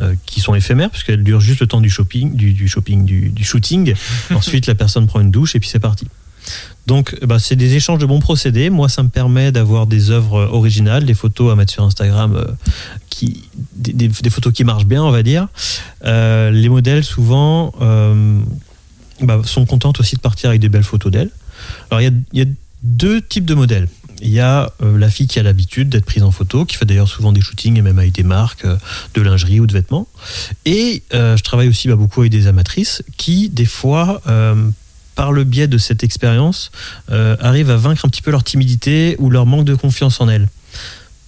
euh, 0.00 0.14
qui 0.24 0.40
sont 0.40 0.54
éphémères, 0.54 0.88
puisqu'elles 0.90 1.22
durent 1.24 1.40
juste 1.42 1.60
le 1.60 1.66
temps 1.66 1.82
du 1.82 1.90
shopping, 1.90 2.34
du, 2.36 2.54
du 2.54 2.68
shopping, 2.68 3.04
du, 3.04 3.28
du 3.28 3.44
shooting. 3.44 3.92
Ensuite, 4.34 4.66
la 4.66 4.74
personne 4.74 5.06
prend 5.06 5.20
une 5.20 5.30
douche 5.30 5.54
et 5.56 5.60
puis 5.60 5.68
c'est 5.68 5.78
parti. 5.78 6.06
Donc, 6.86 7.16
bah, 7.24 7.38
c'est 7.38 7.56
des 7.56 7.74
échanges 7.74 7.98
de 7.98 8.06
bons 8.06 8.20
procédés. 8.20 8.68
Moi, 8.68 8.88
ça 8.88 9.02
me 9.02 9.08
permet 9.08 9.52
d'avoir 9.52 9.86
des 9.86 10.10
œuvres 10.10 10.48
originales, 10.52 11.04
des 11.04 11.14
photos 11.14 11.52
à 11.52 11.56
mettre 11.56 11.72
sur 11.72 11.82
Instagram, 11.82 12.34
euh, 12.36 12.44
qui, 13.08 13.44
des, 13.74 14.10
photos 14.30 14.52
qui 14.52 14.64
marchent 14.64 14.86
bien, 14.86 15.02
on 15.02 15.10
va 15.10 15.22
dire. 15.22 15.48
Euh, 16.04 16.50
les 16.50 16.68
modèles, 16.68 17.04
souvent, 17.04 17.72
euh, 17.80 18.38
bah, 19.22 19.40
sont 19.44 19.64
contentes 19.64 20.00
aussi 20.00 20.16
de 20.16 20.20
partir 20.20 20.50
avec 20.50 20.60
des 20.60 20.68
belles 20.68 20.84
photos 20.84 21.10
d'elles. 21.10 21.30
Alors, 21.90 22.00
il 22.02 22.24
y 22.32 22.42
a, 22.42 22.46
deux 22.84 23.22
types 23.22 23.46
de 23.46 23.54
modèles. 23.54 23.88
Il 24.20 24.30
y 24.30 24.40
a 24.40 24.70
euh, 24.82 24.98
la 24.98 25.08
fille 25.08 25.26
qui 25.26 25.38
a 25.38 25.42
l'habitude 25.42 25.88
d'être 25.88 26.04
prise 26.04 26.22
en 26.22 26.30
photo, 26.30 26.64
qui 26.64 26.76
fait 26.76 26.84
d'ailleurs 26.84 27.08
souvent 27.08 27.32
des 27.32 27.40
shootings 27.40 27.78
et 27.78 27.82
même 27.82 27.98
avec 27.98 28.12
des 28.12 28.22
marques 28.22 28.64
euh, 28.64 28.76
de 29.14 29.22
lingerie 29.22 29.58
ou 29.58 29.66
de 29.66 29.72
vêtements. 29.72 30.06
Et 30.66 31.02
euh, 31.14 31.36
je 31.36 31.42
travaille 31.42 31.68
aussi 31.68 31.88
bah, 31.88 31.96
beaucoup 31.96 32.20
avec 32.20 32.30
des 32.30 32.46
amatrices 32.46 33.02
qui, 33.16 33.48
des 33.48 33.64
fois, 33.64 34.20
euh, 34.28 34.68
par 35.14 35.32
le 35.32 35.44
biais 35.44 35.68
de 35.68 35.78
cette 35.78 36.02
expérience, 36.04 36.70
euh, 37.10 37.36
arrivent 37.40 37.70
à 37.70 37.76
vaincre 37.76 38.04
un 38.04 38.08
petit 38.08 38.22
peu 38.22 38.30
leur 38.30 38.44
timidité 38.44 39.16
ou 39.18 39.30
leur 39.30 39.46
manque 39.46 39.64
de 39.64 39.74
confiance 39.74 40.20
en 40.20 40.28
elles. 40.28 40.48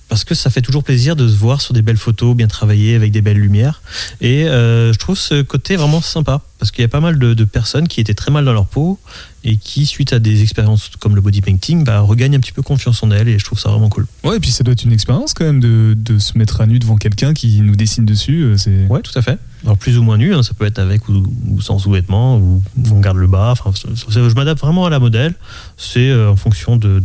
Parce 0.08 0.22
que 0.22 0.36
ça 0.36 0.50
fait 0.50 0.62
toujours 0.62 0.84
plaisir 0.84 1.16
de 1.16 1.26
se 1.26 1.34
voir 1.34 1.60
sur 1.60 1.74
des 1.74 1.82
belles 1.82 1.96
photos, 1.96 2.36
bien 2.36 2.46
travaillées, 2.46 2.94
avec 2.94 3.10
des 3.10 3.22
belles 3.22 3.38
lumières. 3.40 3.82
Et 4.20 4.44
euh, 4.46 4.92
je 4.92 4.98
trouve 5.00 5.18
ce 5.18 5.42
côté 5.42 5.74
vraiment 5.74 6.00
sympa. 6.00 6.42
Parce 6.60 6.70
qu'il 6.70 6.82
y 6.82 6.84
a 6.84 6.88
pas 6.88 7.00
mal 7.00 7.18
de, 7.18 7.34
de 7.34 7.44
personnes 7.44 7.88
qui 7.88 8.00
étaient 8.00 8.14
très 8.14 8.30
mal 8.30 8.44
dans 8.44 8.52
leur 8.52 8.66
peau 8.66 9.00
et 9.42 9.56
qui, 9.56 9.84
suite 9.84 10.12
à 10.12 10.20
des 10.20 10.42
expériences 10.42 10.90
comme 11.00 11.16
le 11.16 11.20
body 11.20 11.40
painting, 11.40 11.82
bah, 11.82 11.98
regagnent 12.00 12.36
un 12.36 12.40
petit 12.40 12.52
peu 12.52 12.62
confiance 12.62 13.02
en 13.02 13.10
elles. 13.10 13.26
Et 13.28 13.38
je 13.40 13.44
trouve 13.44 13.58
ça 13.58 13.68
vraiment 13.68 13.88
cool. 13.88 14.06
Ouais, 14.22 14.36
et 14.36 14.40
puis 14.40 14.52
ça 14.52 14.62
doit 14.62 14.72
être 14.74 14.84
une 14.84 14.92
expérience 14.92 15.34
quand 15.34 15.44
même 15.44 15.60
de, 15.60 15.94
de 15.98 16.20
se 16.20 16.38
mettre 16.38 16.60
à 16.60 16.66
nu 16.66 16.78
devant 16.78 16.96
quelqu'un 16.96 17.34
qui 17.34 17.60
nous 17.62 17.74
dessine 17.74 18.04
dessus. 18.06 18.42
euh, 18.42 18.56
C'est 18.56 18.86
Ouais, 18.88 19.02
tout 19.02 19.16
à 19.18 19.22
fait. 19.22 19.38
Plus 19.74 19.98
ou 19.98 20.02
moins 20.02 20.16
nu, 20.16 20.34
hein, 20.34 20.42
ça 20.42 20.54
peut 20.54 20.64
être 20.64 20.78
avec 20.78 21.08
ou, 21.08 21.60
sans 21.60 21.78
sous-vêtements, 21.78 22.38
ou 22.38 22.62
on 22.92 23.00
garde 23.00 23.16
le 23.16 23.26
bas. 23.26 23.50
Enfin, 23.52 23.72
je 24.08 24.34
m'adapte 24.34 24.60
vraiment 24.60 24.86
à 24.86 24.90
la 24.90 24.98
modèle. 24.98 25.34
C'est 25.76 26.08
euh, 26.08 26.30
en 26.30 26.36
fonction 26.36 26.76
de, 26.76 27.00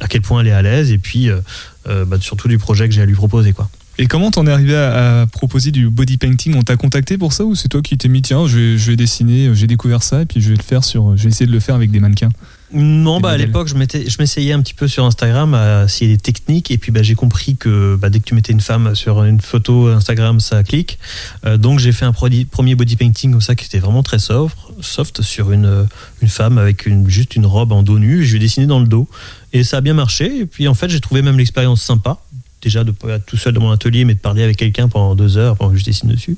à 0.00 0.08
quel 0.08 0.22
point 0.22 0.40
elle 0.40 0.48
est 0.48 0.52
à 0.52 0.62
l'aise 0.62 0.90
et 0.90 0.98
puis 0.98 1.28
euh, 1.28 1.40
euh, 1.88 2.04
bah, 2.04 2.16
surtout 2.20 2.48
du 2.48 2.58
projet 2.58 2.88
que 2.88 2.94
j'ai 2.94 3.02
à 3.02 3.06
lui 3.06 3.14
proposer. 3.14 3.52
Quoi. 3.52 3.70
Et 3.98 4.06
comment 4.06 4.30
t'en 4.30 4.46
es 4.46 4.50
arrivé 4.50 4.74
à, 4.74 5.26
proposer 5.30 5.70
du 5.70 5.90
body 5.90 6.16
painting? 6.16 6.54
On 6.56 6.62
t'a 6.62 6.76
contacté 6.76 7.18
pour 7.18 7.32
ça 7.32 7.44
ou 7.44 7.54
c'est 7.54 7.68
toi 7.68 7.82
qui 7.82 7.96
t'es 7.96 8.08
mis 8.08 8.22
tiens, 8.22 8.46
je 8.46 8.58
vais, 8.58 8.78
je 8.78 8.90
vais 8.90 8.96
dessiner, 8.96 9.54
j'ai 9.54 9.66
découvert 9.66 10.02
ça 10.02 10.22
et 10.22 10.26
puis 10.26 10.40
je 10.40 10.50
vais 10.50 10.56
le 10.56 10.62
faire 10.62 10.82
sur, 10.82 11.16
je 11.16 11.22
vais 11.24 11.28
essayer 11.28 11.46
de 11.46 11.52
le 11.52 11.60
faire 11.60 11.76
avec 11.76 11.90
des 11.90 12.00
mannequins? 12.00 12.30
Non, 12.74 13.20
bah, 13.20 13.30
à 13.30 13.36
l'époque, 13.36 13.68
je 13.68 13.74
je 13.74 14.16
m'essayais 14.18 14.52
un 14.52 14.60
petit 14.62 14.74
peu 14.74 14.88
sur 14.88 15.04
Instagram 15.04 15.54
à 15.54 15.84
essayer 15.84 16.10
des 16.10 16.20
techniques. 16.20 16.70
Et 16.70 16.78
puis, 16.78 16.90
bah, 16.90 17.02
j'ai 17.02 17.14
compris 17.14 17.56
que 17.56 17.96
bah, 17.96 18.08
dès 18.08 18.20
que 18.20 18.24
tu 18.24 18.34
mettais 18.34 18.52
une 18.52 18.60
femme 18.60 18.94
sur 18.94 19.24
une 19.24 19.40
photo 19.40 19.88
Instagram, 19.88 20.40
ça 20.40 20.62
clique. 20.62 20.98
Euh, 21.44 21.56
donc, 21.56 21.78
j'ai 21.78 21.92
fait 21.92 22.04
un 22.04 22.12
premier 22.12 22.74
body 22.74 22.96
painting 22.96 23.32
comme 23.32 23.40
ça 23.40 23.54
qui 23.54 23.66
était 23.66 23.78
vraiment 23.78 24.02
très 24.02 24.18
soft, 24.18 24.56
soft 24.80 25.22
sur 25.22 25.52
une, 25.52 25.66
euh, 25.66 25.84
une 26.22 26.28
femme 26.28 26.58
avec 26.58 26.86
une, 26.86 27.08
juste 27.08 27.36
une 27.36 27.46
robe 27.46 27.72
en 27.72 27.82
dos 27.82 27.98
nu. 27.98 28.24
Je 28.24 28.30
lui 28.30 28.36
ai 28.36 28.40
dessiné 28.40 28.66
dans 28.66 28.80
le 28.80 28.86
dos. 28.86 29.08
Et 29.52 29.64
ça 29.64 29.78
a 29.78 29.80
bien 29.80 29.94
marché. 29.94 30.40
Et 30.40 30.46
puis, 30.46 30.66
en 30.68 30.74
fait, 30.74 30.88
j'ai 30.88 31.00
trouvé 31.00 31.22
même 31.22 31.38
l'expérience 31.38 31.82
sympa. 31.82 32.18
Déjà, 32.62 32.84
de 32.84 32.92
pas 32.92 33.08
être 33.08 33.26
tout 33.26 33.36
seul 33.36 33.52
dans 33.54 33.60
mon 33.60 33.72
atelier, 33.72 34.04
mais 34.04 34.14
de 34.14 34.20
parler 34.20 34.44
avec 34.44 34.56
quelqu'un 34.56 34.88
pendant 34.88 35.16
deux 35.16 35.36
heures 35.36 35.56
pendant 35.56 35.72
que 35.72 35.78
je 35.78 35.84
dessine 35.84 36.08
dessus. 36.08 36.36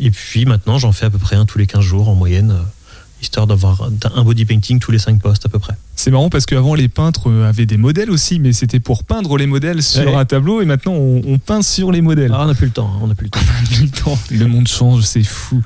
Et 0.00 0.10
puis, 0.10 0.46
maintenant, 0.46 0.78
j'en 0.78 0.90
fais 0.90 1.04
à 1.04 1.10
peu 1.10 1.18
près 1.18 1.36
un 1.36 1.44
tous 1.44 1.58
les 1.58 1.66
15 1.66 1.82
jours 1.82 2.08
en 2.08 2.14
moyenne, 2.14 2.50
euh, 2.50 2.62
histoire 3.26 3.46
d'avoir 3.46 3.88
un 4.14 4.22
body 4.24 4.44
painting 4.44 4.78
tous 4.78 4.90
les 4.92 4.98
5 4.98 5.20
postes 5.20 5.44
à 5.46 5.48
peu 5.48 5.58
près. 5.58 5.74
C'est 5.96 6.10
marrant 6.10 6.30
parce 6.30 6.46
qu'avant 6.46 6.74
les 6.74 6.88
peintres 6.88 7.28
euh, 7.30 7.48
avaient 7.48 7.66
des 7.66 7.76
modèles 7.76 8.10
aussi, 8.10 8.38
mais 8.38 8.52
c'était 8.52 8.80
pour 8.80 9.04
peindre 9.04 9.36
les 9.36 9.46
modèles 9.46 9.82
sur 9.82 10.06
Ouais. 10.06 10.14
un 10.14 10.24
tableau 10.24 10.60
et 10.62 10.64
maintenant 10.64 10.92
on, 10.94 11.22
on 11.26 11.38
peint 11.38 11.62
sur 11.62 11.90
les 11.92 12.00
modèles. 12.00 12.30
Ah, 12.34 12.42
on 12.44 12.46
n'a 12.46 12.54
plus 12.54 12.66
le 12.66 12.72
temps, 12.72 12.90
hein, 12.94 12.98
on 13.02 13.06
n'a 13.08 13.14
plus 13.14 13.24
le 13.26 13.30
temps. 13.30 13.40
Le 13.82 13.88
temps, 13.88 14.18
le 14.30 14.46
monde 14.46 14.68
change, 14.68 15.02
c'est 15.02 15.22
fou. 15.24 15.60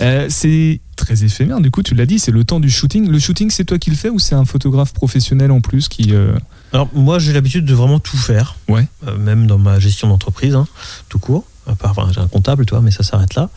Euh, 0.00 0.26
c'est 0.30 0.80
très 0.96 1.22
éphémère, 1.24 1.60
du 1.60 1.70
coup, 1.70 1.82
tu 1.82 1.94
l'as 1.94 2.06
dit, 2.06 2.18
c'est 2.18 2.30
le 2.32 2.44
temps 2.44 2.60
du 2.60 2.70
shooting. 2.70 3.08
Le 3.08 3.18
shooting, 3.18 3.50
c'est 3.50 3.64
toi 3.64 3.78
qui 3.78 3.90
le 3.90 3.96
fais 3.96 4.08
ou 4.08 4.18
c'est 4.18 4.34
un 4.34 4.44
photographe 4.44 4.92
professionnel 4.94 5.50
en 5.52 5.60
plus 5.60 5.88
qui. 5.88 6.12
euh, 6.12 6.32
Alors 6.72 6.88
moi 6.94 7.18
j'ai 7.18 7.32
l'habitude 7.32 7.64
de 7.66 7.74
vraiment 7.74 7.98
tout 8.00 8.16
faire, 8.16 8.56
Ouais. 8.68 8.86
Euh, 9.06 9.16
même 9.18 9.46
dans 9.46 9.58
ma 9.58 9.78
gestion 9.78 10.08
d'entreprise, 10.08 10.54
hein, 10.54 10.66
tout 11.08 11.18
court. 11.18 11.44
À 11.68 11.76
part, 11.76 11.92
enfin, 11.92 12.08
j'ai 12.12 12.20
un 12.20 12.26
comptable, 12.26 12.66
toi, 12.66 12.80
mais 12.80 12.90
ça 12.90 13.04
s'arrête 13.04 13.36
là. 13.36 13.48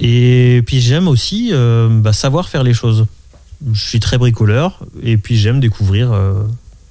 Et 0.00 0.62
puis 0.66 0.80
j'aime 0.80 1.08
aussi 1.08 1.50
euh, 1.52 1.88
bah, 1.90 2.12
savoir 2.12 2.48
faire 2.48 2.62
les 2.62 2.74
choses. 2.74 3.06
Je 3.72 3.80
suis 3.80 4.00
très 4.00 4.18
bricoleur 4.18 4.80
et 5.02 5.16
puis 5.16 5.36
j'aime 5.36 5.58
découvrir 5.58 6.12
euh, 6.12 6.44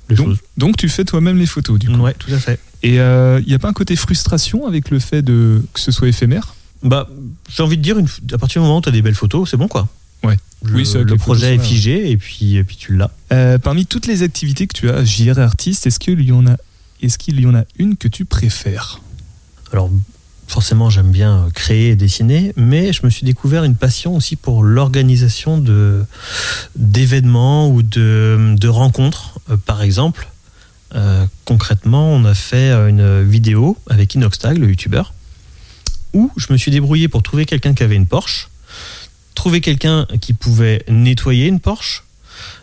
les 0.10 0.16
Donc, 0.18 0.28
choses. 0.28 0.38
donc 0.58 0.78
tu 0.78 0.90
fais 0.90 1.06
toi-même 1.06 1.38
les 1.38 1.46
photos, 1.46 1.80
du 1.80 1.88
coup. 1.88 1.96
Ouais, 1.98 2.14
tout 2.14 2.32
à 2.34 2.40
fait. 2.40 2.60
Et 2.84 2.96
il 2.96 3.46
n'y 3.48 3.54
a 3.54 3.60
pas 3.60 3.70
un 3.70 3.74
côté 3.74 3.96
frustration 3.96 4.68
avec 4.68 4.90
le 4.92 5.00
fait 5.00 5.22
de 5.22 5.62
que 5.74 5.80
ce 5.80 5.92
soit 5.92 6.08
éphémère? 6.10 6.54
Bah, 6.84 7.08
j'ai 7.50 7.64
envie 7.64 7.78
de 7.78 7.82
dire, 7.82 7.98
une, 7.98 8.08
à 8.34 8.38
partir 8.38 8.62
du 8.62 8.68
moment 8.68 8.80
où 8.80 8.82
tu 8.82 8.90
as 8.90 8.92
des 8.92 9.02
belles 9.02 9.16
photos, 9.16 9.50
c'est 9.50 9.58
bon 9.58 9.68
quoi. 9.68 9.88
Ouais. 10.24 10.36
Le, 10.64 10.76
Oui, 10.76 10.88
le 10.94 11.16
projet 11.16 11.54
est 11.54 11.58
là, 11.58 11.64
figé 11.64 12.12
et 12.12 12.18
puis, 12.18 12.56
et 12.58 12.64
puis 12.64 12.76
tu 12.76 12.96
l'as. 12.96 13.12
Euh, 13.32 13.58
Parmi 13.58 13.86
toutes 13.86 14.08
les 14.08 14.24
activités 14.24 14.68
que 14.68 14.74
tu 14.78 14.90
as, 14.90 15.04
JR 15.06 15.40
artiste, 15.40 15.88
est-ce 15.88 16.00
qu'il 16.00 16.22
y 16.22 16.32
en 16.32 16.46
a, 16.48 16.56
est-ce 17.02 17.18
qu'il 17.18 17.40
y 17.40 17.46
en 17.46 17.56
a 17.56 17.64
une 17.80 17.96
que 17.98 18.08
tu 18.08 18.26
préfères? 18.26 19.00
Alors, 19.72 19.90
forcément, 20.48 20.90
j'aime 20.90 21.12
bien 21.12 21.50
créer 21.54 21.90
et 21.90 21.96
dessiner, 21.96 22.54
mais 22.56 22.94
je 22.94 23.06
me 23.06 23.10
suis 23.10 23.26
découvert 23.26 23.64
une 23.64 23.76
passion 23.76 24.16
aussi 24.16 24.36
pour 24.36 24.64
l'organisation 24.64 25.64
d'événements 26.76 27.70
ou 27.70 27.84
de, 27.84 28.56
de 28.58 28.68
rencontres. 28.68 29.40
Euh, 29.52 29.58
par 29.58 29.82
exemple, 29.82 30.28
euh, 30.96 31.26
concrètement, 31.46 32.12
on 32.12 32.26
a 32.26 32.34
fait 32.34 32.72
une 32.72 33.22
vidéo 33.24 33.78
avec 33.90 34.16
Inoxtag, 34.16 34.58
le 34.58 34.70
youtubeur, 34.70 35.14
où 36.14 36.32
je 36.38 36.48
me 36.52 36.58
suis 36.58 36.72
débrouillé 36.72 37.08
pour 37.08 37.24
trouver 37.24 37.46
quelqu'un 37.46 37.74
qui 37.74 37.84
avait 37.84 37.96
une 37.96 38.08
Porsche, 38.08 38.50
trouver 39.36 39.62
quelqu'un 39.62 40.08
qui 40.22 40.34
pouvait 40.34 40.84
nettoyer 40.90 41.48
une 41.48 41.60
Porsche, 41.60 42.04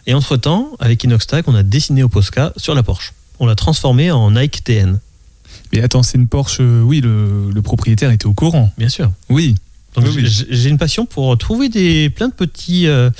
Et 0.07 0.14
entre-temps, 0.14 0.70
avec 0.78 1.05
Inoxtag, 1.05 1.45
on 1.47 1.55
a 1.55 1.62
dessiné 1.62 2.03
au 2.03 2.09
Posca 2.09 2.53
sur 2.57 2.74
la 2.74 2.82
Porsche. 2.82 3.12
On 3.41 3.47
l'a 3.47 3.55
transformé 3.55 4.11
en 4.11 4.30
Nike 4.30 4.64
TN, 4.64 5.01
Mais 5.75 5.83
attends, 5.83 6.03
c'est 6.03 6.18
une 6.18 6.27
Porsche. 6.29 6.59
euh, 6.61 6.83
Oui, 6.83 7.01
le, 7.01 7.51
le 7.53 7.62
propriétaire 7.62 8.11
était 8.11 8.27
au 8.27 8.33
courant. 8.35 8.72
bien 8.79 8.89
sûr. 8.89 9.11
Oui. 9.29 9.55
Donc 9.97 10.07
Oui, 10.07 10.12
oui. 10.16 10.47
j'ai- 10.51 10.68
une 10.68 10.79
passion 10.79 11.07
pour 11.07 11.37
trouver 11.39 11.68
des 11.68 12.11
plein 12.11 12.29
de 12.29 12.33
petits, 12.33 12.87
euh, 12.89 13.11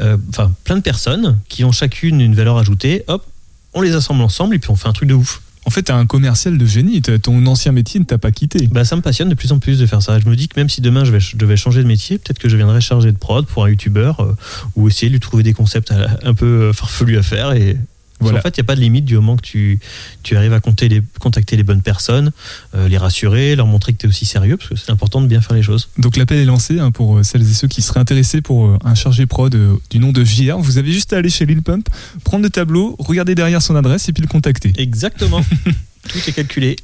euh, 0.00 0.16
enfin 0.28 0.52
plein 0.64 0.76
de 0.76 0.82
personnes 0.82 1.38
qui 1.48 1.64
ont 1.64 1.72
chacune 1.72 2.20
une 2.20 2.34
valeur 2.34 2.58
ajoutée. 2.58 3.04
Hop, 3.06 3.24
on 3.72 3.80
les 3.80 3.94
assemble 3.94 4.20
ensemble 4.22 4.54
et 4.54 4.58
puis 4.58 4.70
on 4.70 4.76
fait 4.76 4.88
un 4.88 4.92
truc 4.92 5.08
de 5.08 5.14
ouf. 5.14 5.40
En 5.66 5.70
fait, 5.70 5.82
t'es 5.84 5.92
un 5.92 6.06
commercial 6.06 6.56
de 6.58 6.66
génie. 6.66 7.00
Ton 7.02 7.46
ancien 7.46 7.70
métier 7.72 8.00
ne 8.00 8.04
t'a 8.06 8.16
pas 8.18 8.32
quitté. 8.32 8.66
Bah 8.70 8.84
ça 8.84 8.96
me 8.96 9.02
passionne 9.02 9.28
de 9.28 9.34
plus 9.34 9.52
en 9.52 9.58
plus 9.58 9.78
de 9.78 9.86
faire 9.86 10.02
ça. 10.02 10.18
Je 10.18 10.26
me 10.28 10.34
dis 10.36 10.48
que 10.48 10.58
même 10.58 10.68
si 10.70 10.80
demain 10.80 11.04
je, 11.04 11.12
vais, 11.12 11.20
je 11.20 11.36
devais 11.36 11.56
changer 11.56 11.82
de 11.82 11.86
métier, 11.88 12.16
peut-être 12.18 12.38
que 12.38 12.48
je 12.48 12.56
viendrais 12.56 12.80
charger 12.80 13.12
de 13.12 13.16
prod 13.18 13.46
pour 13.46 13.64
un 13.64 13.68
youtubeur 13.68 14.20
euh, 14.20 14.34
ou 14.76 14.88
essayer 14.88 15.08
de 15.08 15.12
lui 15.14 15.20
trouver 15.20 15.42
des 15.42 15.52
concepts 15.52 15.90
à- 15.92 16.18
un 16.22 16.32
peu 16.34 16.72
farfelus 16.72 17.18
à 17.18 17.22
faire 17.22 17.52
et 17.52 17.76
Voilà. 18.20 18.38
En 18.38 18.42
fait, 18.42 18.56
il 18.56 18.60
n'y 18.60 18.64
a 18.64 18.64
pas 18.64 18.76
de 18.76 18.80
limite 18.80 19.04
du 19.04 19.14
moment 19.14 19.36
que 19.36 19.42
tu, 19.42 19.80
tu 20.22 20.36
arrives 20.36 20.52
à 20.52 20.60
compter 20.60 20.88
les, 20.88 21.02
contacter 21.18 21.56
les 21.56 21.62
bonnes 21.62 21.82
personnes, 21.82 22.32
euh, 22.74 22.88
les 22.88 22.98
rassurer, 22.98 23.56
leur 23.56 23.66
montrer 23.66 23.92
que 23.92 23.98
tu 23.98 24.06
es 24.06 24.08
aussi 24.08 24.26
sérieux, 24.26 24.56
parce 24.56 24.68
que 24.68 24.76
c'est 24.76 24.90
important 24.90 25.20
de 25.20 25.26
bien 25.26 25.40
faire 25.40 25.56
les 25.56 25.62
choses. 25.62 25.88
Donc 25.98 26.16
l'appel 26.16 26.38
est 26.38 26.44
lancé 26.44 26.78
hein, 26.78 26.90
pour 26.90 27.18
euh, 27.18 27.22
celles 27.22 27.42
et 27.42 27.54
ceux 27.54 27.68
qui 27.68 27.82
seraient 27.82 28.00
intéressés 28.00 28.40
pour 28.40 28.66
euh, 28.66 28.78
un 28.84 28.94
chargé 28.94 29.26
prod 29.26 29.54
euh, 29.54 29.76
du 29.90 29.98
nom 29.98 30.12
de 30.12 30.24
JR. 30.24 30.58
Vous 30.58 30.78
avez 30.78 30.92
juste 30.92 31.12
à 31.12 31.16
aller 31.16 31.30
chez 31.30 31.46
Lil 31.46 31.62
Pump, 31.62 31.88
prendre 32.24 32.42
le 32.42 32.50
tableau, 32.50 32.96
regarder 32.98 33.34
derrière 33.34 33.62
son 33.62 33.76
adresse 33.76 34.08
et 34.08 34.12
puis 34.12 34.22
le 34.22 34.28
contacter. 34.28 34.72
Exactement. 34.76 35.42
Tout 36.08 36.18
est 36.26 36.32
calculé. 36.32 36.76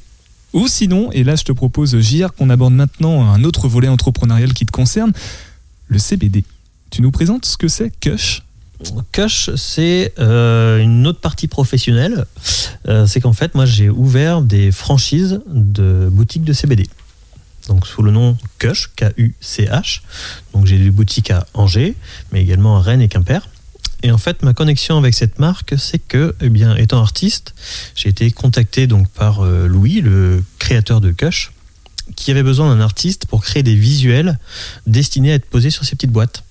Ou 0.53 0.67
sinon, 0.67 1.11
et 1.11 1.23
là 1.23 1.35
je 1.35 1.43
te 1.43 1.51
propose 1.51 1.99
JR 1.99 2.33
qu'on 2.33 2.49
aborde 2.49 2.73
maintenant 2.73 3.31
un 3.31 3.43
autre 3.43 3.67
volet 3.67 3.87
entrepreneurial 3.87 4.53
qui 4.53 4.65
te 4.65 4.71
concerne, 4.71 5.11
le 5.87 5.99
CBD. 5.99 6.43
Tu 6.89 7.01
nous 7.01 7.11
présentes 7.11 7.45
ce 7.45 7.57
que 7.57 7.67
c'est 7.67 7.91
Kush? 7.99 8.41
Kush, 9.11 9.49
c'est 9.55 10.13
euh, 10.19 10.79
une 10.79 11.07
autre 11.07 11.19
partie 11.19 11.47
professionnelle. 11.47 12.25
Euh, 12.87 13.05
c'est 13.07 13.21
qu'en 13.21 13.33
fait, 13.33 13.55
moi, 13.55 13.65
j'ai 13.65 13.89
ouvert 13.89 14.41
des 14.41 14.71
franchises 14.71 15.41
de 15.47 16.09
boutiques 16.11 16.43
de 16.43 16.53
CBD. 16.53 16.87
Donc, 17.67 17.87
sous 17.87 18.01
le 18.01 18.11
nom 18.11 18.37
Kush, 18.59 18.91
K-U-C-H. 18.95 20.01
Donc, 20.53 20.67
j'ai 20.67 20.77
des 20.77 20.91
boutiques 20.91 21.31
à 21.31 21.45
Angers, 21.53 21.95
mais 22.31 22.41
également 22.41 22.77
à 22.77 22.81
Rennes 22.81 23.01
et 23.01 23.07
Quimper. 23.07 23.47
Et 24.03 24.11
en 24.11 24.17
fait, 24.17 24.43
ma 24.43 24.53
connexion 24.53 24.97
avec 24.97 25.15
cette 25.15 25.39
marque, 25.39 25.73
c'est 25.77 25.99
que, 25.99 26.35
eh 26.39 26.49
bien, 26.49 26.75
étant 26.75 27.01
artiste, 27.01 27.55
j'ai 27.95 28.09
été 28.09 28.29
contacté 28.31 28.85
donc 28.85 29.09
par 29.09 29.41
euh, 29.41 29.67
Louis, 29.67 30.01
le 30.01 30.43
créateur 30.59 31.01
de 31.01 31.11
Kush, 31.11 31.51
qui 32.15 32.31
avait 32.31 32.43
besoin 32.43 32.73
d'un 32.73 32.81
artiste 32.81 33.25
pour 33.25 33.43
créer 33.43 33.63
des 33.63 33.75
visuels 33.75 34.37
destinés 34.85 35.31
à 35.31 35.35
être 35.35 35.49
posés 35.49 35.71
sur 35.71 35.83
ces 35.83 35.95
petites 35.95 36.11
boîtes 36.11 36.43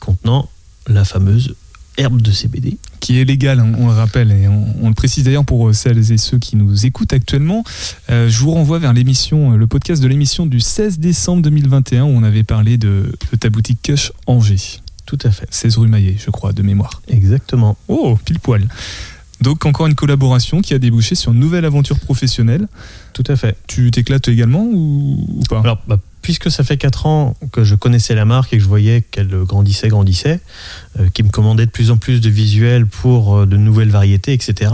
contenant 0.00 0.50
la 0.86 1.04
fameuse 1.04 1.54
herbe 1.98 2.20
de 2.20 2.30
CBD. 2.30 2.76
qui 3.00 3.18
est 3.20 3.24
légal, 3.24 3.60
hein, 3.60 3.72
on 3.78 3.86
le 3.86 3.94
rappelle, 3.94 4.30
et 4.32 4.48
on, 4.48 4.66
on 4.82 4.88
le 4.88 4.94
précise 4.94 5.24
d'ailleurs 5.24 5.44
pour 5.44 5.68
euh, 5.68 5.72
celles 5.72 6.12
et 6.12 6.18
ceux 6.18 6.38
qui 6.38 6.56
nous 6.56 6.84
écoutent 6.84 7.12
actuellement. 7.12 7.64
Euh, 8.10 8.28
je 8.28 8.38
vous 8.40 8.50
renvoie 8.50 8.78
vers 8.78 8.92
l'émission, 8.92 9.52
euh, 9.52 9.56
le 9.56 9.66
podcast 9.66 10.02
de 10.02 10.08
l'émission 10.08 10.44
du 10.46 10.60
16 10.60 10.98
décembre 10.98 11.42
2021 11.42 12.04
où 12.04 12.08
on 12.08 12.22
avait 12.22 12.42
parlé 12.42 12.76
de, 12.76 13.12
de 13.32 13.36
ta 13.38 13.48
boutique 13.48 13.78
Kush 13.82 14.12
Angers, 14.26 14.80
Tout 15.06 15.18
à 15.24 15.30
fait. 15.30 15.46
16 15.50 15.78
rue 15.78 15.88
Maillet, 15.88 16.16
je 16.18 16.30
crois, 16.30 16.52
de 16.52 16.62
mémoire. 16.62 17.00
Exactement. 17.08 17.76
Oh, 17.88 18.18
pile 18.24 18.40
poil. 18.40 18.68
Donc 19.40 19.66
encore 19.66 19.86
une 19.86 19.94
collaboration 19.94 20.60
qui 20.62 20.74
a 20.74 20.78
débouché 20.78 21.14
sur 21.14 21.32
une 21.32 21.40
nouvelle 21.40 21.64
aventure 21.64 21.98
professionnelle. 21.98 22.68
Tout 23.16 23.24
à 23.32 23.36
fait. 23.36 23.56
Tu 23.66 23.90
t'éclates 23.90 24.28
également 24.28 24.60
ou, 24.62 25.26
ou 25.38 25.42
pas? 25.48 25.60
Alors, 25.60 25.78
bah, 25.88 25.96
puisque 26.20 26.50
ça 26.50 26.64
fait 26.64 26.76
4 26.76 27.06
ans 27.06 27.34
que 27.50 27.64
je 27.64 27.74
connaissais 27.74 28.14
la 28.14 28.26
marque 28.26 28.52
et 28.52 28.58
que 28.58 28.62
je 28.62 28.68
voyais 28.68 29.00
qu'elle 29.00 29.28
grandissait, 29.44 29.88
grandissait, 29.88 30.40
euh, 31.00 31.08
qui 31.14 31.22
me 31.22 31.30
commandait 31.30 31.64
de 31.64 31.70
plus 31.70 31.90
en 31.90 31.96
plus 31.96 32.20
de 32.20 32.28
visuels 32.28 32.84
pour 32.86 33.34
euh, 33.34 33.46
de 33.46 33.56
nouvelles 33.56 33.88
variétés, 33.88 34.34
etc., 34.34 34.70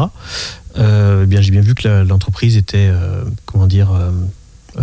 euh, 0.76 1.20
eh 1.22 1.26
bien, 1.26 1.40
j'ai 1.40 1.52
bien 1.52 1.60
vu 1.60 1.76
que 1.76 1.86
l'entreprise 2.02 2.56
était, 2.56 2.88
euh, 2.90 3.22
comment 3.46 3.68
dire, 3.68 3.90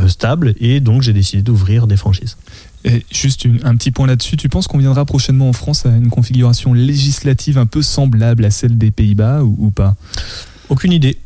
stable 0.08 0.54
et 0.62 0.80
donc 0.80 1.02
j'ai 1.02 1.12
décidé 1.14 1.42
d'ouvrir 1.42 1.86
des 1.88 1.98
franchises. 1.98 2.38
Et 2.86 3.04
juste 3.12 3.44
une- 3.44 3.60
un 3.66 3.76
petit 3.76 3.92
point 3.92 4.08
là-dessus, 4.08 4.38
tu 4.38 4.48
penses 4.48 4.68
qu'on 4.68 4.78
viendra 4.78 5.04
prochainement 5.04 5.50
en 5.50 5.54
France 5.54 5.86
à 5.86 5.90
une 5.90 6.10
configuration 6.10 6.72
législative 6.74 7.58
un 7.58 7.66
peu 7.66 7.82
semblable 7.82 8.46
à 8.46 8.52
celle 8.52 8.78
des 8.78 8.92
Pays-Bas 8.92 9.44
ou, 9.44 9.56
ou 9.58 9.72
pas? 9.72 9.98
Aucune 10.70 10.94
idée. 10.94 11.18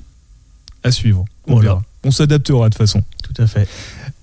À 0.82 0.90
suivre. 0.92 1.26
On 1.48 1.54
Voilà. 1.56 1.70
verra. 1.70 1.84
On 2.04 2.12
s'adaptera 2.12 2.70
de 2.70 2.74
toute 2.74 2.78
façon. 2.78 3.04
Tout 3.24 3.42
à 3.42 3.48
fait. 3.48 3.68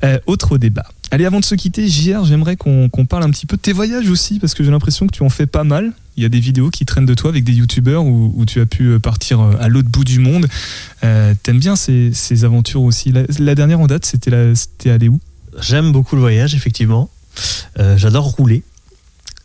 Euh, 0.05 0.18
autre 0.26 0.59
débat. 0.59 0.87
Allez, 1.11 1.26
avant 1.26 1.41
de 1.41 1.45
se 1.45 1.55
quitter, 1.55 1.89
JR, 1.89 2.24
j'aimerais 2.24 2.57
qu'on 2.57 2.89
parle 3.09 3.24
un 3.24 3.31
petit 3.31 3.47
peu 3.47 3.57
de 3.57 3.62
tes 3.62 3.72
voyages 3.72 4.09
aussi, 4.09 4.39
parce 4.39 4.55
que 4.55 4.62
j'ai 4.62 4.70
l'impression 4.70 5.07
que 5.07 5.12
tu 5.12 5.22
en 5.22 5.28
fais 5.28 5.47
pas 5.47 5.64
mal. 5.64 5.93
Il 6.16 6.22
y 6.22 6.26
a 6.26 6.28
des 6.28 6.41
vidéos 6.41 6.70
qui 6.70 6.85
traînent 6.85 7.07
de 7.07 7.14
toi 7.14 7.31
avec 7.31 7.45
des 7.45 7.53
youtubeurs 7.53 8.05
où, 8.05 8.33
où 8.37 8.45
tu 8.45 8.61
as 8.61 8.66
pu 8.66 8.85
euh, 8.85 8.99
partir 8.99 9.41
euh, 9.41 9.55
à 9.61 9.68
l'autre 9.68 9.89
bout 9.89 10.05
du 10.05 10.20
monde. 10.20 10.47
Euh, 11.03 11.35
T'aimes 11.43 11.59
bien 11.59 11.76
ces, 11.76 12.12
ces 12.12 12.45
aventures 12.45 12.83
aussi. 12.83 13.11
La, 13.11 13.22
la 13.39 13.55
dernière 13.55 13.81
en 13.81 13.87
date, 13.87 14.05
c'était 14.07 14.91
aller 14.91 15.09
où? 15.09 15.18
J'aime 15.61 15.91
beaucoup 15.93 16.14
le 16.14 16.20
voyage, 16.20 16.55
effectivement. 16.55 17.11
Euh, 17.78 17.97
J'adore 17.97 18.26
rouler. 18.26 18.62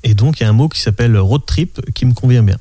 Et 0.04 0.14
donc, 0.14 0.40
il 0.40 0.44
y 0.44 0.46
a 0.46 0.50
un 0.50 0.54
mot 0.54 0.70
qui 0.70 0.82
s'appelle 0.82 1.18
road 1.18 1.42
trip 1.48 1.82
qui 1.94 2.06
me 2.06 2.14
convient 2.14 2.44
bien. 2.44 2.58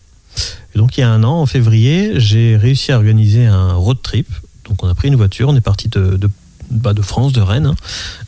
Et 0.75 0.79
donc, 0.79 0.97
il 0.97 1.03
y 1.03 1.05
a 1.05 1.11
un 1.11 1.23
an, 1.25 1.41
en 1.43 1.47
février, 1.47 2.13
j'ai 2.17 2.57
réussi 2.57 2.91
à 2.91 2.97
organiser 2.97 3.45
un 3.45 3.75
road 3.75 3.99
trip. 4.03 4.29
Donc, 4.69 4.83
on 4.83 4.89
a 4.89 4.95
pris 4.95 5.09
une 5.09 5.17
voiture, 5.17 5.49
on 5.49 5.57
est 5.57 5.61
parti 5.61 5.89
de, 5.89 6.17
de, 6.17 6.31
bah, 6.71 6.95
de 6.95 7.03
France, 7.03 7.33
de 7.33 7.41
Rennes. 7.41 7.67
hein. 7.67 7.75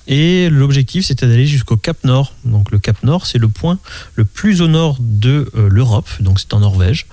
Et 0.06 0.48
l'objectif, 0.50 1.06
c'était 1.06 1.26
d'aller 1.26 1.46
jusqu'au 1.46 1.76
Cap 1.76 1.96
Nord. 2.04 2.32
Donc, 2.44 2.70
le 2.70 2.78
Cap 2.78 3.02
Nord, 3.02 3.26
c'est 3.26 3.38
le 3.38 3.48
point 3.48 3.78
le 4.14 4.24
plus 4.24 4.62
au 4.62 4.68
nord 4.68 4.96
de 5.00 5.50
euh, 5.56 5.68
l'Europe. 5.70 6.08
Donc, 6.20 6.38
c'est 6.38 6.52
en 6.54 6.60
Norvège. 6.60 7.06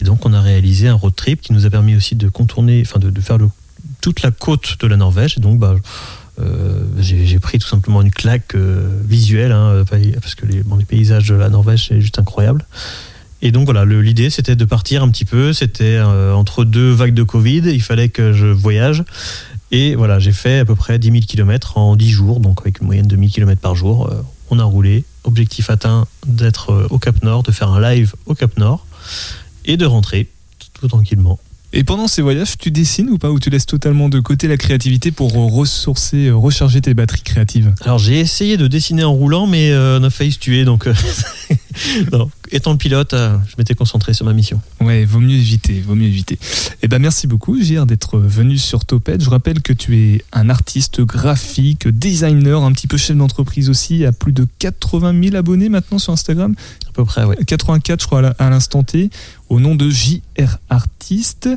Et 0.00 0.04
donc, 0.04 0.26
on 0.26 0.32
a 0.32 0.40
réalisé 0.40 0.88
un 0.88 0.94
road 0.94 1.14
trip 1.14 1.40
qui 1.40 1.52
nous 1.52 1.66
a 1.66 1.70
permis 1.70 1.94
aussi 1.94 2.16
de 2.16 2.28
contourner, 2.28 2.82
enfin, 2.84 2.98
de, 2.98 3.20
faire 3.20 3.38
toute 4.00 4.22
la 4.22 4.30
côte 4.30 4.76
de 4.80 4.86
la 4.86 4.96
Norvège. 4.96 5.36
Et 5.38 5.40
donc, 5.40 5.58
bah, 5.58 5.76
euh, 6.40 6.84
j'ai 6.98 7.38
pris 7.38 7.58
tout 7.58 7.68
simplement 7.68 8.00
une 8.02 8.10
claque 8.10 8.54
euh, 8.54 8.88
visuelle, 9.04 9.52
hein, 9.52 9.84
parce 10.20 10.34
que 10.34 10.46
les, 10.46 10.62
les 10.78 10.84
paysages 10.84 11.28
de 11.28 11.34
la 11.34 11.50
Norvège, 11.50 11.88
c'est 11.88 12.00
juste 12.00 12.18
incroyable. 12.18 12.64
Et 13.42 13.52
donc 13.52 13.64
voilà, 13.64 13.84
l'idée 13.84 14.30
c'était 14.30 14.56
de 14.56 14.64
partir 14.64 15.02
un 15.02 15.08
petit 15.08 15.24
peu, 15.24 15.52
c'était 15.52 15.96
euh, 15.96 16.34
entre 16.34 16.64
deux 16.64 16.90
vagues 16.90 17.14
de 17.14 17.22
Covid, 17.22 17.62
il 17.66 17.82
fallait 17.82 18.08
que 18.08 18.32
je 18.32 18.46
voyage. 18.46 19.04
Et 19.72 19.94
voilà, 19.94 20.18
j'ai 20.18 20.32
fait 20.32 20.58
à 20.58 20.64
peu 20.64 20.74
près 20.74 20.98
10 20.98 21.10
000 21.10 21.20
km 21.26 21.78
en 21.78 21.96
10 21.96 22.10
jours, 22.10 22.40
donc 22.40 22.60
avec 22.60 22.80
une 22.80 22.86
moyenne 22.86 23.06
de 23.06 23.16
1000 23.16 23.30
km 23.30 23.60
par 23.60 23.74
jour. 23.74 24.08
Euh, 24.10 24.22
on 24.50 24.58
a 24.58 24.64
roulé, 24.64 25.04
objectif 25.24 25.70
atteint 25.70 26.06
d'être 26.26 26.70
euh, 26.70 26.86
au 26.90 26.98
Cap 26.98 27.22
Nord, 27.22 27.44
de 27.44 27.52
faire 27.52 27.70
un 27.70 27.80
live 27.80 28.14
au 28.26 28.34
Cap 28.34 28.58
Nord 28.58 28.86
et 29.64 29.76
de 29.76 29.86
rentrer 29.86 30.28
tout 30.74 30.88
tranquillement. 30.88 31.38
Et 31.72 31.84
pendant 31.84 32.08
ces 32.08 32.20
voyages, 32.20 32.58
tu 32.58 32.72
dessines 32.72 33.08
ou 33.10 33.18
pas 33.18 33.30
Ou 33.30 33.38
tu 33.38 33.48
laisses 33.48 33.66
totalement 33.66 34.08
de 34.08 34.18
côté 34.18 34.48
la 34.48 34.56
créativité 34.56 35.12
pour 35.12 35.32
ressourcer, 35.32 36.28
recharger 36.32 36.80
tes 36.80 36.94
batteries 36.94 37.22
créatives? 37.22 37.72
Alors 37.82 37.98
j'ai 37.98 38.18
essayé 38.18 38.56
de 38.56 38.66
dessiner 38.66 39.04
en 39.04 39.12
roulant, 39.12 39.46
mais 39.46 39.70
euh, 39.70 40.00
on 40.00 40.02
a 40.02 40.10
failli 40.10 40.32
se 40.32 40.40
tuer. 40.40 40.64
Donc, 40.64 40.88
non. 42.12 42.30
étant 42.52 42.72
le 42.72 42.78
pilote, 42.78 43.14
euh, 43.14 43.36
je 43.46 43.54
m'étais 43.58 43.74
concentré 43.74 44.12
sur 44.12 44.26
ma 44.26 44.32
mission. 44.32 44.60
Ouais, 44.80 45.04
vaut 45.04 45.20
mieux 45.20 45.36
éviter, 45.36 45.80
vaut 45.80 45.94
mieux 45.94 46.06
éviter. 46.06 46.38
Eh 46.82 46.88
ben 46.88 46.98
merci 46.98 47.26
beaucoup, 47.26 47.60
JR, 47.60 47.86
d'être 47.86 48.18
venu 48.18 48.58
sur 48.58 48.84
Topette. 48.84 49.22
Je 49.22 49.30
rappelle 49.30 49.62
que 49.62 49.72
tu 49.72 49.96
es 49.98 50.24
un 50.32 50.48
artiste 50.50 51.00
graphique, 51.00 51.88
designer, 51.88 52.62
un 52.62 52.72
petit 52.72 52.86
peu 52.86 52.96
chef 52.96 53.16
d'entreprise 53.16 53.70
aussi, 53.70 54.04
à 54.04 54.12
plus 54.12 54.32
de 54.32 54.46
80 54.58 55.22
000 55.22 55.36
abonnés 55.36 55.68
maintenant 55.68 55.98
sur 55.98 56.12
Instagram. 56.12 56.54
À 56.88 56.92
peu 56.92 57.04
près, 57.04 57.24
ouais. 57.24 57.36
84, 57.46 58.00
je 58.00 58.06
crois, 58.06 58.34
à 58.38 58.50
l'instant 58.50 58.82
T, 58.82 59.10
au 59.50 59.60
nom 59.60 59.74
de 59.74 59.90
JR 59.90 60.58
Artiste. 60.70 61.48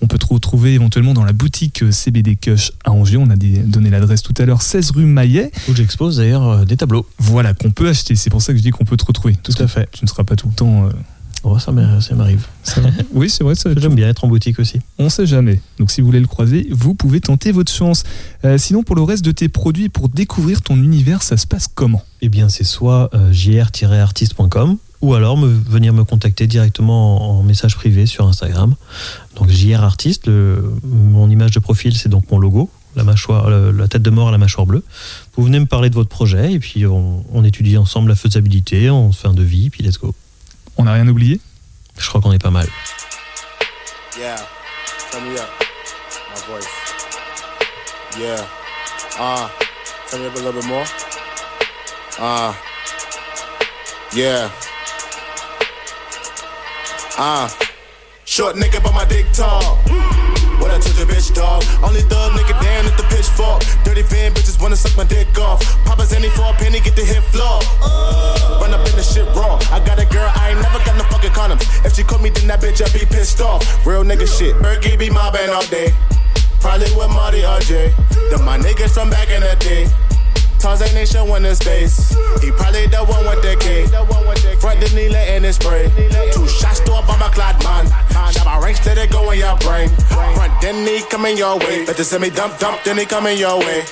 On 0.00 0.06
peut 0.06 0.18
te 0.18 0.26
retrouver 0.26 0.74
éventuellement 0.74 1.14
dans 1.14 1.24
la 1.24 1.32
boutique 1.32 1.82
CBD 1.90 2.36
Kush 2.36 2.72
à 2.84 2.92
Angers. 2.92 3.16
On 3.16 3.30
a 3.30 3.36
donné 3.36 3.90
l'adresse 3.90 4.22
tout 4.22 4.34
à 4.38 4.44
l'heure, 4.44 4.62
16 4.62 4.92
rue 4.92 5.06
Maillet. 5.06 5.50
Où 5.68 5.74
j'expose 5.74 6.18
d'ailleurs 6.18 6.48
euh, 6.48 6.64
des 6.64 6.76
tableaux. 6.76 7.06
Voilà, 7.18 7.54
qu'on 7.54 7.70
peut 7.70 7.88
acheter. 7.88 8.14
C'est 8.14 8.30
pour 8.30 8.42
ça 8.42 8.52
que 8.52 8.58
je 8.58 8.62
dis 8.62 8.70
qu'on 8.70 8.84
peut 8.84 8.96
te 8.96 9.04
retrouver. 9.04 9.34
Tout 9.42 9.52
à 9.62 9.68
fait. 9.68 9.88
Tu 9.92 10.04
ne 10.04 10.08
seras 10.08 10.24
pas 10.24 10.36
tout 10.36 10.48
le 10.48 10.54
temps. 10.54 10.86
euh, 10.86 10.90
Oh, 11.44 11.56
ça 11.60 11.70
m'arrive. 11.70 12.44
oui, 13.12 13.30
c'est 13.30 13.44
vrai, 13.44 13.54
J'aime 13.76 13.94
bien 13.94 14.08
être 14.08 14.24
en 14.24 14.28
boutique 14.28 14.58
aussi. 14.58 14.80
On 14.98 15.08
sait 15.08 15.24
jamais. 15.24 15.60
Donc 15.78 15.92
si 15.92 16.00
vous 16.00 16.08
voulez 16.08 16.18
le 16.18 16.26
croiser, 16.26 16.66
vous 16.72 16.94
pouvez 16.94 17.20
tenter 17.20 17.52
votre 17.52 17.70
chance. 17.72 18.02
Euh, 18.44 18.58
sinon, 18.58 18.82
pour 18.82 18.96
le 18.96 19.02
reste 19.02 19.24
de 19.24 19.30
tes 19.30 19.48
produits, 19.48 19.88
pour 19.88 20.08
découvrir 20.08 20.62
ton 20.62 20.76
univers, 20.82 21.22
ça 21.22 21.36
se 21.36 21.46
passe 21.46 21.68
comment? 21.72 22.02
Eh 22.22 22.28
bien, 22.28 22.48
c'est 22.48 22.64
soit 22.64 23.08
euh, 23.14 23.30
jr-artiste.com 23.92 24.78
ou 25.00 25.14
alors 25.14 25.36
me, 25.38 25.46
venir 25.46 25.92
me 25.92 26.02
contacter 26.02 26.48
directement 26.48 27.36
en, 27.36 27.40
en 27.40 27.42
message 27.44 27.76
privé 27.76 28.06
sur 28.06 28.26
Instagram. 28.26 28.74
Donc 29.36 29.48
JR 29.48 29.84
Artiste, 29.84 30.26
le- 30.26 30.72
mon 30.84 31.30
image 31.30 31.52
de 31.52 31.60
profil, 31.60 31.96
c'est 31.96 32.08
donc 32.08 32.24
mon 32.32 32.38
logo, 32.40 32.68
la, 32.96 33.04
mâchoire, 33.04 33.50
la 33.50 33.88
tête 33.88 34.02
de 34.02 34.10
mort 34.10 34.28
à 34.28 34.30
la 34.30 34.38
mâchoire 34.38 34.66
bleue. 34.66 34.84
Vous 35.36 35.44
venez 35.44 35.60
me 35.60 35.66
parler 35.66 35.90
de 35.90 35.94
votre 35.94 36.08
projet 36.08 36.52
et 36.52 36.58
puis 36.58 36.86
on, 36.86 37.24
on 37.32 37.44
étudie 37.44 37.76
ensemble 37.76 38.08
la 38.08 38.16
faisabilité, 38.16 38.90
on 38.90 39.12
se 39.12 39.20
fait 39.20 39.28
un 39.28 39.34
devis, 39.34 39.70
puis 39.70 39.82
let's 39.82 39.98
go. 39.98 40.14
On 40.76 40.84
n'a 40.84 40.92
rien 40.92 41.08
oublié? 41.08 41.40
Je 41.98 42.08
crois 42.08 42.20
qu'on 42.20 42.32
est 42.32 42.42
pas 42.42 42.50
mal. 42.50 42.68
Yeah, 44.18 44.36
turn 45.10 45.24
me 45.24 45.38
up. 45.38 45.48
My 46.34 46.40
voice. 46.52 46.66
Yeah. 48.18 48.46
Uh, 49.18 49.48
turn 50.10 50.22
me 50.22 50.26
up 50.26 50.34
a 50.34 50.38
little 50.38 50.52
bit 50.52 50.66
more. 50.66 50.84
Uh, 52.18 52.52
yeah. 54.14 54.50
Uh, 57.16 57.48
short 58.24 58.56
nigga, 58.56 58.82
but 58.82 58.92
my 58.92 59.04
dick 59.04 59.26
tall. 59.32 59.78
What 60.60 60.70
I 60.70 60.78
told 60.78 60.96
your 60.98 61.06
bitch, 61.06 61.34
dog. 61.34 61.62
Only 61.82 62.02
thug 62.02 62.32
nigga 62.32 62.54
down 62.62 62.86
at 62.86 62.96
the 62.96 63.04
pitchfork. 63.08 63.62
Dirty 63.84 64.02
van 64.02 64.34
bitches 64.34 64.60
wanna 64.60 64.76
suck 64.76 64.96
my 64.96 65.04
dick 65.04 65.38
off. 65.38 65.62
Papa's 65.84 66.12
any 66.12 66.28
for 66.30 66.50
a 66.50 66.52
penny, 66.54 66.80
get 66.80 66.96
the 66.96 67.04
hit 67.04 67.22
floor. 67.30 67.60
Run 68.60 68.74
up 68.74 68.86
in 68.86 68.96
the 68.96 69.02
shit 69.02 69.26
raw. 69.36 69.58
I 69.70 69.80
got 69.80 69.98
a 69.98 70.06
girl, 70.06 70.30
I 70.34 70.50
ain't 70.50 70.60
never 70.60 70.78
got 70.84 70.96
no 70.96 71.04
fucking 71.04 71.30
condoms. 71.30 71.64
If 71.84 71.94
she 71.94 72.02
caught 72.02 72.22
me, 72.22 72.30
then 72.30 72.46
that 72.48 72.60
bitch, 72.60 72.82
I 72.82 72.90
be 72.92 73.06
pissed 73.06 73.40
off. 73.40 73.62
Real 73.86 74.04
nigga 74.04 74.26
shit. 74.26 74.54
Berkey 74.56 74.98
be 74.98 75.10
mobbing 75.10 75.50
all 75.50 75.66
day. 75.66 75.94
Probably 76.60 76.90
with 76.96 77.10
Marty 77.10 77.44
or 77.44 77.60
Jay. 77.60 77.94
Them 78.30 78.44
my 78.44 78.58
niggas 78.58 78.94
from 78.94 79.10
back 79.10 79.30
in 79.30 79.40
the 79.40 79.54
day. 79.60 79.86
Tarzan 80.58 80.96
ain't 80.96 81.08
showing 81.08 81.44
his 81.44 81.58
face. 81.60 82.10
He 82.42 82.50
probably 82.50 82.86
the 82.86 83.04
one 83.04 83.24
with 83.26 83.42
the 83.42 83.56
K. 83.60 83.86
Front 84.58 84.80
the 84.80 84.90
needle 84.94 85.16
in 85.16 85.44
his 85.44 85.56
spray. 85.56 85.88
Two 86.32 86.46
shots 86.48 86.80
to 86.80 86.92
a 86.92 87.02
bomber 87.02 87.30
clad 87.30 87.62
man. 87.62 87.86
Shabba 88.32 88.62
ranks 88.62 88.84
let 88.86 88.98
it 88.98 89.10
go 89.10 89.30
in 89.30 89.38
your 89.38 89.56
brain. 89.58 89.88
Front 90.10 90.52
then 90.60 90.86
he 90.86 91.02
coming 91.08 91.36
your 91.36 91.58
way. 91.58 91.86
Better 91.86 92.04
send 92.04 92.22
me 92.22 92.30
dump 92.30 92.58
dump 92.58 92.82
then 92.84 92.98
he 92.98 93.06
coming 93.06 93.38
your 93.38 93.58
way. 93.58 93.84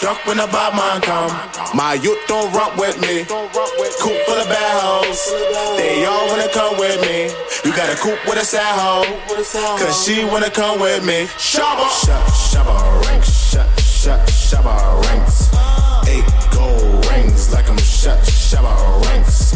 Duck 0.00 0.24
when 0.26 0.38
the 0.38 0.46
bad 0.46 0.72
man 0.74 1.02
come. 1.02 1.30
My 1.76 1.92
youth 1.92 2.18
don't 2.26 2.50
rock 2.54 2.74
with 2.76 2.98
me. 3.02 3.24
Coop 3.28 4.16
full 4.24 4.40
of 4.40 4.48
bad 4.48 4.80
hoes. 4.80 5.28
They 5.76 6.06
all 6.06 6.26
wanna 6.28 6.48
come 6.48 6.78
with 6.78 6.98
me. 7.02 7.28
You 7.64 7.76
got 7.76 7.92
a 7.92 7.96
coop 8.00 8.18
with 8.26 8.40
a 8.40 8.44
sad 8.44 8.80
hoe. 8.80 9.04
Cause 9.76 10.02
she 10.02 10.24
wanna 10.24 10.50
come 10.50 10.80
with 10.80 11.04
me. 11.04 11.26
Shabba. 11.36 11.84
Shabba. 12.00 12.76
Shabba 13.20 14.26
Shabba 14.48 15.04
ranks. 15.04 15.29
Shut 18.00 18.18
Shabba 18.20 19.04
ranks. 19.08 19.52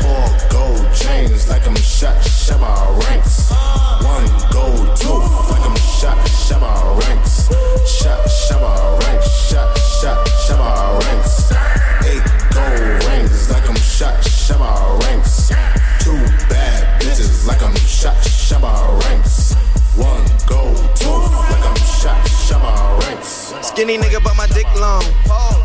Four 0.00 0.26
gold 0.50 0.86
chains 0.94 1.48
like 1.48 1.66
I'm 1.66 1.74
shut 1.74 2.16
Shabba 2.22 2.96
ranks. 3.08 3.50
One 4.06 4.28
gold 4.52 4.96
tooth 4.96 5.50
like 5.50 5.66
I'm 5.66 5.74
shut 5.76 6.16
Shabba 6.46 6.96
ranks. 7.02 7.48
Shut 7.90 8.20
Shabba 8.28 9.00
ranks. 9.02 9.26
Shut 9.48 9.78
shut 10.00 10.26
Shabba 10.46 11.00
ranks. 11.06 11.50
Eight 12.06 12.22
gold 12.54 13.04
rings 13.10 13.50
like 13.50 13.68
I'm 13.68 13.74
shut 13.74 14.14
Shabba 14.22 15.02
ranks. 15.02 15.48
Two 16.04 16.14
bad 16.48 17.02
bitches 17.02 17.48
like 17.48 17.62
I'm 17.64 17.74
shut 17.74 18.14
Shabba 18.22 19.02
ranks. 19.06 19.67
Skinny 23.78 23.94
nigga, 23.96 24.18
but 24.18 24.34
my 24.34 24.48
dick 24.50 24.66
long. 24.74 25.06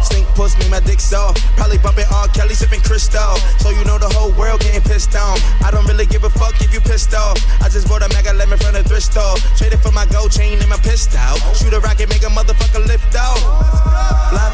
Stink 0.06 0.28
puss 0.38 0.54
me, 0.62 0.70
my 0.70 0.80
dick 0.82 1.00
soft. 1.00 1.42
Probably 1.58 1.80
bumping 1.80 2.06
R. 2.14 2.28
Kelly, 2.28 2.54
sipping 2.54 2.82
crystal. 2.82 3.34
So 3.58 3.74
you 3.74 3.84
know 3.86 3.98
the 3.98 4.06
whole 4.14 4.30
world 4.38 4.62
getting 4.62 4.86
pissed 4.86 5.18
on. 5.18 5.42
I 5.66 5.72
don't 5.72 5.84
really 5.90 6.06
give 6.06 6.24
a 6.24 6.30
fuck 6.30 6.54
if 6.62 6.72
you 6.72 6.80
pissed 6.80 7.16
off. 7.16 7.42
I 7.58 7.70
just 7.74 7.90
bought 7.90 8.06
a 8.06 8.10
mega 8.14 8.32
lemon 8.38 8.60
from 8.60 8.78
the 8.78 8.84
thrift 8.84 9.10
store. 9.10 9.34
Traded 9.58 9.80
for 9.80 9.92
my 9.92 10.06
gold 10.14 10.30
chain 10.30 10.62
and 10.62 10.70
my 10.70 10.78
pissed 10.78 11.18
out. 11.18 11.42
Shoot 11.58 11.74
a 11.74 11.80
rocket, 11.82 12.08
make 12.08 12.22
a 12.22 12.30
motherfucker 12.30 12.86
lift 12.86 13.18
out. 13.18 13.42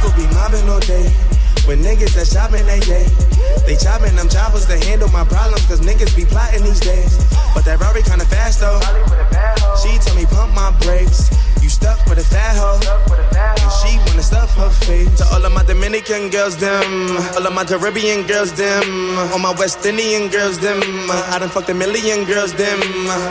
will 0.07 0.15
be 0.15 0.23
mobbing 0.31 0.63
all 0.71 0.79
day. 0.79 1.11
When 1.67 1.83
niggas 1.83 2.15
that 2.15 2.31
shopping 2.31 2.63
they 2.63 2.79
day. 2.79 3.11
They 3.67 3.75
chopping 3.75 4.15
them 4.15 4.31
choppers 4.31 4.71
to 4.71 4.79
handle 4.87 5.11
my 5.11 5.27
problems, 5.27 5.67
cause 5.67 5.83
niggas 5.83 6.15
be 6.15 6.23
plotting 6.23 6.63
these 6.63 6.79
days. 6.79 7.11
But 7.51 7.67
that 7.67 7.83
Rari 7.83 8.07
kinda 8.07 8.23
fast 8.23 8.63
though. 8.63 8.79
She 9.83 9.99
told 9.99 10.15
me 10.15 10.23
pump 10.31 10.55
my 10.55 10.71
brakes. 10.79 11.27
Stuck 11.79 11.99
with 12.07 12.19
a 12.19 12.27
fat 12.27 12.59
hoe. 12.59 12.75
And 13.39 13.71
she 13.79 13.95
wanna 14.05 14.21
stuff 14.21 14.51
her 14.55 14.69
face. 14.83 15.07
To 15.19 15.25
all 15.33 15.45
of 15.45 15.53
my 15.53 15.63
Dominican 15.63 16.29
girls, 16.29 16.57
them. 16.57 17.15
All 17.35 17.47
of 17.47 17.53
my 17.53 17.63
Caribbean 17.63 18.27
girls, 18.27 18.51
them. 18.51 19.17
All 19.31 19.39
my 19.39 19.53
West 19.55 19.85
Indian 19.85 20.27
girls, 20.29 20.59
them. 20.59 20.81
I 21.33 21.39
done 21.39 21.47
fucked 21.47 21.69
a 21.69 21.73
million 21.73 22.25
girls, 22.25 22.53
them. 22.53 22.79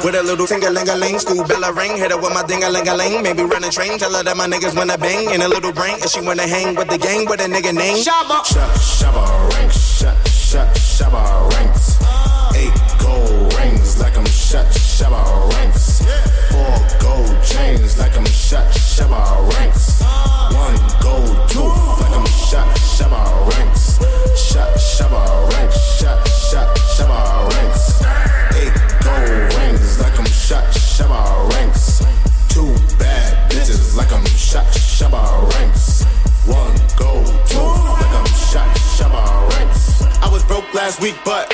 With 0.02 0.14
a 0.14 0.22
little 0.22 0.46
finger 0.46 0.70
ling 0.70 0.88
a 0.88 0.96
ling, 0.96 1.18
school 1.18 1.44
bell 1.44 1.62
a 1.64 1.72
ring. 1.72 1.96
Hit 1.96 2.10
her 2.10 2.16
with 2.16 2.32
my 2.32 2.42
ding 2.42 2.64
a 2.64 2.70
ling 2.70 2.88
a 2.88 2.94
ling. 2.96 3.22
Maybe 3.22 3.42
run 3.42 3.64
a 3.64 3.70
train. 3.70 3.98
Tell 3.98 4.14
her 4.14 4.22
that 4.22 4.36
my 4.36 4.46
niggas 4.46 4.74
wanna 4.74 4.96
bang. 4.96 5.28
In 5.34 5.42
a 5.42 5.48
little 5.48 5.72
brain. 5.72 5.98
And 6.00 6.10
she 6.10 6.20
wanna 6.22 6.48
hang 6.48 6.74
with 6.74 6.88
the 6.88 6.96
gang 6.96 7.26
with 7.28 7.40
a 7.40 7.48
nigga 7.48 7.74
name. 7.74 7.98
Shabba. 8.00 8.38
Shabba 8.98 9.24
ranks. 9.52 9.76
Shut 10.48 10.68
Shabba 10.96 11.52
ranks. 11.52 12.00
Eight 12.56 12.72
gold 12.98 13.52
rings 13.60 14.00
like 14.00 14.16
I'm 14.16 14.24
Shabba 14.24 15.20
ranks. 15.52 16.00
Four 16.00 16.27
gold 17.18 17.42
chains 17.44 17.98
like 17.98 18.16
I'm 18.16 18.24
shut 18.26 18.66
Shabba 18.72 19.22
ranks. 19.54 20.02
One 20.54 20.78
gold 21.02 21.48
tooth 21.50 22.00
like 22.00 22.14
I'm 22.18 22.26
shut 22.26 22.68
Shabba 22.94 23.22
ranks. 23.50 23.98
Shut 24.36 24.70
Shabba 24.76 25.50
ranks. 25.52 25.76
Shut 25.98 26.28
shut 26.28 26.68
Shabba 26.94 27.18
ranks. 27.54 28.02
Eight 28.60 28.74
gold 29.02 29.54
rings 29.58 30.00
like 30.00 30.18
I'm 30.18 30.26
shut 30.26 30.64
Shabba 30.74 31.50
ranks. 31.54 32.04
Two 32.48 32.72
bad 32.98 33.50
bitches 33.50 33.96
like 33.96 34.12
I'm 34.12 34.24
shut 34.26 34.66
Shabba 34.66 35.22
ranks. 35.54 36.04
One 36.46 36.76
gold 36.96 37.26
tooth 37.50 37.84
like 38.02 38.14
I'm 38.20 38.30
shut 38.50 38.70
Shabba 38.96 39.24
ranks. 39.56 40.02
I 40.22 40.28
was 40.30 40.44
broke 40.44 40.72
last 40.72 41.00
week, 41.00 41.16
but 41.24 41.52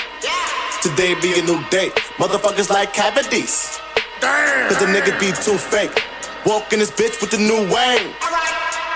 today 0.83 1.15
be 1.21 1.41
a 1.41 1.43
new 1.43 1.63
day. 1.71 1.91
Motherfuckers 2.19 2.71
like 2.71 2.93
cavities. 2.93 3.81
Cause 4.69 4.79
the 4.79 4.89
niggas 4.89 5.21
be 5.21 5.33
too 5.45 5.59
fake. 5.59 5.93
Walk 6.47 6.73
in 6.73 6.79
this 6.79 6.91
bitch 6.91 7.21
with 7.21 7.31
the 7.31 7.39
new 7.39 7.69
wang. 7.69 8.13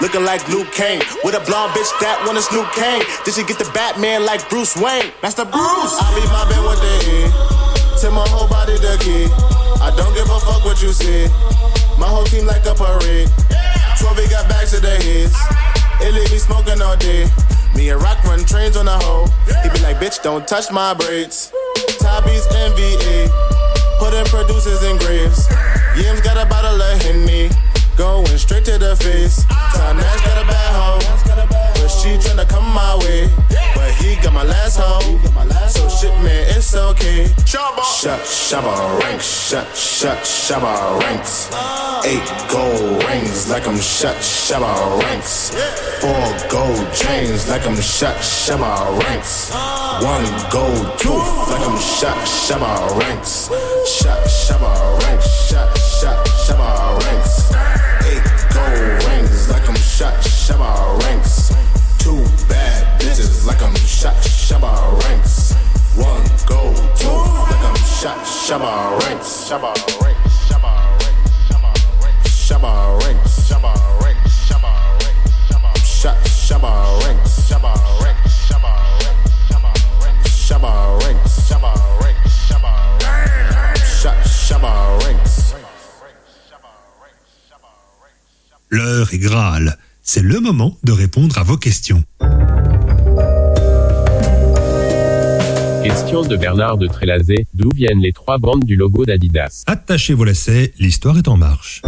Looking 0.01 0.25
like 0.25 0.47
Luke 0.49 0.73
Kane. 0.73 1.03
With 1.25 1.35
a 1.35 1.43
blonde 1.45 1.73
bitch 1.77 1.91
that 2.01 2.23
wanna 2.25 2.41
snoop 2.41 2.71
Kane. 2.73 3.03
Did 3.25 3.35
she 3.35 3.45
get 3.45 3.59
the 3.59 3.69
Batman 3.75 4.25
like 4.25 4.49
Bruce 4.49 4.77
Wayne? 4.77 5.13
Master 5.23 5.45
Bruce. 5.45 5.95
I 6.01 6.09
be 6.17 6.25
mobbing 6.33 6.65
with 6.65 6.81
the 6.81 6.95
E. 7.13 7.19
Till 8.01 8.13
my 8.13 8.25
whole 8.29 8.49
body 8.49 8.79
the 8.79 8.97
key. 9.05 9.29
I 9.85 9.93
don't 9.93 10.15
give 10.15 10.31
a 10.31 10.39
fuck 10.41 10.65
what 10.65 10.81
you 10.81 10.93
see. 10.93 11.27
My 11.99 12.07
whole 12.07 12.25
team 12.25 12.47
like 12.47 12.65
a 12.65 12.73
parade. 12.73 13.29
Twelve 13.99 14.17
Trophy 14.17 14.31
got 14.31 14.49
bags 14.49 14.71
to 14.73 14.81
their 14.81 14.97
heads. 14.97 15.35
It 16.01 16.15
leave 16.15 16.31
me 16.31 16.39
smoking 16.39 16.81
all 16.81 16.97
day. 16.97 17.27
Me 17.75 17.91
and 17.91 18.01
Rock 18.01 18.23
run 18.25 18.45
trains 18.45 18.77
on 18.77 18.87
the 18.87 18.97
hoe. 18.97 19.27
He 19.63 19.69
be 19.69 19.81
like, 19.83 19.99
bitch, 19.99 20.23
don't 20.23 20.47
touch 20.47 20.71
my 20.71 20.95
braids. 20.95 21.53
Tabby's 21.99 22.47
NBA. 22.49 23.58
Putting 23.99 24.25
producers 24.27 24.83
in 24.85 24.97
graves. 24.99 25.49
Yim's 25.97 26.21
got 26.21 26.37
a 26.37 26.47
bottle 26.47 26.81
of 26.81 27.03
Henny. 27.03 27.51
Going 27.97 28.27
straight 28.39 28.65
to 28.67 28.79
the 28.79 28.95
face. 28.97 29.45
Tom 29.75 29.97
Nash 29.97 30.25
got 30.25 30.43
a 30.43 30.47
bad 30.47 30.71
hoe. 30.75 30.99
But 31.75 31.89
she 31.89 32.17
tryna 32.17 32.49
come 32.49 32.65
my 32.73 32.97
way. 33.03 33.68
But 33.89 33.97
he 34.05 34.17
got 34.17 34.35
my 34.35 34.43
last 34.43 34.77
hoe. 34.79 35.01
So 35.71 35.89
shit, 35.89 36.13
man, 36.21 36.45
it's 36.55 36.75
okay. 36.77 37.25
Shut, 37.47 38.21
shabba 38.21 39.01
ranks. 39.01 39.49
Shut, 39.49 39.75
shut, 39.75 40.19
shabba 40.19 41.01
ranks. 41.01 41.49
Eight 42.05 42.29
gold 42.53 43.03
rings 43.05 43.49
like 43.49 43.67
I'm 43.67 43.81
shut, 43.81 44.17
shabba 44.17 45.01
ranks. 45.01 45.55
Four 46.03 46.27
gold 46.51 46.93
chains 46.93 47.49
like 47.49 47.67
I'm 47.67 47.81
shut, 47.81 48.17
shabba 48.17 49.01
ranks. 49.05 49.53
One 50.05 50.29
gold 50.53 50.99
tooth 50.99 51.49
like 51.49 51.67
I'm 51.67 51.79
shut, 51.81 52.19
shabba 52.45 52.99
ranks. 53.01 53.49
Shut, 53.89 54.21
shabba 54.29 55.01
ranks. 55.01 55.49
Shut, 55.49 55.79
shut, 55.79 56.27
shabba 56.45 57.01
ranks. 57.07 57.55
Eight 58.05 58.29
gold 58.53 59.05
rings 59.09 59.49
like 59.49 59.67
I'm 59.67 59.77
shut, 59.77 60.13
shabba 60.21 61.03
ranks. 61.05 61.55
Two 61.99 62.23
bad 62.49 62.88
bitches 62.99 63.47
like 63.47 63.63
I'm 63.63 63.75
shut, 63.77 64.15
shabba. 64.23 64.73
One 65.97 66.25
gold 66.47 66.77
tooth 66.97 67.35
like 67.51 67.65
I'm 67.65 67.77
shut, 67.99 68.19
shabba 68.25 68.99
ranks. 69.01 69.49
Shabba 69.49 69.75
ranks. 70.03 70.29
L'heure 88.71 89.13
est 89.13 89.19
Graal. 89.19 89.79
C'est 90.03 90.23
le 90.23 90.41
moment 90.41 90.77
de 90.85 90.93
répondre 90.93 91.39
à 91.39 91.43
vos 91.43 91.57
questions. 91.57 92.05
Question 95.89 96.21
de 96.21 96.37
Bernard 96.37 96.77
de 96.77 96.87
Trélazé. 96.87 97.47
D'où 97.55 97.71
viennent 97.75 98.01
les 98.01 98.13
trois 98.13 98.37
bandes 98.37 98.63
du 98.63 98.77
logo 98.77 99.07
d'Adidas? 99.07 99.65
Attachez 99.67 100.13
vos 100.13 100.25
lacets, 100.25 100.75
l'histoire 100.79 101.17
est 101.17 101.29
en 101.29 101.39
marche. 101.39 101.81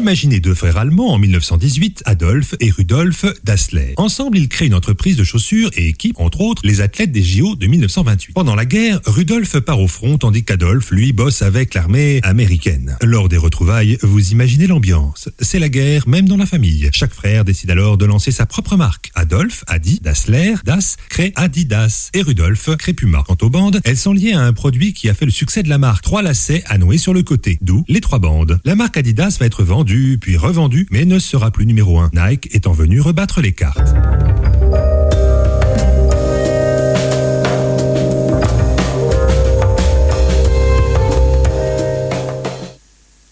Imaginez 0.00 0.40
deux 0.40 0.54
frères 0.54 0.78
allemands 0.78 1.12
en 1.12 1.18
1918, 1.18 2.04
Adolphe 2.06 2.54
et 2.58 2.70
Rudolf 2.70 3.26
Dassler. 3.44 3.92
Ensemble, 3.98 4.38
ils 4.38 4.48
créent 4.48 4.68
une 4.68 4.74
entreprise 4.74 5.14
de 5.14 5.24
chaussures 5.24 5.70
et 5.76 5.88
équipent, 5.88 6.20
entre 6.20 6.40
autres, 6.40 6.62
les 6.64 6.80
athlètes 6.80 7.12
des 7.12 7.22
JO 7.22 7.54
de 7.54 7.66
1928. 7.66 8.32
Pendant 8.32 8.54
la 8.54 8.64
guerre, 8.64 8.98
Rudolf 9.04 9.60
part 9.60 9.78
au 9.78 9.88
front 9.88 10.16
tandis 10.16 10.42
qu'Adolphe, 10.42 10.90
lui, 10.90 11.12
bosse 11.12 11.42
avec 11.42 11.74
l'armée 11.74 12.20
américaine. 12.22 12.96
Lors 13.02 13.28
des 13.28 13.36
retrouvailles, 13.36 13.98
vous 14.00 14.30
imaginez 14.32 14.66
l'ambiance. 14.66 15.28
C'est 15.38 15.58
la 15.58 15.68
guerre, 15.68 16.08
même 16.08 16.26
dans 16.26 16.38
la 16.38 16.46
famille. 16.46 16.88
Chaque 16.94 17.12
frère 17.12 17.44
décide 17.44 17.70
alors 17.70 17.98
de 17.98 18.06
lancer 18.06 18.30
sa 18.30 18.46
propre 18.46 18.78
marque. 18.78 19.10
Adolphe, 19.14 19.64
Adi, 19.66 20.00
Dassler, 20.02 20.54
Das, 20.64 20.96
crée 21.10 21.34
Adidas 21.36 22.08
et 22.14 22.22
Rudolf 22.22 22.74
crée 22.78 22.94
Puma. 22.94 23.22
Quant 23.26 23.36
aux 23.42 23.50
bandes, 23.50 23.82
elles 23.84 23.98
sont 23.98 24.14
liées 24.14 24.32
à 24.32 24.40
un 24.40 24.54
produit 24.54 24.94
qui 24.94 25.10
a 25.10 25.14
fait 25.14 25.26
le 25.26 25.30
succès 25.30 25.62
de 25.62 25.68
la 25.68 25.76
marque. 25.76 26.04
Trois 26.04 26.22
lacets 26.22 26.64
à 26.68 26.78
nouer 26.78 26.96
sur 26.96 27.12
le 27.12 27.22
côté, 27.22 27.58
d'où 27.60 27.84
les 27.86 28.00
trois 28.00 28.18
bandes. 28.18 28.60
La 28.64 28.76
marque 28.76 28.96
Adidas 28.96 29.36
va 29.38 29.44
être 29.44 29.62
vendue, 29.62 29.89
puis 30.20 30.36
revendue, 30.36 30.86
mais 30.90 31.04
ne 31.04 31.18
sera 31.18 31.50
plus 31.50 31.66
numéro 31.66 31.98
un. 31.98 32.10
Nike 32.12 32.54
étant 32.54 32.72
venu 32.72 33.00
rebattre 33.00 33.40
les 33.40 33.52
cartes. 33.52 33.94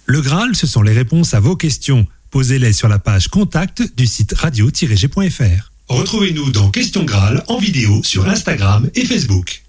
Le 0.06 0.20
Graal, 0.20 0.56
ce 0.56 0.66
sont 0.66 0.82
les 0.82 0.92
réponses 0.92 1.34
à 1.34 1.40
vos 1.40 1.54
questions. 1.54 2.06
Posez-les 2.30 2.72
sur 2.72 2.88
la 2.88 2.98
page 2.98 3.28
contact 3.28 3.82
du 3.96 4.06
site 4.06 4.32
radio-g.fr. 4.32 5.72
Retrouvez-nous 5.88 6.50
dans 6.50 6.70
Question 6.70 7.04
Graal 7.04 7.44
en 7.46 7.58
vidéo 7.58 8.02
sur 8.02 8.28
Instagram 8.28 8.90
et 8.94 9.04
Facebook. 9.04 9.62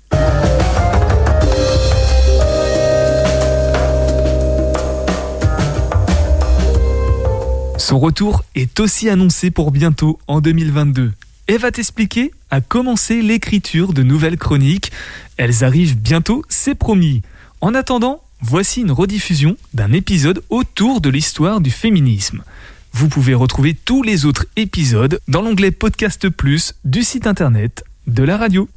Son 7.80 7.98
retour 7.98 8.44
est 8.56 8.80
aussi 8.82 9.10
annoncé 9.10 9.52
pour 9.52 9.72
bientôt 9.72 10.20
en 10.28 10.42
2022. 10.42 11.14
Elle 11.48 11.58
va 11.60 11.72
t'expliquer 11.72 12.32
à 12.52 12.60
commencer 12.60 13.22
l'écriture 13.22 13.94
de 13.94 14.04
nouvelles 14.04 14.38
chroniques. 14.38 14.92
Elles 15.38 15.64
arrivent 15.64 15.98
bientôt, 15.98 16.44
c'est 16.50 16.76
promis. 16.76 17.22
En 17.62 17.74
attendant, 17.74 18.22
voici 18.42 18.82
une 18.82 18.92
rediffusion 18.92 19.56
d'un 19.74 19.94
épisode 19.94 20.44
autour 20.50 21.00
de 21.00 21.10
l'histoire 21.10 21.62
du 21.62 21.72
féminisme. 21.72 22.44
Vous 22.92 23.08
pouvez 23.08 23.34
retrouver 23.34 23.74
tous 23.74 24.04
les 24.04 24.26
autres 24.26 24.46
épisodes 24.58 25.20
dans 25.30 25.42
l'onglet 25.42 25.72
Podcast 25.72 26.28
Plus 26.28 26.76
du 26.84 27.02
site 27.02 27.28
internet 27.28 27.86
de 28.08 28.24
la 28.24 28.36
radio. 28.38 28.68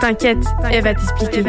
T'inquiète, 0.00 0.44
elle 0.70 0.82
va 0.82 0.94
t'expliquer. 0.94 1.44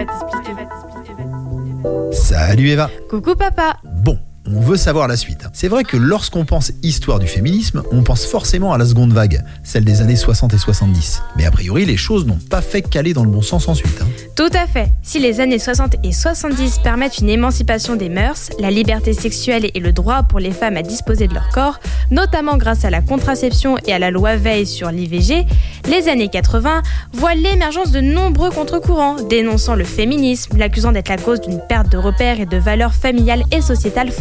Salut 2.12 2.68
Eva. 2.68 2.90
Coucou 3.10 3.36
papa. 3.36 3.80
Bon, 4.04 4.18
on 4.56 4.60
veut 4.62 4.78
savoir 4.78 5.08
la 5.08 5.16
suite. 5.16 5.46
C'est 5.54 5.68
vrai 5.68 5.84
que 5.84 5.98
lorsqu'on 5.98 6.46
pense 6.46 6.72
histoire 6.84 7.20
du 7.20 7.28
féminisme, 7.28 7.84
on 7.92 8.04
pense 8.04 8.26
forcément 8.26 8.74
à 8.74 8.78
la 8.78 8.86
seconde 8.86 9.14
vague, 9.14 9.44
celle 9.64 9.84
des 9.84 10.02
années 10.02 10.16
60 10.16 10.54
et 10.54 10.58
70. 10.58 11.22
Mais 11.36 11.46
a 11.46 11.52
priori, 11.52 11.86
les 11.86 11.98
choses 11.98 12.26
n'ont 12.26 12.40
pas 12.50 12.62
fait 12.62 12.82
caler 12.82 13.14
dans 13.14 13.24
le 13.24 13.30
bon 13.30 13.42
sens 13.42 13.68
ensuite. 13.68 14.02
hein. 14.02 14.08
Tout 14.36 14.50
à 14.54 14.66
fait. 14.68 14.90
Si 15.04 15.20
les 15.20 15.40
années 15.40 15.60
60 15.60 15.96
et 16.04 16.12
70 16.12 16.80
permettent 16.84 17.20
une 17.20 17.30
émancipation 17.30 17.96
des 17.96 18.10
mœurs, 18.10 18.50
la 18.60 18.72
liberté 18.72 19.14
sexuelle 19.14 19.70
et 19.74 19.80
le 19.80 19.92
droit 19.92 20.24
pour 20.24 20.40
les 20.40 20.52
femmes 20.52 20.78
à 20.78 20.82
disposer 20.82 21.28
de 21.28 21.34
leur 21.34 21.50
corps, 21.50 21.80
notamment 22.12 22.58
grâce 22.58 22.86
à 22.86 22.90
la 22.90 23.02
contraception 23.02 23.78
et 23.86 23.94
à 23.94 24.00
la 24.00 24.12
loi 24.12 24.36
Veil 24.36 24.66
sur 24.66 24.90
l'IVG, 24.92 25.46
les 25.90 26.08
années 26.08 26.30
80 26.30 26.82
voient 27.14 27.36
l'émergence 27.36 27.92
de 27.92 28.02
nombreux 28.02 28.50
contre-courants, 28.52 29.18
dénonçant 29.30 29.76
le 29.76 29.84
féminisme, 29.84 30.58
l'accusant 30.58 30.92
d'être 30.92 31.10
la 31.10 31.18
cause 31.18 31.42
d'une 31.42 31.60
perte 31.68 31.92
de 31.92 31.98
repères 31.98 32.40
et 32.40 32.46
de 32.46 32.58
valeurs 32.58 32.94
familiales 32.94 33.44
et 33.52 33.62
sociétales 33.62 34.12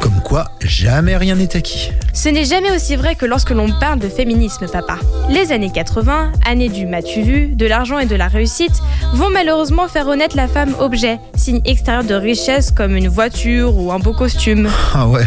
Comme 0.00 0.20
quoi, 0.24 0.50
jamais 0.60 1.16
rien 1.16 1.36
n'est 1.36 1.56
acquis. 1.56 1.92
Ce 2.12 2.28
n'est 2.28 2.44
jamais 2.44 2.72
aussi 2.74 2.96
vrai 2.96 3.14
que 3.14 3.24
lorsque 3.24 3.50
l'on 3.50 3.68
parle 3.78 4.00
de 4.00 4.08
féminisme, 4.08 4.66
papa. 4.66 4.96
Les 5.28 5.52
années 5.52 5.70
80, 5.70 6.32
années 6.44 6.68
du 6.68 6.86
m'as-tu 6.86 7.22
vu, 7.22 7.46
de 7.46 7.66
l'argent 7.66 8.00
et 8.00 8.06
de 8.06 8.16
la 8.16 8.26
réussite, 8.26 8.74
vont 9.14 9.30
malheureusement 9.30 9.86
faire 9.86 10.06
renaître 10.06 10.36
la 10.36 10.48
femme 10.48 10.74
objet, 10.80 11.20
signe 11.36 11.60
extérieur 11.64 12.02
de 12.02 12.14
richesse 12.14 12.72
comme 12.72 12.96
une 12.96 13.08
voiture 13.08 13.78
ou 13.78 13.92
un 13.92 14.00
beau 14.00 14.12
costume. 14.12 14.68
Ah 14.92 15.06
ouais, 15.06 15.26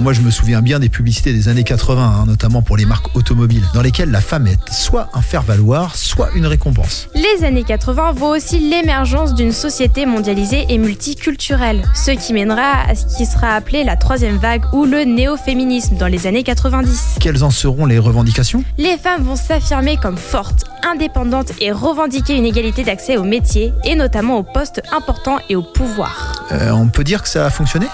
moi 0.00 0.12
je 0.12 0.20
me 0.20 0.30
souviens 0.30 0.62
bien 0.62 0.78
des 0.78 0.88
publicités 0.88 1.32
des 1.32 1.48
années 1.48 1.64
80, 1.64 2.02
hein, 2.02 2.24
notamment 2.26 2.62
pour 2.62 2.76
les 2.76 2.84
marques 2.84 3.14
automobiles, 3.16 3.64
dans 3.74 3.82
lesquelles 3.82 4.10
la 4.10 4.20
femme 4.20 4.46
est 4.46 4.58
soit 4.72 5.08
un 5.14 5.22
faire-valoir, 5.22 5.96
soit 5.96 6.30
une 6.34 6.46
récompense. 6.46 7.08
Les 7.14 7.44
années 7.44 7.64
80 7.64 8.12
voient 8.12 8.36
aussi 8.36 8.58
l'émergence 8.60 9.34
d'une 9.34 9.52
société 9.52 10.06
mondialisée 10.06 10.66
et 10.68 10.78
multiculturelle, 10.78 11.84
ce 11.94 12.12
qui 12.12 12.32
mènera 12.32 12.82
à 12.88 12.94
ce 12.94 13.16
qui 13.16 13.26
sera 13.26 13.54
appelé 13.54 13.84
la 13.84 13.96
troisième 13.96 14.36
vague 14.36 14.64
ou 14.72 14.84
le 14.84 15.04
néo-féminisme 15.04 15.96
dans 15.96 16.06
les 16.06 16.26
années 16.26 16.44
90. 16.44 17.16
Quelles 17.20 17.42
en 17.42 17.50
seront 17.50 17.86
les 17.86 17.98
revendications? 17.98 18.62
Les 18.78 18.96
femmes 18.98 19.22
vont 19.22 19.36
s'affirmer 19.36 19.96
comme 19.96 20.16
fortes, 20.16 20.64
indépendantes 20.88 21.52
et 21.60 21.72
revendiquer 21.72 22.36
une 22.36 22.46
égalité 22.46 22.84
d'accès 22.84 23.16
aux 23.16 23.24
métiers 23.24 23.72
et 23.84 23.96
notamment 23.96 24.36
aux 24.38 24.42
postes 24.44 24.82
importants 24.96 25.38
et 25.48 25.56
au 25.56 25.62
pouvoir. 25.62 26.46
Euh, 26.52 26.70
On 26.70 26.88
peut 26.88 27.04
dire 27.04 27.22
que 27.22 27.28
ça 27.28 27.44
a 27.44 27.50
fonctionné? 27.50 27.86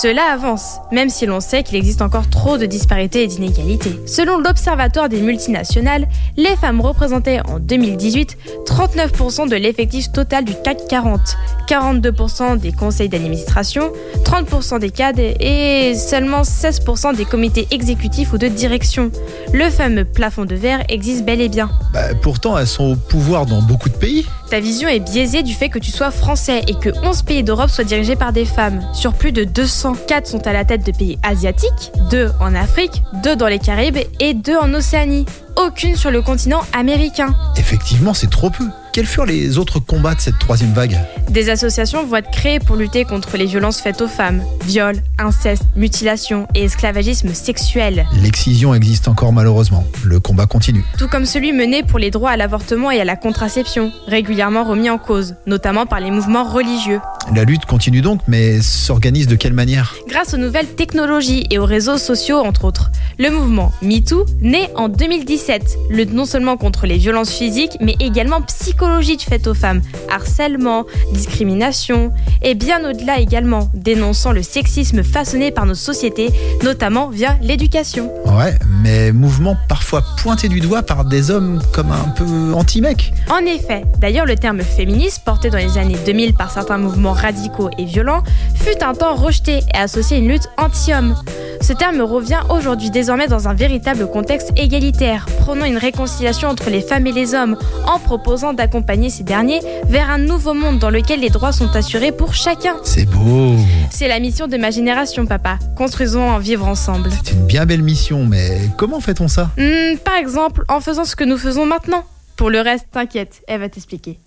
Cela 0.00 0.32
avance, 0.32 0.78
même 0.90 1.10
si 1.10 1.26
l'on 1.26 1.40
sait 1.40 1.62
qu'il 1.62 1.76
existe 1.76 2.00
encore 2.00 2.30
trop 2.30 2.56
de 2.56 2.64
disparités 2.64 3.24
et 3.24 3.26
d'inégalités. 3.26 4.00
Selon 4.06 4.38
l'Observatoire 4.38 5.10
des 5.10 5.20
multinationales, 5.20 6.08
les 6.38 6.56
femmes 6.56 6.80
représentaient 6.80 7.40
en 7.46 7.58
2018 7.58 8.38
39% 8.64 9.50
de 9.50 9.56
l'effectif 9.56 10.10
total 10.10 10.46
du 10.46 10.54
CAC 10.64 10.88
40, 10.88 11.20
42% 11.68 12.58
des 12.58 12.72
conseils 12.72 13.10
d'administration, 13.10 13.92
30% 14.24 14.78
des 14.78 14.88
cadres 14.88 15.20
et 15.38 15.94
seulement 15.94 16.40
16% 16.40 17.14
des 17.14 17.26
comités 17.26 17.68
exécutifs 17.70 18.32
ou 18.32 18.38
de 18.38 18.48
direction. 18.48 19.10
Le 19.52 19.68
fameux 19.68 20.06
plafond 20.06 20.46
de 20.46 20.54
verre 20.54 20.82
existe 20.88 21.26
bel 21.26 21.42
et 21.42 21.50
bien. 21.50 21.70
Bah, 21.92 22.14
Pourtant, 22.22 22.56
elles 22.56 22.66
sont 22.66 22.92
au 22.92 22.96
pouvoir 22.96 23.44
dans 23.44 23.60
beaucoup 23.60 23.90
de 23.90 23.94
pays. 23.94 24.26
Ta 24.52 24.60
vision 24.60 24.86
est 24.86 25.00
biaisée 25.00 25.42
du 25.42 25.54
fait 25.54 25.70
que 25.70 25.78
tu 25.78 25.90
sois 25.90 26.10
français 26.10 26.60
et 26.68 26.74
que 26.74 26.90
11 27.02 27.22
pays 27.22 27.42
d'Europe 27.42 27.70
soient 27.70 27.84
dirigés 27.84 28.16
par 28.16 28.34
des 28.34 28.44
femmes. 28.44 28.82
Sur 28.92 29.14
plus 29.14 29.32
de 29.32 29.44
204 29.44 30.26
sont 30.26 30.46
à 30.46 30.52
la 30.52 30.66
tête 30.66 30.84
de 30.84 30.92
pays 30.92 31.18
asiatiques, 31.22 31.90
2 32.10 32.32
en 32.38 32.54
Afrique, 32.54 33.02
2 33.22 33.34
dans 33.34 33.46
les 33.46 33.58
Caraïbes 33.58 33.96
et 34.20 34.34
2 34.34 34.58
en 34.58 34.74
Océanie. 34.74 35.24
Aucune 35.56 35.96
sur 35.96 36.10
le 36.10 36.20
continent 36.20 36.60
américain. 36.74 37.34
Effectivement, 37.56 38.12
c'est 38.12 38.28
trop 38.28 38.50
peu. 38.50 38.66
Quels 38.92 39.06
furent 39.06 39.24
les 39.24 39.56
autres 39.56 39.78
combats 39.78 40.14
de 40.14 40.20
cette 40.20 40.38
troisième 40.38 40.74
vague 40.74 40.98
Des 41.30 41.48
associations 41.48 42.04
vont 42.04 42.16
être 42.16 42.30
créées 42.30 42.58
pour 42.58 42.76
lutter 42.76 43.06
contre 43.06 43.38
les 43.38 43.46
violences 43.46 43.80
faites 43.80 44.02
aux 44.02 44.08
femmes, 44.08 44.42
viols, 44.66 45.02
inceste, 45.18 45.64
mutilation 45.76 46.46
et 46.54 46.64
esclavagisme 46.64 47.32
sexuel. 47.32 48.06
L'excision 48.22 48.74
existe 48.74 49.08
encore 49.08 49.32
malheureusement. 49.32 49.86
Le 50.04 50.20
combat 50.20 50.44
continue. 50.44 50.84
Tout 50.98 51.08
comme 51.08 51.24
celui 51.24 51.54
mené 51.54 51.82
pour 51.82 51.98
les 51.98 52.10
droits 52.10 52.32
à 52.32 52.36
l'avortement 52.36 52.90
et 52.90 53.00
à 53.00 53.04
la 53.06 53.16
contraception, 53.16 53.92
régulièrement 54.08 54.62
remis 54.62 54.90
en 54.90 54.98
cause, 54.98 55.36
notamment 55.46 55.86
par 55.86 56.00
les 56.00 56.10
mouvements 56.10 56.44
religieux. 56.44 57.00
La 57.34 57.44
lutte 57.44 57.66
continue 57.66 58.02
donc, 58.02 58.20
mais 58.26 58.60
s'organise 58.60 59.26
de 59.26 59.36
quelle 59.36 59.52
manière 59.52 59.94
Grâce 60.08 60.34
aux 60.34 60.38
nouvelles 60.38 60.66
technologies 60.66 61.46
et 61.50 61.58
aux 61.58 61.64
réseaux 61.64 61.96
sociaux, 61.96 62.38
entre 62.38 62.64
autres. 62.64 62.90
Le 63.18 63.30
mouvement 63.30 63.72
MeToo, 63.80 64.26
né 64.40 64.68
en 64.74 64.88
2017, 64.88 65.78
lutte 65.90 66.12
non 66.12 66.24
seulement 66.24 66.56
contre 66.56 66.86
les 66.86 66.98
violences 66.98 67.30
physiques, 67.30 67.78
mais 67.80 67.94
également 68.00 68.42
psychologiques 68.42 69.24
faites 69.28 69.46
aux 69.46 69.54
femmes, 69.54 69.82
harcèlement, 70.10 70.84
discrimination, 71.12 72.12
et 72.42 72.54
bien 72.54 72.84
au-delà 72.88 73.20
également, 73.20 73.70
dénonçant 73.74 74.32
le 74.32 74.42
sexisme 74.42 75.02
façonné 75.02 75.52
par 75.52 75.64
nos 75.64 75.74
sociétés, 75.74 76.30
notamment 76.62 77.08
via 77.08 77.38
l'éducation. 77.40 78.10
Ouais, 78.26 78.58
mais 78.82 79.12
mouvement 79.12 79.56
parfois 79.68 80.02
pointé 80.18 80.48
du 80.48 80.60
doigt 80.60 80.82
par 80.82 81.04
des 81.04 81.30
hommes 81.30 81.62
comme 81.72 81.92
un 81.92 82.08
peu 82.16 82.52
anti-mecs. 82.54 83.12
En 83.30 83.38
effet, 83.46 83.84
d'ailleurs 83.98 84.26
le 84.26 84.36
terme 84.36 84.60
féministe, 84.60 85.22
porté 85.24 85.50
dans 85.50 85.58
les 85.58 85.78
années 85.78 85.98
2000 86.04 86.34
par 86.34 86.50
certains 86.50 86.78
mouvements 86.78 87.11
radicaux 87.12 87.70
et 87.78 87.84
violents, 87.84 88.22
fut 88.54 88.82
un 88.82 88.94
temps 88.94 89.14
rejeté 89.14 89.60
et 89.74 89.76
associé 89.76 90.16
à 90.16 90.20
une 90.20 90.28
lutte 90.28 90.48
anti-homme. 90.58 91.14
Ce 91.60 91.72
terme 91.72 92.00
revient 92.00 92.40
aujourd'hui 92.50 92.90
désormais 92.90 93.28
dans 93.28 93.46
un 93.46 93.54
véritable 93.54 94.08
contexte 94.08 94.52
égalitaire, 94.56 95.26
prônant 95.38 95.64
une 95.64 95.76
réconciliation 95.76 96.48
entre 96.48 96.70
les 96.70 96.80
femmes 96.80 97.06
et 97.06 97.12
les 97.12 97.34
hommes, 97.34 97.56
en 97.86 97.98
proposant 97.98 98.52
d'accompagner 98.52 99.10
ces 99.10 99.22
derniers 99.22 99.60
vers 99.84 100.10
un 100.10 100.18
nouveau 100.18 100.54
monde 100.54 100.78
dans 100.78 100.90
lequel 100.90 101.20
les 101.20 101.30
droits 101.30 101.52
sont 101.52 101.74
assurés 101.76 102.10
pour 102.12 102.34
chacun. 102.34 102.74
C'est 102.82 103.06
beau. 103.06 103.56
C'est 103.90 104.08
la 104.08 104.18
mission 104.18 104.48
de 104.48 104.56
ma 104.56 104.70
génération, 104.70 105.26
papa. 105.26 105.58
Construisons 105.76 106.28
en 106.28 106.38
vivre 106.38 106.66
ensemble. 106.66 107.10
C'est 107.24 107.32
une 107.32 107.46
bien 107.46 107.64
belle 107.64 107.82
mission, 107.82 108.24
mais 108.24 108.58
comment 108.76 109.00
fait-on 109.00 109.28
ça? 109.28 109.50
Hmm, 109.56 109.96
par 110.04 110.16
exemple, 110.16 110.64
en 110.68 110.80
faisant 110.80 111.04
ce 111.04 111.14
que 111.14 111.24
nous 111.24 111.38
faisons 111.38 111.66
maintenant. 111.66 112.04
Pour 112.36 112.50
le 112.50 112.60
reste, 112.60 112.86
t'inquiète, 112.90 113.42
elle 113.46 113.60
va 113.60 113.68
t'expliquer. 113.68 114.18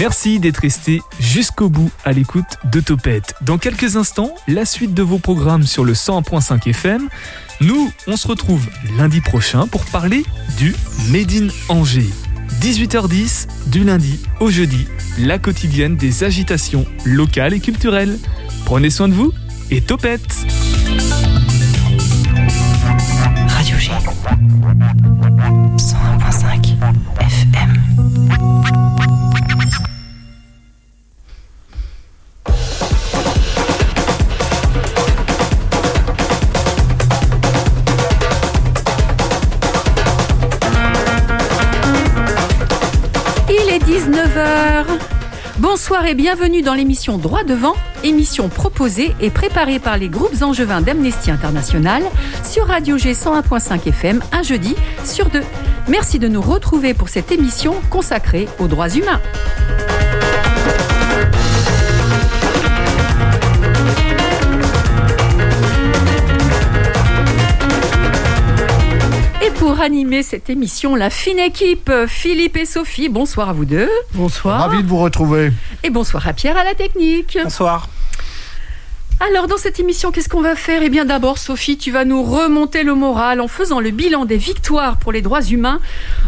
Merci 0.00 0.40
d'être 0.40 0.62
resté 0.62 1.02
jusqu'au 1.20 1.68
bout 1.68 1.90
à 2.06 2.12
l'écoute 2.12 2.56
de 2.72 2.80
Topette. 2.80 3.34
Dans 3.42 3.58
quelques 3.58 3.96
instants, 3.96 4.34
la 4.48 4.64
suite 4.64 4.94
de 4.94 5.02
vos 5.02 5.18
programmes 5.18 5.64
sur 5.64 5.84
le 5.84 5.92
100.5 5.92 6.70
FM. 6.70 7.10
Nous, 7.60 7.92
on 8.06 8.16
se 8.16 8.26
retrouve 8.26 8.66
lundi 8.96 9.20
prochain 9.20 9.66
pour 9.66 9.84
parler 9.84 10.24
du 10.56 10.74
Made 11.10 11.32
in 11.32 11.48
Angers. 11.68 12.08
18h10 12.62 13.48
du 13.66 13.84
lundi 13.84 14.20
au 14.40 14.48
jeudi, 14.48 14.86
la 15.18 15.38
quotidienne 15.38 15.96
des 15.96 16.24
agitations 16.24 16.86
locales 17.04 17.52
et 17.52 17.60
culturelles. 17.60 18.18
Prenez 18.64 18.88
soin 18.88 19.06
de 19.06 19.12
vous 19.12 19.34
et 19.70 19.82
topette 19.82 20.46
Radio 23.48 23.76
G. 23.76 23.90
Bonsoir 46.00 46.12
et 46.12 46.16
bienvenue 46.16 46.62
dans 46.62 46.72
l'émission 46.72 47.18
Droit 47.18 47.44
devant, 47.44 47.74
émission 48.04 48.48
proposée 48.48 49.14
et 49.20 49.28
préparée 49.28 49.78
par 49.78 49.98
les 49.98 50.08
groupes 50.08 50.40
angevins 50.40 50.80
d'Amnesty 50.80 51.30
International 51.30 52.02
sur 52.42 52.68
Radio 52.68 52.96
G 52.96 53.12
101.5 53.12 53.86
FM 53.86 54.22
un 54.32 54.42
jeudi 54.42 54.76
sur 55.04 55.28
deux. 55.28 55.42
Merci 55.88 56.18
de 56.18 56.26
nous 56.26 56.40
retrouver 56.40 56.94
pour 56.94 57.10
cette 57.10 57.30
émission 57.32 57.74
consacrée 57.90 58.48
aux 58.60 58.66
droits 58.66 58.88
humains. 58.88 59.20
Pour 69.80 69.86
animer 69.86 70.22
cette 70.22 70.50
émission, 70.50 70.94
la 70.94 71.08
fine 71.08 71.38
équipe, 71.38 71.90
Philippe 72.06 72.58
et 72.58 72.66
Sophie, 72.66 73.08
bonsoir 73.08 73.48
à 73.48 73.54
vous 73.54 73.64
deux. 73.64 73.88
Bonsoir. 74.12 74.60
Ravi 74.60 74.82
de 74.82 74.86
vous 74.86 74.98
retrouver. 74.98 75.52
Et 75.82 75.88
bonsoir 75.88 76.28
à 76.28 76.34
Pierre 76.34 76.58
à 76.58 76.64
la 76.64 76.74
technique. 76.74 77.38
Bonsoir. 77.42 77.88
Alors 79.20 79.46
dans 79.46 79.56
cette 79.56 79.80
émission, 79.80 80.10
qu'est-ce 80.10 80.28
qu'on 80.28 80.42
va 80.42 80.54
faire? 80.54 80.82
Eh 80.82 80.90
bien 80.90 81.06
d'abord, 81.06 81.38
Sophie, 81.38 81.78
tu 81.78 81.92
vas 81.92 82.04
nous 82.04 82.22
remonter 82.22 82.82
le 82.82 82.94
moral 82.94 83.40
en 83.40 83.48
faisant 83.48 83.80
le 83.80 83.90
bilan 83.90 84.26
des 84.26 84.36
victoires 84.36 84.98
pour 84.98 85.12
les 85.12 85.22
droits 85.22 85.40
humains 85.40 85.80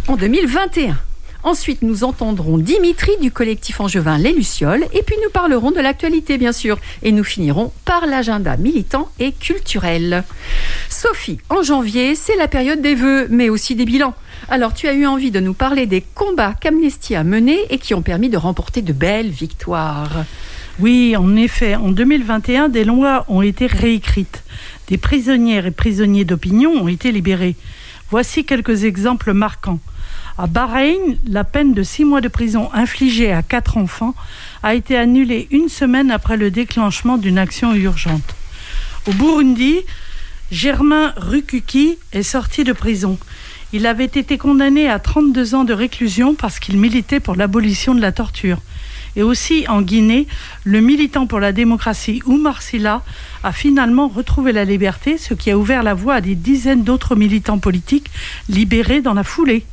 en 0.09 0.17
2021. 0.17 0.97
Ensuite, 1.45 1.83
nous 1.83 2.05
entendrons 2.05 2.57
Dimitri 2.57 3.11
du 3.21 3.33
collectif 3.33 3.81
angevin 3.81 4.17
Les 4.17 4.33
Lucioles 4.33 4.85
et 4.93 5.03
puis 5.03 5.17
nous 5.25 5.31
parlerons 5.31 5.73
de 5.73 5.81
l'actualité, 5.81 6.39
bien 6.39 6.53
sûr. 6.53 6.79
Et 7.03 7.11
nous 7.11 7.25
finirons 7.25 7.73
par 7.85 8.07
l'agenda 8.07 8.57
militant 8.57 9.11
et 9.19 9.33
culturel. 9.33 10.23
Sophie, 10.89 11.39
en 11.49 11.63
janvier, 11.63 12.15
c'est 12.15 12.37
la 12.37 12.47
période 12.47 12.81
des 12.81 12.95
vœux, 12.95 13.27
mais 13.29 13.49
aussi 13.49 13.75
des 13.75 13.85
bilans. 13.85 14.15
Alors, 14.49 14.73
tu 14.73 14.87
as 14.87 14.95
eu 14.95 15.05
envie 15.05 15.33
de 15.33 15.41
nous 15.41 15.55
parler 15.55 15.87
des 15.87 16.01
combats 16.01 16.55
qu'Amnesty 16.61 17.17
a 17.17 17.25
menés 17.25 17.67
et 17.71 17.79
qui 17.79 17.95
ont 17.95 18.03
permis 18.03 18.29
de 18.29 18.37
remporter 18.37 18.81
de 18.81 18.93
belles 18.93 19.31
victoires. 19.31 20.25
Oui, 20.79 21.17
en 21.17 21.35
effet, 21.37 21.75
en 21.75 21.91
2021, 21.91 22.69
des 22.69 22.85
lois 22.85 23.25
ont 23.29 23.43
été 23.43 23.67
réécrites. 23.67 24.43
Des 24.89 24.97
prisonnières 24.97 25.67
et 25.67 25.71
prisonniers 25.71 26.25
d'opinion 26.25 26.71
ont 26.73 26.89
été 26.89 27.11
libérés. 27.13 27.57
Voici 28.11 28.45
quelques 28.45 28.85
exemples 28.85 29.33
marquants. 29.33 29.81
À 30.39 30.47
Bahreïn, 30.47 31.19
la 31.29 31.45
peine 31.45 31.75
de 31.75 31.83
six 31.83 32.05
mois 32.05 32.23
de 32.23 32.29
prison 32.29 32.71
infligée 32.73 33.33
à 33.33 33.43
quatre 33.43 33.77
enfants 33.77 34.15
a 34.63 34.75
été 34.75 34.97
annulée 34.97 35.47
une 35.51 35.69
semaine 35.69 36.11
après 36.11 36.39
le 36.39 36.51
déclenchement 36.51 37.19
d'une 37.19 37.37
action 37.37 37.75
urgente. 37.75 38.35
Au 39.07 39.13
Burundi, 39.13 39.81
Germain 40.51 41.13
Rukuki 41.17 41.99
est 42.13 42.23
sorti 42.23 42.65
de 42.65 42.73
prison. 42.73 43.19
Il 43.75 43.87
avait 43.87 44.05
été 44.05 44.39
condamné 44.39 44.89
à 44.89 44.99
32 44.99 45.55
ans 45.55 45.65
de 45.65 45.75
réclusion 45.75 46.35
parce 46.35 46.59
qu'il 46.59 46.79
militait 46.79 47.21
pour 47.21 47.37
l'abolition 47.37 47.95
de 47.95 48.01
la 48.01 48.13
torture. 48.13 48.59
Et 49.17 49.23
aussi 49.23 49.67
en 49.69 49.83
Guinée, 49.83 50.27
le 50.65 50.81
militant 50.81 51.27
pour 51.27 51.41
la 51.41 51.53
démocratie 51.53 52.23
Oumar 52.25 52.63
Silla 52.63 53.03
a 53.43 53.53
finalement 53.53 54.09
retrouvé 54.09 54.53
la 54.53 54.65
liberté, 54.65 55.19
ce 55.19 55.35
qui 55.35 55.51
a 55.51 55.59
ouvert 55.59 55.83
la 55.83 55.93
voie 55.93 56.15
à 56.15 56.21
des 56.23 56.35
dizaines 56.35 56.85
d'autres 56.85 57.17
militants 57.17 57.59
politiques 57.59 58.11
libérés 58.49 59.03
dans 59.03 59.15
la 59.15 59.25
foulée. 59.25 59.65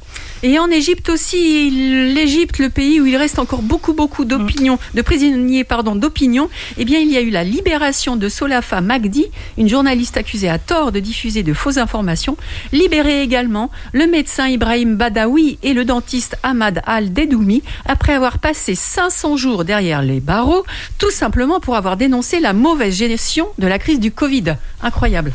Et 0.41 0.57
en 0.57 0.69
Égypte 0.71 1.09
aussi, 1.09 1.69
l'Égypte, 2.13 2.59
le 2.59 2.69
pays 2.69 3.01
où 3.01 3.05
il 3.05 3.17
reste 3.17 3.39
encore 3.39 3.61
beaucoup, 3.61 3.93
beaucoup 3.93 4.23
d'opinions, 4.23 4.79
de 4.93 5.01
prisonniers, 5.01 5.65
pardon, 5.65 5.95
d'opinion, 5.95 6.49
eh 6.77 6.85
bien, 6.85 6.99
il 6.99 7.11
y 7.11 7.17
a 7.17 7.21
eu 7.21 7.29
la 7.29 7.43
libération 7.43 8.15
de 8.15 8.29
Solafa 8.29 8.79
Magdi, 8.79 9.25
une 9.57 9.67
journaliste 9.67 10.15
accusée 10.15 10.47
à 10.47 10.57
tort 10.57 10.93
de 10.93 11.01
diffuser 11.01 11.43
de 11.43 11.53
fausses 11.53 11.77
informations, 11.77 12.37
libéré 12.71 13.21
également 13.21 13.69
le 13.91 14.07
médecin 14.07 14.47
Ibrahim 14.47 14.95
Badawi 14.95 15.59
et 15.61 15.73
le 15.73 15.83
dentiste 15.83 16.37
Ahmad 16.41 16.81
Al-Dedoumi, 16.85 17.61
après 17.85 18.13
avoir 18.13 18.39
passé 18.39 18.75
500 18.75 19.35
jours 19.35 19.65
derrière 19.65 20.01
les 20.01 20.21
barreaux, 20.21 20.63
tout 20.99 21.11
simplement 21.11 21.59
pour 21.59 21.75
avoir 21.75 21.97
dénoncé 21.97 22.39
la 22.39 22.53
mauvaise 22.53 22.95
gestion 22.95 23.49
de 23.57 23.67
la 23.67 23.77
crise 23.77 23.99
du 23.99 24.11
Covid. 24.11 24.55
Incroyable. 24.81 25.33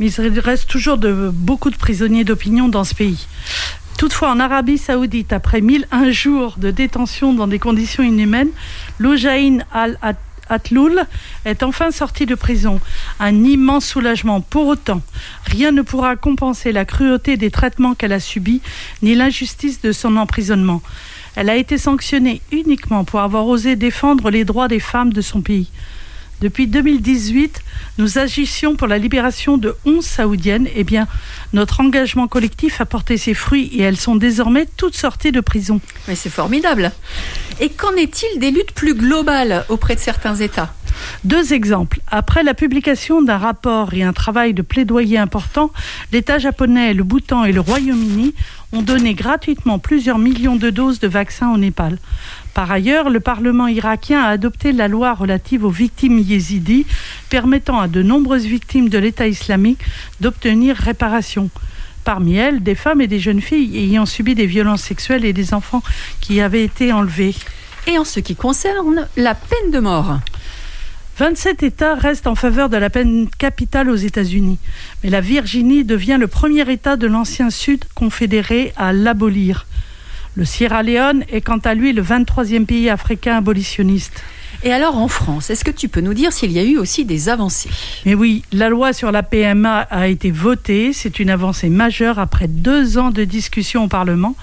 Mais 0.00 0.10
il 0.10 0.40
reste 0.40 0.68
toujours 0.68 0.98
de, 0.98 1.30
beaucoup 1.32 1.70
de 1.70 1.76
prisonniers 1.76 2.24
d'opinion 2.24 2.68
dans 2.68 2.84
ce 2.84 2.94
pays. 2.94 3.26
Toutefois, 3.98 4.30
en 4.30 4.38
Arabie 4.38 4.78
Saoudite, 4.78 5.32
après 5.32 5.60
1001 5.60 6.12
jours 6.12 6.54
de 6.56 6.70
détention 6.70 7.32
dans 7.32 7.48
des 7.48 7.58
conditions 7.58 8.04
inhumaines, 8.04 8.50
Loujaïn 9.00 9.64
al-Atloul 9.72 11.04
est 11.44 11.64
enfin 11.64 11.90
sorti 11.90 12.24
de 12.24 12.36
prison. 12.36 12.80
Un 13.18 13.42
immense 13.42 13.86
soulagement. 13.86 14.40
Pour 14.40 14.68
autant, 14.68 15.02
rien 15.46 15.72
ne 15.72 15.82
pourra 15.82 16.14
compenser 16.14 16.70
la 16.70 16.84
cruauté 16.84 17.36
des 17.36 17.50
traitements 17.50 17.96
qu'elle 17.96 18.12
a 18.12 18.20
subis, 18.20 18.62
ni 19.02 19.16
l'injustice 19.16 19.80
de 19.80 19.90
son 19.90 20.16
emprisonnement. 20.16 20.80
Elle 21.34 21.50
a 21.50 21.56
été 21.56 21.76
sanctionnée 21.76 22.40
uniquement 22.52 23.02
pour 23.02 23.18
avoir 23.18 23.48
osé 23.48 23.74
défendre 23.74 24.30
les 24.30 24.44
droits 24.44 24.68
des 24.68 24.78
femmes 24.78 25.12
de 25.12 25.22
son 25.22 25.40
pays. 25.40 25.70
Depuis 26.40 26.68
2018, 26.68 27.62
nous 27.98 28.18
agissions 28.18 28.76
pour 28.76 28.86
la 28.86 28.98
libération 28.98 29.58
de 29.58 29.74
11 29.84 30.04
saoudiennes. 30.04 30.68
Eh 30.74 30.84
bien, 30.84 31.08
notre 31.52 31.80
engagement 31.80 32.28
collectif 32.28 32.80
a 32.80 32.86
porté 32.86 33.16
ses 33.16 33.34
fruits 33.34 33.70
et 33.72 33.82
elles 33.82 33.96
sont 33.96 34.14
désormais 34.14 34.66
toutes 34.76 34.96
sorties 34.96 35.32
de 35.32 35.40
prison. 35.40 35.80
Mais 36.06 36.14
c'est 36.14 36.30
formidable. 36.30 36.92
Et 37.60 37.70
qu'en 37.70 37.94
est-il 37.96 38.38
des 38.38 38.52
luttes 38.52 38.72
plus 38.72 38.94
globales 38.94 39.64
auprès 39.68 39.96
de 39.96 40.00
certains 40.00 40.36
États? 40.36 40.72
Deux 41.24 41.52
exemples. 41.52 42.00
Après 42.08 42.42
la 42.42 42.54
publication 42.54 43.22
d'un 43.22 43.38
rapport 43.38 43.94
et 43.94 44.02
un 44.02 44.12
travail 44.12 44.54
de 44.54 44.62
plaidoyer 44.62 45.18
important, 45.18 45.72
l'État 46.12 46.38
japonais, 46.38 46.94
le 46.94 47.04
Bhoutan 47.04 47.44
et 47.44 47.52
le 47.52 47.60
Royaume-Uni 47.60 48.34
ont 48.72 48.82
donné 48.82 49.14
gratuitement 49.14 49.78
plusieurs 49.78 50.18
millions 50.18 50.56
de 50.56 50.70
doses 50.70 51.00
de 51.00 51.08
vaccins 51.08 51.52
au 51.52 51.58
Népal. 51.58 51.98
Par 52.58 52.72
ailleurs, 52.72 53.08
le 53.08 53.20
Parlement 53.20 53.68
irakien 53.68 54.20
a 54.20 54.30
adopté 54.30 54.72
la 54.72 54.88
loi 54.88 55.14
relative 55.14 55.64
aux 55.64 55.70
victimes 55.70 56.18
yézidis, 56.18 56.86
permettant 57.30 57.78
à 57.78 57.86
de 57.86 58.02
nombreuses 58.02 58.46
victimes 58.46 58.88
de 58.88 58.98
l'État 58.98 59.28
islamique 59.28 59.78
d'obtenir 60.18 60.74
réparation. 60.74 61.50
Parmi 62.02 62.34
elles, 62.34 62.60
des 62.64 62.74
femmes 62.74 63.00
et 63.00 63.06
des 63.06 63.20
jeunes 63.20 63.40
filles 63.40 63.78
ayant 63.78 64.06
subi 64.06 64.34
des 64.34 64.46
violences 64.46 64.82
sexuelles 64.82 65.24
et 65.24 65.32
des 65.32 65.54
enfants 65.54 65.84
qui 66.20 66.40
avaient 66.40 66.64
été 66.64 66.92
enlevés. 66.92 67.36
Et 67.86 67.96
en 67.96 68.04
ce 68.04 68.18
qui 68.18 68.34
concerne 68.34 69.06
la 69.16 69.36
peine 69.36 69.70
de 69.70 69.78
mort 69.78 70.18
27 71.18 71.62
États 71.62 71.94
restent 71.94 72.26
en 72.26 72.34
faveur 72.34 72.68
de 72.68 72.76
la 72.76 72.90
peine 72.90 73.28
capitale 73.38 73.88
aux 73.88 73.94
États-Unis, 73.94 74.58
mais 75.04 75.10
la 75.10 75.20
Virginie 75.20 75.84
devient 75.84 76.16
le 76.18 76.26
premier 76.26 76.68
État 76.68 76.96
de 76.96 77.06
l'ancien 77.06 77.50
Sud 77.50 77.84
confédéré 77.94 78.72
à 78.76 78.92
l'abolir. 78.92 79.64
Le 80.38 80.44
Sierra 80.44 80.84
Leone 80.84 81.24
est 81.30 81.40
quant 81.40 81.58
à 81.58 81.74
lui 81.74 81.92
le 81.92 82.00
23e 82.00 82.64
pays 82.64 82.88
africain 82.88 83.38
abolitionniste. 83.38 84.22
Et 84.62 84.70
alors 84.72 84.96
en 84.96 85.08
France, 85.08 85.50
est-ce 85.50 85.64
que 85.64 85.72
tu 85.72 85.88
peux 85.88 86.00
nous 86.00 86.14
dire 86.14 86.32
s'il 86.32 86.52
y 86.52 86.60
a 86.60 86.62
eu 86.62 86.78
aussi 86.78 87.04
des 87.04 87.28
avancées? 87.28 87.70
Mais 88.06 88.14
oui, 88.14 88.44
la 88.52 88.68
loi 88.68 88.92
sur 88.92 89.10
la 89.10 89.24
PMA 89.24 89.80
a 89.80 90.06
été 90.06 90.30
votée. 90.30 90.92
C'est 90.92 91.18
une 91.18 91.30
avancée 91.30 91.68
majeure 91.68 92.20
après 92.20 92.46
deux 92.46 92.98
ans 92.98 93.10
de 93.10 93.24
discussion 93.24 93.82
au 93.82 93.88
Parlement. 93.88 94.36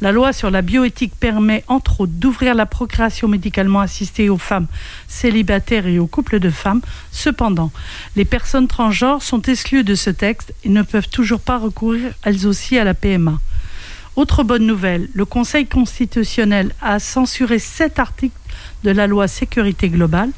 La 0.00 0.10
loi 0.10 0.32
sur 0.32 0.50
la 0.50 0.62
bioéthique 0.62 1.12
permet 1.20 1.64
entre 1.68 2.00
autres 2.00 2.12
d'ouvrir 2.14 2.54
la 2.54 2.64
procréation 2.64 3.28
médicalement 3.28 3.80
assistée 3.80 4.30
aux 4.30 4.38
femmes 4.38 4.68
célibataires 5.06 5.86
et 5.86 5.98
aux 5.98 6.06
couples 6.06 6.40
de 6.40 6.48
femmes. 6.48 6.80
Cependant, 7.10 7.72
les 8.16 8.24
personnes 8.24 8.68
transgenres 8.68 9.22
sont 9.22 9.42
exclues 9.42 9.84
de 9.84 9.96
ce 9.96 10.08
texte 10.08 10.54
et 10.64 10.70
ne 10.70 10.80
peuvent 10.80 11.10
toujours 11.10 11.40
pas 11.40 11.58
recourir 11.58 12.12
elles 12.24 12.46
aussi 12.46 12.78
à 12.78 12.84
la 12.84 12.94
PMA. 12.94 13.38
Autre 14.14 14.42
bonne 14.44 14.66
nouvelle, 14.66 15.08
le 15.14 15.24
Conseil 15.24 15.66
constitutionnel 15.66 16.74
a 16.82 16.98
censuré 16.98 17.58
sept 17.58 17.98
articles 17.98 18.36
de 18.84 18.90
la 18.90 19.06
loi 19.06 19.26
sécurité 19.26 19.88
globale, 19.88 20.28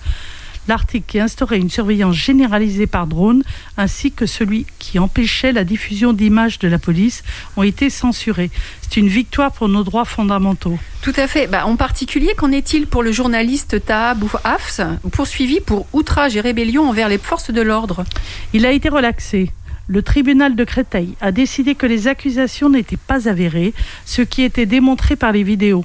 l'article 0.68 1.04
qui 1.08 1.18
instaurait 1.18 1.58
une 1.58 1.70
surveillance 1.70 2.14
généralisée 2.14 2.86
par 2.86 3.08
drone, 3.08 3.42
ainsi 3.76 4.12
que 4.12 4.26
celui 4.26 4.66
qui 4.78 5.00
empêchait 5.00 5.50
la 5.50 5.64
diffusion 5.64 6.12
d'images 6.12 6.60
de 6.60 6.68
la 6.68 6.78
police, 6.78 7.24
ont 7.56 7.64
été 7.64 7.90
censurés. 7.90 8.52
C'est 8.80 8.96
une 8.96 9.08
victoire 9.08 9.50
pour 9.50 9.68
nos 9.68 9.82
droits 9.82 10.04
fondamentaux. 10.04 10.78
Tout 11.02 11.12
à 11.16 11.26
fait. 11.26 11.48
Bah, 11.48 11.66
en 11.66 11.74
particulier, 11.74 12.34
qu'en 12.36 12.52
est-il 12.52 12.86
pour 12.86 13.02
le 13.02 13.10
journaliste 13.10 13.84
Taha 13.84 14.16
Hafs, 14.44 14.80
poursuivi 15.10 15.58
pour 15.58 15.86
outrage 15.92 16.36
et 16.36 16.40
rébellion 16.40 16.88
envers 16.88 17.08
les 17.08 17.18
forces 17.18 17.50
de 17.50 17.60
l'ordre? 17.60 18.04
Il 18.52 18.66
a 18.66 18.70
été 18.70 18.88
relaxé. 18.88 19.50
Le 19.86 20.02
tribunal 20.02 20.56
de 20.56 20.64
Créteil 20.64 21.14
a 21.20 21.30
décidé 21.30 21.74
que 21.74 21.86
les 21.86 22.08
accusations 22.08 22.70
n'étaient 22.70 22.96
pas 22.96 23.28
avérées, 23.28 23.74
ce 24.06 24.22
qui 24.22 24.42
était 24.42 24.66
démontré 24.66 25.14
par 25.14 25.32
les 25.32 25.42
vidéos. 25.42 25.84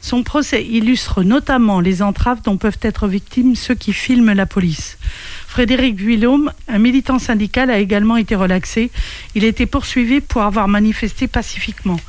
Son 0.00 0.22
procès 0.22 0.64
illustre 0.64 1.22
notamment 1.22 1.80
les 1.80 2.02
entraves 2.02 2.42
dont 2.42 2.56
peuvent 2.56 2.78
être 2.82 3.06
victimes 3.06 3.54
ceux 3.54 3.74
qui 3.74 3.92
filment 3.92 4.32
la 4.32 4.46
police. 4.46 4.98
Frédéric 5.46 5.96
Guillaume, 5.96 6.52
un 6.68 6.78
militant 6.78 7.18
syndical, 7.18 7.70
a 7.70 7.78
également 7.78 8.16
été 8.16 8.34
relaxé. 8.34 8.90
Il 9.34 9.44
était 9.44 9.66
poursuivi 9.66 10.20
pour 10.20 10.42
avoir 10.42 10.68
manifesté 10.68 11.26
pacifiquement. 11.26 12.00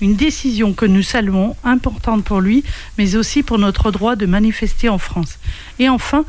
Une 0.00 0.16
décision 0.16 0.72
que 0.72 0.84
nous 0.84 1.02
saluons, 1.02 1.56
importante 1.62 2.24
pour 2.24 2.40
lui, 2.40 2.64
mais 2.98 3.14
aussi 3.14 3.44
pour 3.44 3.58
notre 3.58 3.92
droit 3.92 4.16
de 4.16 4.26
manifester 4.26 4.88
en 4.88 4.98
France. 4.98 5.38
Et 5.78 5.88
enfin, 5.88 6.24